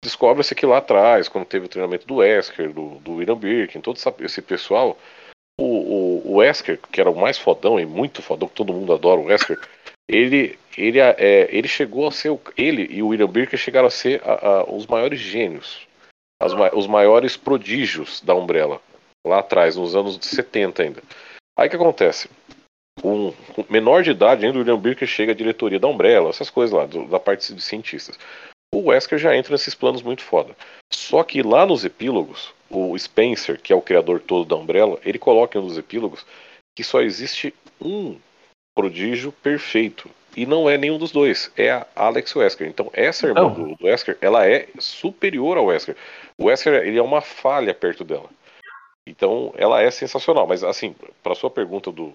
descobre-se 0.03 0.55
que 0.55 0.65
lá 0.65 0.79
atrás, 0.79 1.29
quando 1.29 1.45
teve 1.45 1.67
o 1.67 1.69
treinamento 1.69 2.07
do 2.07 2.15
Wesker, 2.15 2.73
do, 2.73 2.95
do 2.99 3.15
William 3.15 3.37
Birkin, 3.37 3.79
todo 3.79 3.97
esse 4.19 4.41
pessoal, 4.41 4.97
o, 5.59 5.65
o, 5.65 6.31
o 6.31 6.35
Wesker, 6.37 6.79
que 6.91 6.99
era 6.99 7.09
o 7.09 7.15
mais 7.15 7.37
fodão 7.37 7.79
e 7.79 7.85
muito 7.85 8.21
fodão, 8.21 8.47
que 8.47 8.55
todo 8.55 8.73
mundo 8.73 8.93
adora 8.93 9.19
o 9.19 9.25
Wesker, 9.25 9.59
ele, 10.07 10.57
ele, 10.77 10.99
é, 10.99 11.47
ele 11.51 11.67
chegou 11.67 12.07
a 12.07 12.11
ser, 12.11 12.29
o, 12.29 12.39
ele 12.57 12.87
e 12.89 13.01
o 13.01 13.07
William 13.07 13.27
Birkin 13.27 13.57
chegaram 13.57 13.87
a 13.87 13.91
ser 13.91 14.21
a, 14.23 14.47
a, 14.47 14.63
os 14.63 14.85
maiores 14.85 15.19
gênios, 15.19 15.87
as, 16.41 16.51
os 16.73 16.87
maiores 16.87 17.37
prodígios 17.37 18.21
da 18.21 18.33
Umbrella, 18.35 18.81
lá 19.25 19.39
atrás, 19.39 19.75
nos 19.75 19.95
anos 19.95 20.17
70 20.21 20.83
ainda. 20.83 21.03
Aí 21.57 21.69
que 21.69 21.75
acontece? 21.75 22.29
Com 23.01 23.33
menor 23.69 24.03
de 24.03 24.11
idade, 24.11 24.45
ainda 24.45 24.57
o 24.57 24.61
William 24.61 24.79
Birkin 24.79 25.05
chega 25.05 25.31
à 25.31 25.35
diretoria 25.35 25.79
da 25.79 25.87
Umbrella, 25.87 26.29
essas 26.29 26.49
coisas 26.49 26.75
lá, 26.75 26.85
do, 26.85 27.07
da 27.07 27.19
parte 27.19 27.53
de 27.53 27.61
cientistas 27.61 28.17
o 28.73 28.87
Wesker 28.87 29.19
já 29.19 29.35
entra 29.35 29.51
nesses 29.51 29.75
planos 29.75 30.01
muito 30.01 30.23
foda. 30.23 30.55
Só 30.91 31.23
que 31.23 31.43
lá 31.43 31.63
nos 31.63 31.85
epílogos, 31.85 32.51
o 32.69 32.97
Spencer, 32.97 33.61
que 33.61 33.71
é 33.71 33.75
o 33.75 33.81
criador 33.81 34.19
todo 34.19 34.47
da 34.47 34.55
Umbrella, 34.55 34.99
ele 35.05 35.19
coloca 35.19 35.61
nos 35.61 35.77
epílogos 35.77 36.25
que 36.75 36.83
só 36.83 37.01
existe 37.01 37.53
um 37.79 38.17
prodígio 38.75 39.31
perfeito. 39.31 40.09
E 40.35 40.47
não 40.47 40.67
é 40.67 40.75
nenhum 40.75 40.97
dos 40.97 41.11
dois, 41.11 41.51
é 41.55 41.69
a 41.69 41.85
Alex 41.95 42.35
Wesker. 42.35 42.67
Então, 42.67 42.89
essa 42.93 43.27
irmã 43.27 43.45
oh. 43.45 43.49
do, 43.49 43.75
do 43.75 43.85
Wesker, 43.85 44.17
ela 44.19 44.47
é 44.47 44.67
superior 44.79 45.57
ao 45.57 45.65
Wesker. 45.65 45.95
O 46.35 46.45
Wesker, 46.45 46.73
ele 46.87 46.97
é 46.97 47.03
uma 47.03 47.21
falha 47.21 47.75
perto 47.75 48.03
dela. 48.03 48.27
Então, 49.07 49.53
ela 49.55 49.83
é 49.83 49.91
sensacional. 49.91 50.47
Mas, 50.47 50.63
assim, 50.63 50.95
para 51.21 51.35
sua 51.35 51.51
pergunta 51.51 51.91
do, 51.91 52.11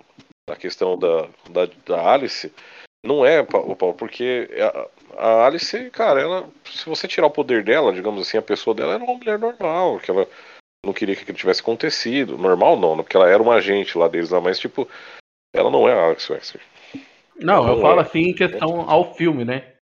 da 0.48 0.56
questão 0.56 0.98
da, 0.98 1.28
da, 1.48 1.68
da 1.86 2.12
Alice, 2.12 2.52
não 3.04 3.24
é, 3.24 3.42
Paulo, 3.42 3.76
porque 3.94 4.48
a, 5.16 5.42
a 5.42 5.46
Alice, 5.46 5.90
cara, 5.90 6.20
ela, 6.20 6.50
se 6.64 6.86
você 6.86 7.06
tirar 7.06 7.26
o 7.26 7.30
poder 7.30 7.62
dela, 7.62 7.92
digamos 7.92 8.26
assim, 8.26 8.38
a 8.38 8.42
pessoa 8.42 8.74
dela 8.74 8.94
era 8.94 9.04
uma 9.04 9.14
mulher 9.14 9.38
normal, 9.38 10.00
que 10.00 10.10
ela 10.10 10.26
não 10.84 10.92
queria 10.92 11.14
que 11.14 11.22
aquilo 11.22 11.38
tivesse 11.38 11.60
acontecido. 11.60 12.38
Normal 12.38 12.78
não, 12.78 12.96
porque 12.96 13.16
ela 13.16 13.28
era 13.28 13.42
uma 13.42 13.54
agente 13.54 13.96
lá 13.96 14.08
deles 14.08 14.30
lá, 14.30 14.40
mas 14.40 14.58
tipo, 14.58 14.88
ela 15.54 15.70
não 15.70 15.88
é 15.88 15.92
a 15.92 16.06
Alex 16.06 16.28
Wexler. 16.28 16.62
Não, 17.40 17.64
não, 17.64 17.68
eu 17.68 17.78
é. 17.78 17.82
falo 17.82 18.00
assim 18.00 18.20
em 18.20 18.34
questão 18.34 18.88
ao 18.88 19.14
filme, 19.14 19.44
né? 19.44 19.76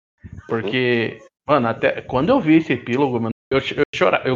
Porque, 0.47 1.19
hum. 1.21 1.27
mano, 1.47 1.67
até 1.67 2.01
quando 2.01 2.29
eu 2.29 2.39
vi 2.39 2.57
esse 2.57 2.73
epílogo, 2.73 3.19
mano, 3.19 3.31
eu, 3.51 3.59
eu 3.59 3.83
chorava. 3.93 4.27
Eu, 4.27 4.35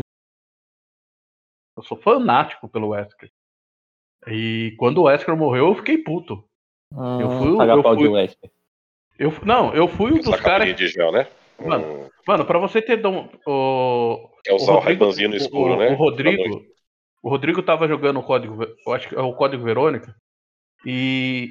eu 1.77 1.83
sou 1.83 1.97
fanático 1.97 2.69
pelo 2.69 2.89
Wesker. 2.89 3.29
E 4.27 4.75
quando 4.77 4.99
o 4.99 5.03
Wesker 5.03 5.35
morreu, 5.35 5.67
eu 5.67 5.75
fiquei 5.75 5.97
puto. 5.97 6.45
Ah, 6.93 7.19
eu 7.21 7.29
fui, 7.29 7.47
eu 7.49 7.83
fui, 7.83 8.07
Wesker. 8.07 8.51
Eu, 9.19 9.33
não, 9.43 9.73
eu 9.73 9.85
fui 9.89 10.13
um 10.13 10.21
dos 10.21 10.39
caras. 10.39 10.73
de 10.73 10.87
gel, 10.87 11.11
né? 11.11 11.27
Mano, 11.59 11.85
hum. 11.85 12.09
mano, 12.25 12.45
pra 12.45 12.57
você 12.57 12.81
ter 12.81 12.95
dom, 12.97 13.29
o. 13.45 14.29
É 14.47 14.53
usar 14.53 14.71
o, 14.71 14.75
Rodrigo, 14.79 15.05
o 15.05 15.27
no 15.27 15.35
escuro, 15.35 15.73
o, 15.73 15.77
né? 15.77 15.89
O 15.89 15.95
Rodrigo. 15.95 16.65
O 17.21 17.29
Rodrigo 17.29 17.61
tava 17.61 17.85
jogando 17.85 18.21
o 18.21 18.23
código. 18.23 18.63
Eu 18.63 18.93
acho 18.93 19.09
que 19.09 19.15
é 19.15 19.19
o 19.19 19.33
código 19.33 19.61
Verônica. 19.61 20.15
E, 20.85 21.49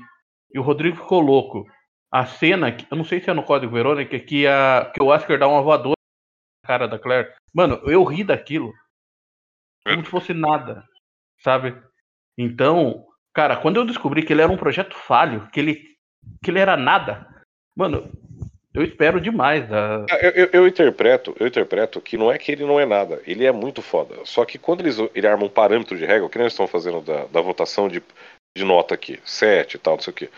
e 0.50 0.58
o 0.58 0.62
Rodrigo 0.62 0.96
ficou 0.96 1.20
louco. 1.20 1.66
A 2.10 2.24
cena, 2.24 2.74
eu 2.90 2.96
não 2.96 3.04
sei 3.04 3.20
se 3.20 3.28
é 3.28 3.34
no 3.34 3.42
código 3.42 3.74
Verônica, 3.74 4.18
que, 4.18 4.46
a, 4.46 4.90
que 4.94 5.02
o 5.02 5.08
Oscar 5.08 5.38
dá 5.38 5.46
uma 5.46 5.60
voadora 5.60 5.94
na 6.64 6.68
cara 6.68 6.88
da 6.88 6.98
Claire. 6.98 7.28
Mano, 7.52 7.82
eu 7.84 8.02
ri 8.02 8.24
daquilo. 8.24 8.72
Como 9.84 10.02
se 10.02 10.10
fosse 10.10 10.32
nada. 10.32 10.82
Sabe? 11.40 11.76
Então, 12.38 13.04
cara, 13.34 13.58
quando 13.58 13.76
eu 13.76 13.84
descobri 13.84 14.22
que 14.22 14.32
ele 14.32 14.40
era 14.40 14.50
um 14.50 14.56
projeto 14.56 14.94
falho, 14.94 15.46
que 15.52 15.60
ele, 15.60 15.82
que 16.42 16.50
ele 16.50 16.60
era 16.60 16.78
nada, 16.78 17.27
Mano, 17.78 18.10
eu 18.74 18.82
espero 18.82 19.20
demais. 19.20 19.72
Ah, 19.72 20.04
eu, 20.20 20.30
eu, 20.30 20.50
eu, 20.52 20.66
interpreto, 20.66 21.32
eu 21.38 21.46
interpreto 21.46 22.00
que 22.00 22.16
não 22.16 22.30
é 22.30 22.36
que 22.36 22.50
ele 22.50 22.64
não 22.64 22.80
é 22.80 22.84
nada, 22.84 23.22
ele 23.24 23.46
é 23.46 23.52
muito 23.52 23.80
foda. 23.80 24.16
Só 24.24 24.44
que 24.44 24.58
quando 24.58 24.80
eles 24.80 24.96
ele 25.14 25.28
arma 25.28 25.44
um 25.44 25.48
parâmetro 25.48 25.96
de 25.96 26.04
regra, 26.04 26.26
o 26.26 26.28
que 26.28 26.38
nós 26.38 26.52
estamos 26.52 26.72
fazendo 26.72 27.00
da, 27.00 27.26
da 27.26 27.40
votação 27.40 27.88
de, 27.88 28.02
de 28.56 28.64
nota 28.64 28.96
aqui, 28.96 29.20
7 29.24 29.74
e 29.74 29.78
tal, 29.78 29.94
não 29.94 30.02
sei 30.02 30.10
o 30.10 30.16
quê. 30.16 30.28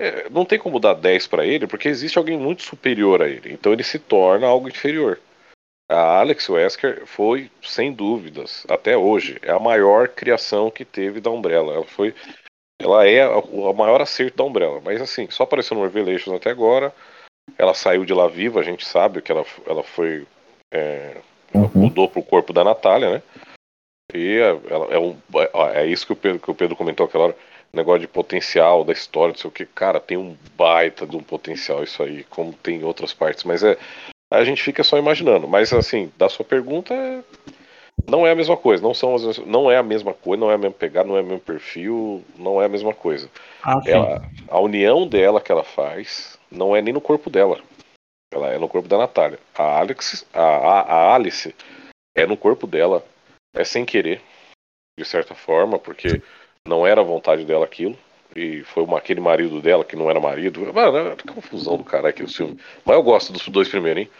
É, 0.00 0.28
não 0.28 0.44
tem 0.44 0.58
como 0.58 0.80
dar 0.80 0.94
10 0.94 1.28
para 1.28 1.46
ele, 1.46 1.68
porque 1.68 1.86
existe 1.86 2.18
alguém 2.18 2.36
muito 2.36 2.62
superior 2.62 3.22
a 3.22 3.28
ele. 3.28 3.52
Então 3.52 3.72
ele 3.72 3.84
se 3.84 4.00
torna 4.00 4.48
algo 4.48 4.68
inferior. 4.68 5.20
A 5.88 6.18
Alex 6.18 6.48
Wesker 6.48 7.06
foi, 7.06 7.48
sem 7.62 7.92
dúvidas, 7.92 8.66
até 8.68 8.96
hoje, 8.96 9.38
é 9.40 9.52
a 9.52 9.60
maior 9.60 10.08
criação 10.08 10.68
que 10.68 10.84
teve 10.84 11.20
da 11.20 11.30
Umbrella. 11.30 11.74
Ela 11.74 11.84
foi 11.84 12.12
ela 12.82 13.06
é 13.06 13.26
o 13.26 13.72
maior 13.72 14.00
acerto 14.00 14.36
da 14.36 14.44
Umbrella. 14.44 14.80
Mas 14.84 15.00
assim, 15.00 15.28
só 15.30 15.44
apareceu 15.44 15.76
no 15.76 15.82
Revelations 15.82 16.34
até 16.34 16.50
agora. 16.50 16.92
Ela 17.58 17.74
saiu 17.74 18.04
de 18.04 18.12
lá 18.12 18.28
viva, 18.28 18.60
a 18.60 18.62
gente 18.62 18.86
sabe 18.86 19.22
que 19.22 19.30
ela, 19.30 19.44
ela 19.66 19.82
foi. 19.82 20.26
É, 20.72 21.16
uhum. 21.54 21.70
mudou 21.74 22.08
pro 22.08 22.22
corpo 22.22 22.52
da 22.52 22.64
Natália, 22.64 23.10
né? 23.10 23.22
E 24.14 24.38
ela, 24.38 24.86
é, 24.92 24.98
um, 24.98 25.16
é, 25.34 25.82
é 25.82 25.86
isso 25.86 26.06
que 26.06 26.12
o, 26.12 26.16
Pedro, 26.16 26.38
que 26.38 26.50
o 26.50 26.54
Pedro 26.54 26.76
comentou 26.76 27.06
aquela 27.06 27.24
hora. 27.24 27.36
Negócio 27.74 28.00
de 28.00 28.08
potencial 28.08 28.84
da 28.84 28.92
história, 28.92 29.32
não 29.32 29.38
sei 29.38 29.48
o 29.48 29.52
que. 29.52 29.64
Cara, 29.64 29.98
tem 29.98 30.18
um 30.18 30.36
baita 30.54 31.06
de 31.06 31.16
um 31.16 31.22
potencial 31.22 31.82
isso 31.82 32.02
aí, 32.02 32.22
como 32.24 32.52
tem 32.52 32.80
em 32.80 32.84
outras 32.84 33.14
partes. 33.14 33.44
Mas 33.44 33.62
é. 33.62 33.78
A 34.30 34.44
gente 34.44 34.62
fica 34.62 34.84
só 34.84 34.98
imaginando. 34.98 35.48
Mas 35.48 35.72
assim, 35.72 36.12
da 36.18 36.28
sua 36.28 36.44
pergunta, 36.44 36.92
é 36.92 37.22
não 38.08 38.26
é 38.26 38.32
a 38.32 38.34
mesma 38.34 38.56
coisa, 38.56 38.82
não 38.82 38.94
são 38.94 39.14
as, 39.14 39.38
não 39.38 39.70
é 39.70 39.76
a 39.76 39.82
mesma 39.82 40.12
coisa, 40.12 40.40
não 40.40 40.50
é 40.50 40.54
a 40.54 40.58
mesma 40.58 40.76
pegada, 40.76 41.08
não 41.08 41.16
é 41.16 41.20
o 41.20 41.24
mesmo 41.24 41.40
perfil, 41.40 42.22
não 42.36 42.60
é 42.60 42.66
a 42.66 42.68
mesma 42.68 42.92
coisa. 42.92 43.30
Ah, 43.62 43.80
ela, 43.86 44.22
a 44.48 44.60
união 44.60 45.06
dela 45.06 45.40
que 45.40 45.52
ela 45.52 45.64
faz 45.64 46.38
não 46.50 46.74
é 46.74 46.82
nem 46.82 46.92
no 46.92 47.00
corpo 47.00 47.30
dela. 47.30 47.60
Ela 48.32 48.48
é 48.48 48.58
no 48.58 48.68
corpo 48.68 48.88
da 48.88 48.98
Natália. 48.98 49.38
A 49.54 49.78
Alex, 49.78 50.26
a, 50.32 50.42
a, 50.42 50.80
a 50.80 51.14
Alice 51.14 51.54
é 52.16 52.26
no 52.26 52.36
corpo 52.36 52.66
dela, 52.66 53.04
é 53.54 53.64
sem 53.64 53.84
querer, 53.84 54.20
de 54.98 55.04
certa 55.04 55.34
forma, 55.34 55.78
porque 55.78 56.22
não 56.66 56.86
era 56.86 57.00
a 57.00 57.04
vontade 57.04 57.44
dela 57.44 57.64
aquilo. 57.64 57.96
E 58.34 58.62
foi 58.64 58.82
uma, 58.82 58.96
aquele 58.96 59.20
marido 59.20 59.60
dela 59.60 59.84
que 59.84 59.94
não 59.94 60.08
era 60.08 60.18
marido. 60.18 60.60
Mano, 60.72 61.12
é 61.12 61.32
confusão 61.32 61.76
do 61.76 61.84
cara 61.84 62.08
aqui 62.08 62.22
o 62.22 62.28
filme. 62.28 62.58
Mas 62.84 62.96
eu 62.96 63.02
gosto 63.02 63.32
dos 63.32 63.46
dois 63.48 63.68
primeiros, 63.68 64.04
hein? 64.04 64.10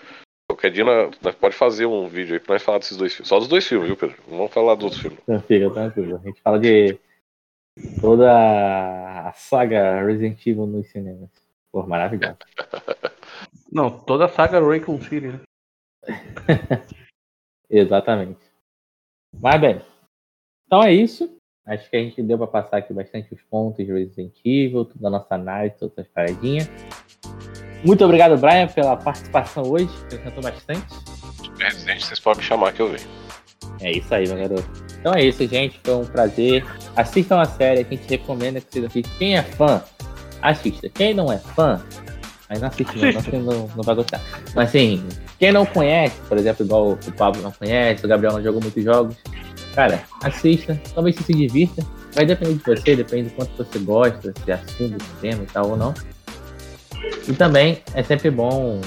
Qualquer 0.52 0.70
dia 0.70 0.84
nós, 0.84 1.34
pode 1.36 1.56
fazer 1.56 1.86
um 1.86 2.06
vídeo 2.06 2.34
aí 2.34 2.40
pra 2.40 2.54
nós 2.54 2.62
falar 2.62 2.76
desses 2.76 2.98
dois 2.98 3.14
filmes. 3.14 3.28
Só 3.28 3.38
dos 3.38 3.48
dois 3.48 3.66
filmes, 3.66 3.88
viu, 3.88 3.96
Pedro? 3.96 4.22
Não 4.28 4.36
vamos 4.36 4.52
falar 4.52 4.74
dos 4.74 4.84
outros 4.84 5.00
filmes. 5.00 5.18
Fica 5.46 5.70
tranquilo. 5.70 6.16
A 6.16 6.26
gente 6.26 6.42
fala 6.42 6.60
de 6.60 6.98
toda 8.02 9.28
a 9.28 9.32
saga 9.32 10.04
Resident 10.04 10.46
Evil 10.46 10.66
nos 10.66 10.90
cinemas. 10.90 11.30
Pô, 11.72 11.86
maravilhoso. 11.86 12.36
Não, 13.72 13.90
toda 13.90 14.26
a 14.26 14.28
saga 14.28 14.60
Raycon 14.60 15.00
City, 15.00 15.28
né? 15.28 15.40
Exatamente. 17.70 18.44
Mas 19.40 19.58
bem, 19.58 19.80
então 20.66 20.82
é 20.82 20.92
isso. 20.92 21.34
Acho 21.64 21.88
que 21.88 21.96
a 21.96 22.00
gente 22.00 22.22
deu 22.22 22.36
para 22.36 22.46
passar 22.46 22.76
aqui 22.76 22.92
bastante 22.92 23.32
os 23.32 23.40
pontos 23.40 23.86
de 23.86 23.90
Resident 23.90 24.34
Evil, 24.44 24.84
toda 24.84 25.08
a 25.08 25.10
nossa 25.10 25.34
análise, 25.34 25.78
todas 25.78 25.98
as 25.98 26.08
paradinhas. 26.08 26.68
Muito 27.84 28.04
obrigado, 28.04 28.36
Brian, 28.36 28.68
pela 28.68 28.96
participação 28.96 29.64
hoje. 29.64 29.88
Acrescentou 30.04 30.42
bastante. 30.42 30.86
Resident, 31.58 32.00
vocês 32.00 32.20
podem 32.20 32.42
me 32.42 32.48
chamar 32.48 32.72
que 32.72 32.80
eu 32.80 32.88
venho. 32.88 33.08
É 33.80 33.90
isso 33.90 34.14
aí, 34.14 34.26
meu 34.28 34.36
garoto. 34.36 34.68
Então 35.00 35.14
é 35.14 35.24
isso, 35.24 35.46
gente. 35.46 35.80
Foi 35.82 35.96
um 35.96 36.04
prazer. 36.04 36.64
Assistam 36.96 37.40
a 37.40 37.44
série 37.44 37.84
que 37.84 37.94
a 37.94 37.98
gente 37.98 38.08
recomenda 38.08 38.60
que 38.60 38.66
vocês 38.70 38.84
assistam. 38.84 39.10
Quem 39.18 39.36
é 39.36 39.42
fã, 39.42 39.82
assista. 40.40 40.88
Quem 40.88 41.14
não 41.14 41.32
é 41.32 41.38
fã, 41.38 41.82
mas 42.48 42.60
não 42.60 42.68
assiste, 42.68 42.96
não, 43.32 43.40
não, 43.40 43.70
não, 43.74 43.82
vai 43.82 43.94
gostar. 43.94 44.20
Mas 44.54 44.68
assim, 44.68 45.02
quem 45.38 45.52
não 45.52 45.64
conhece, 45.64 46.20
por 46.28 46.36
exemplo, 46.36 46.64
igual 46.64 46.92
o 46.92 47.12
Pablo 47.12 47.42
não 47.42 47.50
conhece, 47.50 48.04
o 48.04 48.08
Gabriel 48.08 48.34
não 48.34 48.42
jogou 48.42 48.60
muitos 48.60 48.84
jogos, 48.84 49.16
cara, 49.74 50.02
assista. 50.22 50.80
Talvez 50.94 51.16
você 51.16 51.24
se 51.24 51.34
divirta. 51.34 51.82
Vai 52.14 52.26
depender 52.26 52.54
de 52.54 52.62
você, 52.62 52.94
depende 52.94 53.30
do 53.30 53.34
quanto 53.36 53.56
você 53.56 53.78
gosta, 53.78 54.34
se 54.44 54.52
assume 54.52 54.96
o 54.96 55.20
tema 55.20 55.42
e 55.42 55.46
tal 55.46 55.70
ou 55.70 55.76
não. 55.76 55.94
E 57.28 57.32
também 57.32 57.82
é 57.94 58.02
sempre 58.02 58.30
bom 58.30 58.80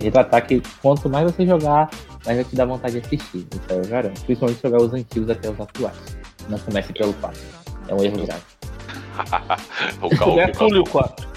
retratar 0.00 0.46
que 0.46 0.62
quanto 0.80 1.08
mais 1.08 1.30
você 1.30 1.46
jogar, 1.46 1.90
mais 2.24 2.36
vai 2.36 2.44
te 2.44 2.56
dar 2.56 2.64
vontade 2.64 3.00
de 3.00 3.06
assistir. 3.06 3.46
Então 3.54 3.78
eu 3.78 3.86
garanto. 3.86 4.20
Principalmente 4.22 4.62
jogar 4.62 4.82
os 4.82 4.92
antigos 4.92 5.30
até 5.30 5.50
os 5.50 5.60
atuais. 5.60 5.96
Não 6.48 6.58
comece 6.58 6.92
pelo 6.92 7.12
4. 7.14 7.40
É 7.88 7.94
um 7.94 8.02
erro 8.02 8.26
grave. 8.26 8.42
o 10.02 10.16
Calvin 10.16 10.40
É 10.40 10.48
Pule 10.48 10.78
o 10.78 10.84
4. 10.84 11.28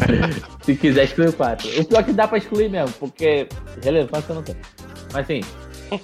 Se 0.62 0.74
quiser 0.76 1.04
excluir 1.04 1.28
o 1.28 1.32
4. 1.32 1.80
O 1.80 1.84
pior 1.84 2.00
é 2.00 2.02
que 2.02 2.12
dá 2.12 2.26
pra 2.26 2.38
excluir 2.38 2.70
mesmo, 2.70 2.94
porque 2.98 3.48
relevância 3.82 4.34
não 4.34 4.42
tem. 4.42 4.56
Mas 5.12 5.24
assim, 5.24 5.40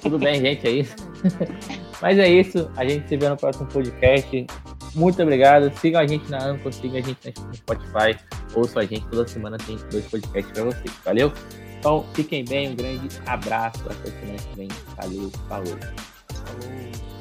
tudo 0.02 0.18
bem, 0.18 0.40
gente, 0.40 0.66
é 0.66 0.70
isso. 0.70 0.94
Mas 2.00 2.18
é 2.18 2.28
isso. 2.28 2.70
A 2.76 2.84
gente 2.86 3.08
se 3.08 3.16
vê 3.16 3.28
no 3.28 3.36
próximo 3.36 3.66
podcast. 3.66 4.46
Muito 4.94 5.22
obrigado. 5.22 5.70
Sigam 5.78 6.00
a 6.00 6.06
gente 6.06 6.30
na 6.30 6.44
Anchor, 6.44 6.72
sigam 6.72 6.98
a 6.98 7.00
gente 7.00 7.34
no 7.40 7.54
Spotify. 7.54 8.18
Ouçam 8.54 8.82
a 8.82 8.86
gente 8.86 9.06
toda 9.08 9.28
semana, 9.28 9.56
tem 9.58 9.76
dois 9.90 10.06
podcasts 10.06 10.52
pra 10.52 10.64
vocês. 10.64 10.92
Valeu? 11.04 11.32
Então, 11.78 12.04
fiquem 12.14 12.44
bem. 12.44 12.70
Um 12.70 12.76
grande 12.76 13.08
abraço. 13.26 13.82
Até 13.86 14.10
semana 14.10 14.38
que 14.38 14.56
vem. 14.56 14.68
Valeu. 14.96 15.30
Falou. 15.48 15.78
Falou. 16.34 17.19